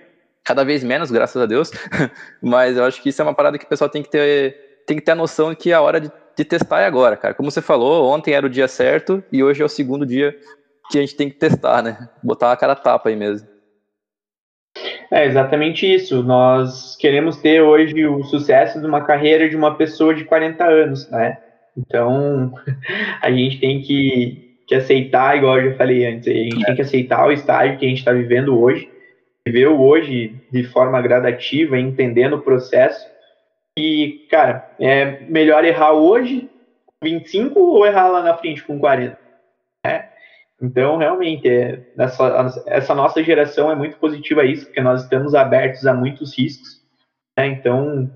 cada 0.46 0.64
vez 0.64 0.82
menos, 0.82 1.12
graças 1.12 1.42
a 1.42 1.46
Deus, 1.46 1.72
mas 2.42 2.78
eu 2.78 2.86
acho 2.86 3.02
que 3.02 3.10
isso 3.10 3.22
é 3.22 3.26
uma 3.26 3.34
parada 3.34 3.58
que 3.58 3.66
o 3.66 3.68
pessoal 3.68 3.90
tem 3.90 4.02
que 4.02 4.10
ter, 4.10 4.84
tem 4.88 4.96
que 4.96 5.04
ter 5.04 5.12
a 5.12 5.16
noção 5.16 5.50
de 5.50 5.58
que 5.58 5.74
a 5.74 5.82
hora 5.82 6.00
de, 6.00 6.10
de 6.36 6.46
testar 6.46 6.82
é 6.82 6.86
agora, 6.86 7.16
cara. 7.16 7.34
Como 7.34 7.50
você 7.50 7.62
falou, 7.62 8.10
ontem 8.12 8.34
era 8.34 8.46
o 8.46 8.50
dia 8.50 8.68
certo 8.68 9.24
e 9.32 9.44
hoje 9.44 9.62
é 9.62 9.66
o 9.66 9.70
segundo 9.70 10.06
dia 10.06 10.36
que 10.90 10.98
a 10.98 11.02
gente 11.02 11.16
tem 11.16 11.30
que 11.30 11.36
testar, 11.36 11.82
né? 11.82 12.10
Botar 12.22 12.52
a 12.52 12.58
cara 12.58 12.76
tapa 12.76 13.10
aí 13.10 13.16
mesmo. 13.16 13.48
É 15.12 15.26
exatamente 15.26 15.92
isso. 15.92 16.24
Nós 16.24 16.96
queremos 16.96 17.38
ter 17.38 17.62
hoje 17.62 18.06
o 18.06 18.24
sucesso 18.24 18.80
de 18.80 18.86
uma 18.86 19.02
carreira 19.02 19.50
de 19.50 19.56
uma 19.56 19.76
pessoa 19.76 20.16
de 20.16 20.24
40 20.24 20.64
anos, 20.64 21.10
né? 21.10 21.38
Então, 21.78 22.54
a 23.22 23.30
gente 23.32 23.60
tem 23.60 23.82
que, 23.82 24.56
que 24.68 24.76
aceitar, 24.76 25.38
igual 25.38 25.60
eu 25.60 25.72
já 25.72 25.78
falei 25.78 26.06
antes, 26.06 26.28
a 26.28 26.32
gente 26.32 26.62
é. 26.62 26.66
tem 26.66 26.76
que 26.76 26.82
aceitar 26.82 27.28
o 27.28 27.32
estágio 27.32 27.78
que 27.78 27.86
a 27.86 27.90
gente 27.90 28.00
está 28.00 28.14
vivendo 28.14 28.60
hoje, 28.60 28.90
viver 29.46 29.68
o 29.68 29.82
hoje 29.82 30.36
de 30.52 30.64
forma 30.64 31.02
gradativa, 31.02 31.78
entendendo 31.78 32.38
o 32.38 32.42
processo. 32.42 33.11
E, 33.82 34.28
cara, 34.30 34.70
é 34.80 35.22
melhor 35.22 35.66
errar 35.66 35.94
hoje, 35.94 36.48
25, 37.04 37.60
ou 37.60 37.84
errar 37.84 38.10
lá 38.10 38.22
na 38.22 38.38
frente 38.38 38.64
com 38.64 38.78
40. 38.78 39.18
Né? 39.84 40.08
Então, 40.62 40.98
realmente, 40.98 41.50
é, 41.50 41.80
essa, 41.98 42.64
essa 42.68 42.94
nossa 42.94 43.24
geração 43.24 43.72
é 43.72 43.76
muito 43.76 43.98
positiva 43.98 44.42
a 44.42 44.46
isso, 44.46 44.68
porque 44.68 44.82
nós 44.82 45.02
estamos 45.02 45.34
abertos 45.34 45.88
a 45.88 45.96
muitos 45.96 46.38
riscos. 46.38 46.80
Né? 47.36 47.48
Então, 47.48 48.08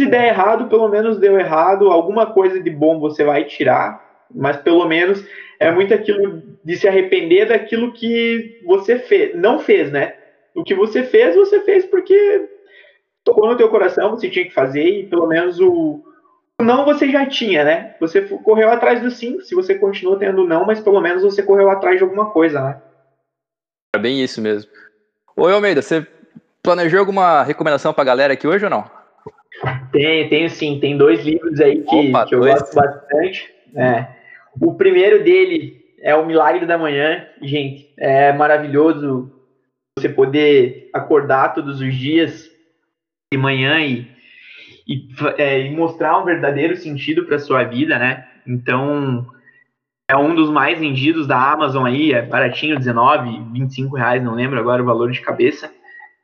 se 0.00 0.06
der 0.06 0.28
errado, 0.28 0.70
pelo 0.70 0.88
menos 0.88 1.18
deu 1.18 1.38
errado, 1.38 1.90
alguma 1.90 2.32
coisa 2.32 2.58
de 2.58 2.70
bom 2.70 2.98
você 2.98 3.22
vai 3.22 3.44
tirar, 3.44 4.24
mas 4.34 4.56
pelo 4.56 4.88
menos 4.88 5.22
é 5.60 5.70
muito 5.70 5.92
aquilo 5.92 6.42
de 6.64 6.76
se 6.78 6.88
arrepender 6.88 7.48
daquilo 7.48 7.92
que 7.92 8.62
você 8.64 8.98
fez, 8.98 9.36
não 9.36 9.58
fez, 9.58 9.92
né? 9.92 10.14
O 10.54 10.64
que 10.64 10.74
você 10.74 11.02
fez, 11.02 11.36
você 11.36 11.60
fez 11.60 11.84
porque 11.84 12.48
tocou 13.24 13.48
no 13.48 13.56
teu 13.56 13.68
coração, 13.68 14.10
você 14.10 14.28
tinha 14.28 14.44
que 14.44 14.54
fazer 14.54 14.84
e 14.84 15.06
pelo 15.06 15.26
menos 15.26 15.60
o 15.60 16.02
não 16.60 16.84
você 16.84 17.10
já 17.10 17.26
tinha, 17.26 17.64
né? 17.64 17.96
Você 18.00 18.22
correu 18.22 18.70
atrás 18.70 19.00
do 19.00 19.10
sim, 19.10 19.40
se 19.40 19.54
você 19.54 19.74
continua 19.74 20.18
tendo 20.18 20.46
não, 20.46 20.64
mas 20.64 20.80
pelo 20.80 21.00
menos 21.00 21.22
você 21.22 21.42
correu 21.42 21.68
atrás 21.70 21.98
de 21.98 22.04
alguma 22.04 22.30
coisa, 22.30 22.62
né? 22.62 22.82
É 23.94 23.98
bem 23.98 24.22
isso 24.22 24.40
mesmo. 24.40 24.70
Oi, 25.36 25.52
Almeida, 25.52 25.82
você 25.82 26.06
planejou 26.62 27.00
alguma 27.00 27.42
recomendação 27.42 27.92
pra 27.92 28.04
galera 28.04 28.32
aqui 28.32 28.46
hoje 28.46 28.64
ou 28.64 28.70
não? 28.70 28.84
Tenho, 29.90 30.28
tenho 30.30 30.48
sim. 30.48 30.78
Tem 30.80 30.96
dois 30.96 31.24
livros 31.24 31.60
aí 31.60 31.82
que, 31.82 32.08
Opa, 32.08 32.26
que 32.26 32.34
eu 32.34 32.40
dois. 32.40 32.54
gosto 32.54 32.74
bastante. 32.74 33.52
É. 33.76 34.06
O 34.60 34.74
primeiro 34.74 35.22
dele 35.24 35.82
é 36.00 36.14
O 36.14 36.24
Milagre 36.24 36.64
da 36.64 36.78
Manhã. 36.78 37.26
Gente, 37.40 37.92
é 37.98 38.32
maravilhoso 38.32 39.32
você 39.98 40.08
poder 40.08 40.90
acordar 40.92 41.54
todos 41.54 41.80
os 41.80 41.94
dias 41.94 42.51
de 43.32 43.38
manhã 43.38 43.80
e, 43.80 44.06
e, 44.86 45.08
é, 45.38 45.66
e 45.66 45.70
mostrar 45.74 46.20
um 46.20 46.24
verdadeiro 46.24 46.76
sentido 46.76 47.24
para 47.24 47.38
sua 47.38 47.64
vida, 47.64 47.98
né? 47.98 48.26
Então, 48.46 49.26
é 50.06 50.14
um 50.16 50.34
dos 50.34 50.50
mais 50.50 50.78
vendidos 50.78 51.26
da 51.26 51.52
Amazon 51.52 51.86
aí, 51.86 52.12
é 52.12 52.20
baratinho, 52.20 52.76
19, 52.76 53.52
25 53.52 53.96
reais, 53.96 54.22
não 54.22 54.34
lembro 54.34 54.60
agora 54.60 54.82
o 54.82 54.86
valor 54.86 55.10
de 55.10 55.20
cabeça. 55.22 55.72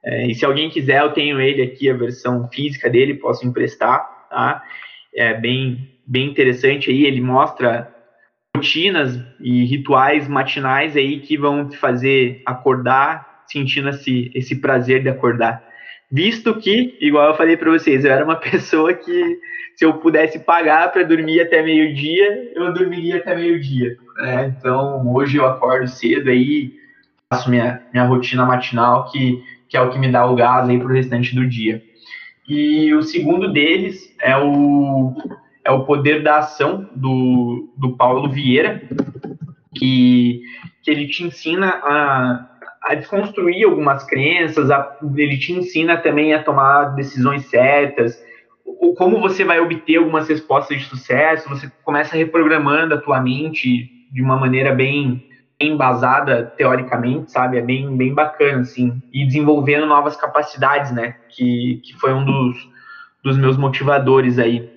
É, 0.04 0.26
e 0.26 0.34
se 0.34 0.44
alguém 0.44 0.68
quiser, 0.68 1.00
eu 1.00 1.12
tenho 1.12 1.40
ele 1.40 1.62
aqui, 1.62 1.88
a 1.90 1.96
versão 1.96 2.46
física 2.48 2.90
dele, 2.90 3.14
posso 3.14 3.46
emprestar, 3.46 4.28
tá? 4.28 4.62
É 5.14 5.32
bem, 5.32 5.88
bem 6.06 6.28
interessante 6.28 6.90
aí, 6.90 7.04
ele 7.04 7.22
mostra 7.22 7.90
rotinas 8.54 9.18
e 9.40 9.64
rituais 9.64 10.28
matinais 10.28 10.94
aí 10.94 11.20
que 11.20 11.38
vão 11.38 11.68
te 11.68 11.76
fazer 11.76 12.42
acordar 12.44 13.44
sentindo 13.46 13.88
esse, 13.88 14.30
esse 14.34 14.60
prazer 14.60 15.02
de 15.02 15.08
acordar. 15.08 15.67
Visto 16.10 16.54
que, 16.54 16.96
igual 17.00 17.30
eu 17.30 17.36
falei 17.36 17.56
para 17.56 17.70
vocês, 17.70 18.04
eu 18.04 18.12
era 18.12 18.24
uma 18.24 18.36
pessoa 18.40 18.94
que 18.94 19.38
se 19.76 19.84
eu 19.84 19.94
pudesse 19.94 20.40
pagar 20.40 20.90
para 20.90 21.04
dormir 21.04 21.40
até 21.40 21.62
meio-dia, 21.62 22.50
eu 22.54 22.72
dormiria 22.72 23.18
até 23.18 23.34
meio-dia. 23.34 23.96
Né? 24.16 24.54
Então, 24.58 25.06
hoje 25.14 25.36
eu 25.36 25.46
acordo 25.46 25.86
cedo 25.86 26.30
aí, 26.30 26.72
faço 27.32 27.48
minha, 27.48 27.82
minha 27.92 28.04
rotina 28.04 28.44
matinal, 28.44 29.08
que, 29.10 29.40
que 29.68 29.76
é 29.76 29.80
o 29.80 29.90
que 29.90 29.98
me 29.98 30.10
dá 30.10 30.26
o 30.26 30.34
gás 30.34 30.68
aí 30.68 30.78
para 30.78 30.88
o 30.88 30.92
restante 30.92 31.34
do 31.34 31.46
dia. 31.46 31.82
E 32.48 32.92
o 32.94 33.02
segundo 33.02 33.52
deles 33.52 34.12
é 34.20 34.36
o, 34.36 35.14
é 35.62 35.70
o 35.70 35.84
poder 35.84 36.22
da 36.22 36.38
ação 36.38 36.88
do, 36.96 37.68
do 37.76 37.94
Paulo 37.94 38.30
Vieira, 38.30 38.82
que, 39.76 40.42
que 40.82 40.90
ele 40.90 41.06
te 41.06 41.22
ensina 41.22 41.68
a, 41.68 42.47
a 42.88 42.94
desconstruir 42.94 43.64
algumas 43.64 44.02
crenças, 44.04 44.70
a, 44.70 44.96
ele 45.14 45.36
te 45.36 45.52
ensina 45.52 45.98
também 45.98 46.32
a 46.32 46.42
tomar 46.42 46.94
decisões 46.94 47.46
certas, 47.46 48.18
como 48.96 49.20
você 49.20 49.44
vai 49.44 49.60
obter 49.60 49.96
algumas 49.96 50.28
respostas 50.28 50.78
de 50.78 50.84
sucesso, 50.84 51.48
você 51.48 51.70
começa 51.84 52.16
reprogramando 52.16 52.94
a 52.94 52.98
tua 52.98 53.20
mente 53.20 53.90
de 54.10 54.22
uma 54.22 54.36
maneira 54.36 54.74
bem 54.74 55.24
embasada 55.60 56.52
teoricamente, 56.56 57.30
sabe? 57.30 57.58
É 57.58 57.62
bem, 57.62 57.96
bem 57.96 58.14
bacana, 58.14 58.60
assim, 58.60 59.02
e 59.12 59.26
desenvolvendo 59.26 59.86
novas 59.86 60.16
capacidades, 60.16 60.92
né? 60.92 61.16
Que, 61.28 61.80
que 61.84 61.94
foi 61.94 62.12
um 62.12 62.24
dos, 62.24 62.56
dos 63.22 63.36
meus 63.36 63.56
motivadores 63.56 64.38
aí. 64.38 64.70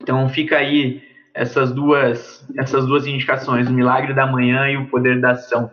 Então 0.00 0.28
fica 0.28 0.56
aí 0.56 1.02
essas 1.34 1.72
duas, 1.72 2.46
essas 2.56 2.86
duas 2.86 3.06
indicações, 3.06 3.68
o 3.68 3.72
milagre 3.72 4.12
da 4.12 4.26
manhã 4.26 4.68
e 4.68 4.76
o 4.76 4.86
poder 4.86 5.20
da 5.20 5.32
ação. 5.32 5.70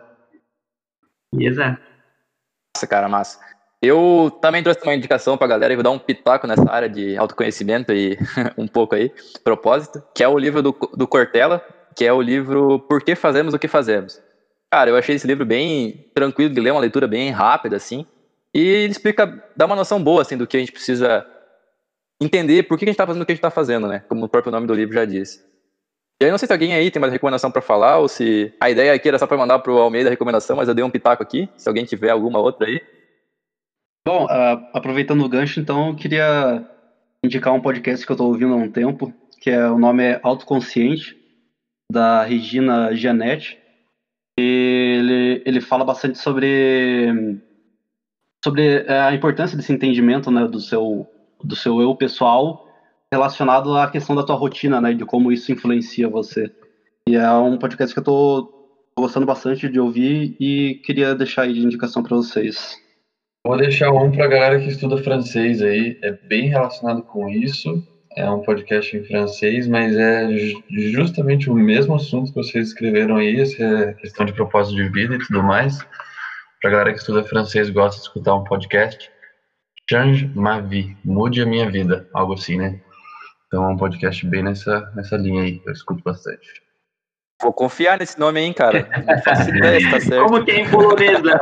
Beleza? 1.33 1.79
Nossa, 2.75 2.87
cara, 2.87 3.09
massa. 3.09 3.39
Eu 3.81 4.31
também 4.41 4.63
trouxe 4.63 4.81
uma 4.83 4.95
indicação 4.95 5.37
pra 5.37 5.47
galera 5.47 5.71
e 5.71 5.75
vou 5.75 5.83
dar 5.83 5.91
um 5.91 5.99
pitaco 5.99 6.47
nessa 6.47 6.69
área 6.71 6.89
de 6.89 7.15
autoconhecimento 7.15 7.93
e 7.93 8.17
um 8.57 8.67
pouco 8.67 8.95
aí, 8.95 9.11
propósito, 9.43 10.01
que 10.15 10.23
é 10.23 10.27
o 10.27 10.37
livro 10.37 10.63
do, 10.63 10.71
do 10.71 11.07
Cortella, 11.07 11.63
que 11.95 12.05
é 12.05 12.11
o 12.11 12.21
livro 12.21 12.79
Por 12.79 13.03
que 13.03 13.15
Fazemos 13.15 13.53
o 13.53 13.59
que 13.59 13.67
Fazemos. 13.67 14.21
Cara, 14.71 14.89
eu 14.89 14.97
achei 14.97 15.15
esse 15.15 15.27
livro 15.27 15.45
bem 15.45 16.09
tranquilo 16.13 16.53
de 16.53 16.59
ler, 16.59 16.71
uma 16.71 16.81
leitura 16.81 17.07
bem 17.07 17.29
rápida, 17.29 17.77
assim, 17.77 18.05
e 18.53 18.59
ele 18.59 18.91
explica, 18.91 19.43
dá 19.55 19.65
uma 19.65 19.75
noção 19.75 20.03
boa, 20.03 20.21
assim, 20.21 20.35
do 20.35 20.47
que 20.47 20.57
a 20.57 20.59
gente 20.59 20.71
precisa 20.71 21.25
entender 22.19 22.63
por 22.63 22.77
que 22.77 22.85
a 22.85 22.87
gente 22.87 22.97
tá 22.97 23.05
fazendo 23.05 23.21
o 23.21 23.25
que 23.25 23.31
a 23.31 23.35
gente 23.35 23.41
tá 23.41 23.51
fazendo, 23.51 23.87
né? 23.87 24.03
Como 24.09 24.25
o 24.25 24.29
próprio 24.29 24.51
nome 24.51 24.65
do 24.65 24.73
livro 24.73 24.95
já 24.95 25.05
diz. 25.05 25.45
E 26.19 26.25
aí, 26.25 26.31
não 26.31 26.37
sei 26.37 26.47
se 26.47 26.53
alguém 26.53 26.73
aí 26.73 26.89
tem 26.89 26.99
mais 26.99 27.13
recomendação 27.13 27.51
para 27.51 27.61
falar, 27.61 27.99
ou 27.99 28.07
se 28.07 28.51
a 28.59 28.71
ideia 28.71 28.91
aqui 28.93 29.07
era 29.07 29.19
só 29.19 29.27
para 29.27 29.37
mandar 29.37 29.59
pro 29.59 29.77
Almeida 29.77 30.09
a 30.09 30.11
recomendação, 30.11 30.57
mas 30.57 30.67
eu 30.67 30.73
dei 30.73 30.83
um 30.83 30.89
pitaco 30.89 31.21
aqui, 31.21 31.47
se 31.55 31.69
alguém 31.69 31.85
tiver 31.85 32.09
alguma 32.09 32.39
outra 32.39 32.65
aí. 32.65 32.81
Bom, 34.07 34.25
uh, 34.25 34.69
aproveitando 34.73 35.23
o 35.23 35.29
gancho, 35.29 35.59
então, 35.59 35.89
eu 35.89 35.95
queria 35.95 36.67
indicar 37.23 37.53
um 37.53 37.61
podcast 37.61 38.03
que 38.03 38.11
eu 38.11 38.15
estou 38.15 38.29
ouvindo 38.29 38.53
há 38.53 38.57
um 38.57 38.71
tempo, 38.71 39.13
que 39.39 39.51
é 39.51 39.69
o 39.69 39.77
nome 39.77 40.03
é 40.03 40.19
Autoconsciente, 40.23 41.15
da 41.91 42.23
Regina 42.23 42.95
Gianetti. 42.95 43.59
Ele, 44.39 45.43
ele 45.45 45.61
fala 45.61 45.85
bastante 45.85 46.17
sobre, 46.17 47.39
sobre 48.43 48.85
é, 48.87 49.01
a 49.01 49.13
importância 49.13 49.55
desse 49.55 49.71
entendimento 49.71 50.31
né, 50.31 50.47
do, 50.47 50.59
seu, 50.59 51.07
do 51.43 51.55
seu 51.55 51.79
eu 51.79 51.95
pessoal 51.95 52.66
relacionado 53.13 53.75
à 53.77 53.89
questão 53.89 54.15
da 54.15 54.23
tua 54.23 54.35
rotina, 54.35 54.81
né, 54.81 54.93
de 54.93 55.05
como 55.05 55.31
isso 55.31 55.51
influencia 55.51 56.09
você. 56.09 56.51
E 57.07 57.15
é 57.15 57.31
um 57.31 57.57
podcast 57.57 57.93
que 57.93 57.99
eu 57.99 58.01
estou 58.01 58.57
gostando 58.97 59.25
bastante 59.25 59.69
de 59.69 59.79
ouvir 59.79 60.35
e 60.39 60.81
queria 60.83 61.15
deixar 61.15 61.43
aí 61.43 61.53
de 61.53 61.61
indicação 61.61 62.03
para 62.03 62.17
vocês. 62.17 62.75
Vou 63.45 63.57
deixar 63.57 63.91
um 63.91 64.11
para 64.11 64.25
a 64.25 64.27
galera 64.27 64.59
que 64.59 64.67
estuda 64.67 64.97
francês 64.97 65.61
aí, 65.61 65.97
é 66.03 66.11
bem 66.11 66.49
relacionado 66.49 67.03
com 67.03 67.29
isso. 67.29 67.81
É 68.17 68.29
um 68.29 68.41
podcast 68.41 68.97
em 68.97 69.05
francês, 69.05 69.67
mas 69.67 69.95
é 69.95 70.27
justamente 70.71 71.51
o 71.51 71.53
mesmo 71.53 71.95
assunto 71.95 72.33
que 72.33 72.35
vocês 72.35 72.69
escreveram 72.69 73.15
aí, 73.15 73.39
essa 73.39 73.93
questão 73.93 74.25
de 74.25 74.33
propósito 74.33 74.75
de 74.75 74.89
vida 74.89 75.15
e 75.15 75.19
tudo 75.19 75.43
mais. 75.43 75.77
Para 76.59 76.69
a 76.69 76.71
galera 76.71 76.93
que 76.93 76.97
estuda 76.97 77.23
francês 77.23 77.69
gosta 77.69 78.01
de 78.01 78.07
escutar 78.07 78.33
um 78.33 78.43
podcast, 78.43 79.11
Change 79.89 80.29
ma 80.35 80.59
vie, 80.59 80.97
mude 81.05 81.41
a 81.41 81.45
minha 81.45 81.69
vida, 81.69 82.09
algo 82.13 82.33
assim, 82.33 82.57
né? 82.57 82.81
Então 83.47 83.63
é 83.63 83.67
um 83.67 83.77
podcast 83.77 84.25
bem 84.25 84.43
nessa, 84.43 84.91
nessa 84.93 85.15
linha 85.15 85.41
aí, 85.43 85.61
eu 85.65 85.71
escuto 85.71 86.03
bastante. 86.03 86.61
Vou 87.41 87.53
confiar 87.53 87.99
nesse 87.99 88.19
nome, 88.19 88.41
hein, 88.41 88.51
cara. 88.51 88.89
Não 89.05 89.21
faço 89.21 89.49
ideia 89.49 89.79
se 89.79 89.89
tá 89.89 89.99
certo. 90.01 90.25
Como 90.25 90.43
que 90.43 90.51
é 90.51 90.59
em 90.59 90.69
polonês, 90.69 91.21
Léo? 91.21 91.39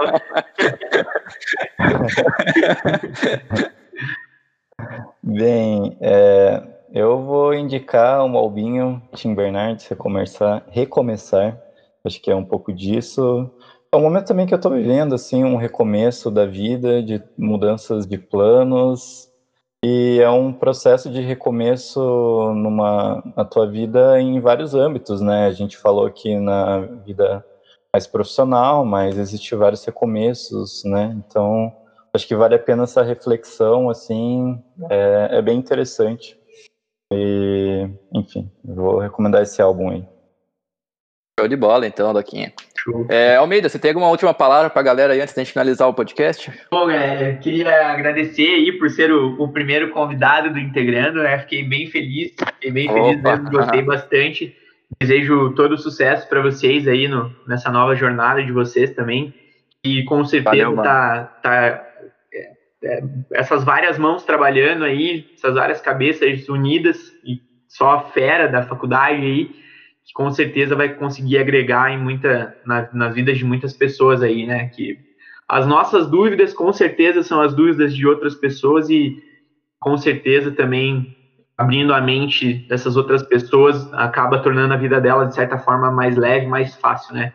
Bem, 5.24 5.97
é, 6.01 6.62
eu 6.93 7.24
vou 7.24 7.53
indicar 7.53 8.24
um 8.24 8.38
albinho 8.38 9.01
Tim 9.16 9.34
Bernardes, 9.34 9.88
recomeçar, 9.88 10.64
recomeçar. 10.70 11.60
Acho 12.03 12.22
que 12.22 12.30
é 12.30 12.36
um 12.36 12.45
pouco 12.45 12.72
disso. 12.72 13.49
É 13.91 13.95
um 13.95 14.01
momento 14.01 14.28
também 14.28 14.45
que 14.45 14.53
eu 14.53 14.58
estou 14.58 14.74
vivendo, 14.74 15.16
assim, 15.16 15.43
um 15.43 15.56
recomeço 15.56 16.30
da 16.30 16.45
vida, 16.45 17.01
de 17.01 17.24
mudanças 17.38 18.06
de 18.06 18.18
planos, 18.18 19.32
e 19.88 20.20
é 20.20 20.28
um 20.32 20.52
processo 20.52 21.12
de 21.12 21.22
recomeço 21.22 22.00
numa, 22.56 23.22
na 23.38 23.46
tua 23.46 23.70
vida 23.70 24.20
em 24.20 24.40
vários 24.40 24.74
âmbitos, 24.74 25.22
né? 25.22 25.46
A 25.46 25.52
gente 25.52 25.78
falou 25.78 26.08
aqui 26.08 26.40
na 26.40 26.80
vida 26.80 27.46
mais 27.94 28.08
profissional, 28.08 28.84
mas 28.84 29.16
existem 29.16 29.56
vários 29.56 29.86
recomeços, 29.86 30.84
né? 30.86 31.16
Então, 31.16 31.72
acho 32.16 32.28
que 32.28 32.36
vale 32.36 32.56
a 32.56 32.60
pena 32.60 32.86
essa 32.86 33.04
reflexão, 33.04 33.88
assim, 33.88 34.60
é, 34.90 35.38
é 35.38 35.42
bem 35.44 35.60
interessante. 35.60 36.36
E, 37.14 37.88
enfim, 38.12 38.52
vou 38.64 38.98
recomendar 38.98 39.44
esse 39.44 39.62
álbum 39.62 39.92
aí. 39.92 40.04
Show 41.40 41.48
de 41.48 41.56
bola, 41.56 41.86
então, 41.86 42.12
Doquinha. 42.12 42.52
É, 43.10 43.36
Almeida, 43.36 43.68
você 43.68 43.80
tem 43.80 43.92
alguma 43.92 44.10
última 44.10 44.34
palavra 44.34 44.70
para 44.70 44.80
a 44.80 44.84
galera 44.84 45.14
aí 45.14 45.22
antes 45.22 45.34
de 45.34 45.40
a 45.40 45.44
gente 45.44 45.54
finalizar 45.54 45.88
o 45.88 45.94
podcast? 45.94 46.52
Bom, 46.72 46.90
é, 46.90 47.34
queria 47.36 47.88
agradecer 47.88 48.48
aí 48.48 48.72
por 48.74 48.90
ser 48.90 49.12
o, 49.12 49.42
o, 49.42 49.52
primeiro 49.52 49.90
convidado 49.90 50.52
do 50.52 50.60
Integrando, 50.60 51.24
né? 51.24 51.40
Fiquei 51.40 51.64
bem 51.64 51.88
feliz, 51.88 52.34
fiquei 52.38 52.72
bem 52.72 52.90
Opa. 52.90 53.04
feliz 53.04 53.24
mesmo, 53.24 53.52
gostei 53.52 53.82
bastante. 53.84 54.56
Desejo 55.00 55.54
todo 55.56 55.78
sucesso 55.78 56.30
para 56.30 56.42
vocês 56.42 56.88
aí 56.88 57.08
no, 57.08 57.36
nessa 57.48 57.72
nova 57.72 57.96
jornada 57.96 58.44
de 58.44 58.52
vocês 58.52 58.92
também. 58.92 59.34
E 59.84 60.04
com 60.04 60.24
certeza 60.24 60.66
Valeu, 60.66 60.84
tá, 60.84 61.24
tá 61.42 61.86
é, 62.34 62.52
é, 62.84 63.04
essas 63.34 63.64
várias 63.64 63.98
mãos 63.98 64.24
trabalhando 64.24 64.84
aí, 64.84 65.26
essas 65.36 65.56
várias 65.56 65.82
cabeças 65.82 66.48
unidas 66.48 67.12
e 67.26 67.42
só 67.68 67.92
a 67.92 68.02
fera 68.12 68.48
da 68.48 68.64
faculdade 68.64 69.22
aí 69.22 69.64
que 70.06 70.14
com 70.14 70.30
certeza 70.32 70.76
vai 70.76 70.89
conseguir 70.89 71.39
agregar 71.39 71.91
em 71.91 71.97
muita 71.97 72.56
na, 72.66 72.88
nas 72.93 73.16
vidas 73.16 73.38
de 73.38 73.43
muitas 73.43 73.74
pessoas 73.74 74.22
aí, 74.22 74.45
né? 74.45 74.70
Que 74.70 74.99
as 75.49 75.66
nossas 75.66 76.08
dúvidas 76.08 76.53
com 76.53 76.72
certeza 76.72 77.24
são 77.24 77.41
as 77.41 77.56
dúvidas 77.56 77.95
de 77.95 78.06
outras 78.08 78.36
pessoas 78.36 78.89
e 78.89 79.24
com 79.80 79.97
certeza 79.97 80.51
também 80.51 81.16
abrindo 81.58 81.93
a 81.93 82.01
mente 82.01 82.53
dessas 82.68 82.97
outras 82.97 83.24
pessoas 83.24 83.91
acaba 83.93 84.39
tornando 84.39 84.74
a 84.74 84.78
vida 84.78 84.99
delas 84.99 85.30
de 85.30 85.36
certa 85.36 85.58
forma 85.58 85.91
mais 85.91 86.16
leve, 86.16 86.45
mais 86.45 86.76
fácil, 86.76 87.16
né? 87.16 87.34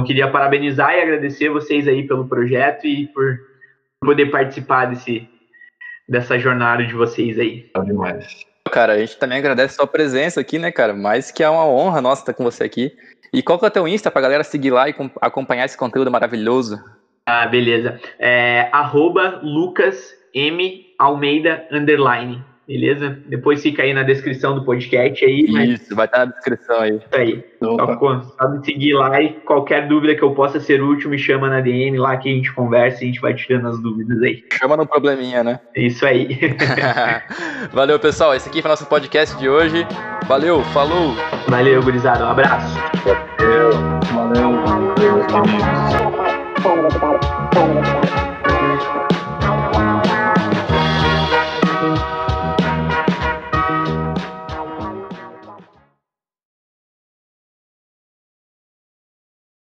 Eu 0.00 0.06
queria 0.06 0.30
parabenizar 0.30 0.94
e 0.94 1.02
agradecer 1.02 1.50
vocês 1.50 1.88
aí 1.88 2.06
pelo 2.06 2.28
projeto 2.28 2.86
e 2.86 3.08
por 3.08 3.38
poder 4.00 4.30
participar 4.30 4.86
desse 4.86 5.28
dessa 6.08 6.38
jornada 6.38 6.86
de 6.86 6.94
vocês 6.94 7.38
aí. 7.38 7.68
Tá 7.74 7.80
demais. 7.80 8.47
Cara, 8.68 8.94
a 8.94 8.98
gente 8.98 9.16
também 9.16 9.38
agradece 9.38 9.74
a 9.74 9.76
sua 9.76 9.86
presença 9.86 10.40
aqui, 10.40 10.58
né, 10.58 10.70
cara? 10.70 10.94
Mais 10.94 11.30
que 11.30 11.42
é 11.42 11.48
uma 11.48 11.66
honra 11.66 12.00
nossa 12.00 12.22
estar 12.22 12.34
com 12.34 12.44
você 12.44 12.64
aqui. 12.64 12.92
E 13.32 13.42
qual 13.42 13.58
que 13.58 13.64
é 13.64 13.68
o 13.68 13.70
teu 13.70 13.86
Insta 13.86 14.10
pra 14.10 14.22
galera 14.22 14.44
seguir 14.44 14.70
lá 14.70 14.88
e 14.88 14.94
acompanhar 15.20 15.64
esse 15.64 15.76
conteúdo 15.76 16.10
maravilhoso? 16.10 16.82
Ah, 17.26 17.46
beleza. 17.46 18.00
É, 18.18 18.68
arroba 18.72 19.40
Lucas 19.42 20.14
M. 20.34 20.86
Almeida 20.98 21.66
underline. 21.70 22.42
Beleza? 22.68 23.18
Depois 23.26 23.62
fica 23.62 23.82
aí 23.82 23.94
na 23.94 24.02
descrição 24.02 24.54
do 24.54 24.64
podcast 24.64 25.24
aí. 25.24 25.46
Isso, 25.72 25.96
vai 25.96 26.04
estar 26.04 26.18
na 26.18 26.24
descrição 26.26 26.78
aí. 26.78 26.96
Isso 26.96 27.08
aí. 27.12 27.44
Só, 27.58 28.22
só 28.38 28.48
me 28.50 28.64
seguir 28.64 28.92
lá 28.92 29.20
e 29.22 29.30
qualquer 29.40 29.88
dúvida 29.88 30.14
que 30.14 30.22
eu 30.22 30.32
possa 30.32 30.60
ser 30.60 30.82
útil, 30.82 31.08
me 31.08 31.18
chama 31.18 31.48
na 31.48 31.62
DM 31.62 31.96
lá 31.96 32.18
que 32.18 32.28
a 32.28 32.32
gente 32.32 32.52
conversa 32.52 33.02
e 33.02 33.04
a 33.04 33.06
gente 33.06 33.20
vai 33.20 33.32
tirando 33.32 33.68
as 33.68 33.80
dúvidas 33.80 34.22
aí. 34.22 34.44
Chama 34.52 34.76
no 34.76 34.86
probleminha, 34.86 35.42
né? 35.42 35.58
Isso 35.74 36.04
aí. 36.04 36.28
Valeu, 37.72 37.98
pessoal. 37.98 38.34
Esse 38.34 38.50
aqui 38.50 38.60
foi 38.60 38.68
o 38.68 38.72
nosso 38.72 38.86
podcast 38.86 39.36
de 39.38 39.48
hoje. 39.48 39.86
Valeu, 40.26 40.62
falou! 40.64 41.14
Valeu, 41.48 41.82
gurizada. 41.82 42.26
Um 42.26 42.28
abraço. 42.28 42.78
Valeu. 43.38 43.70
Valeu. 44.12 44.52
Valeu. 44.62 45.26
Valeu. 47.54 48.07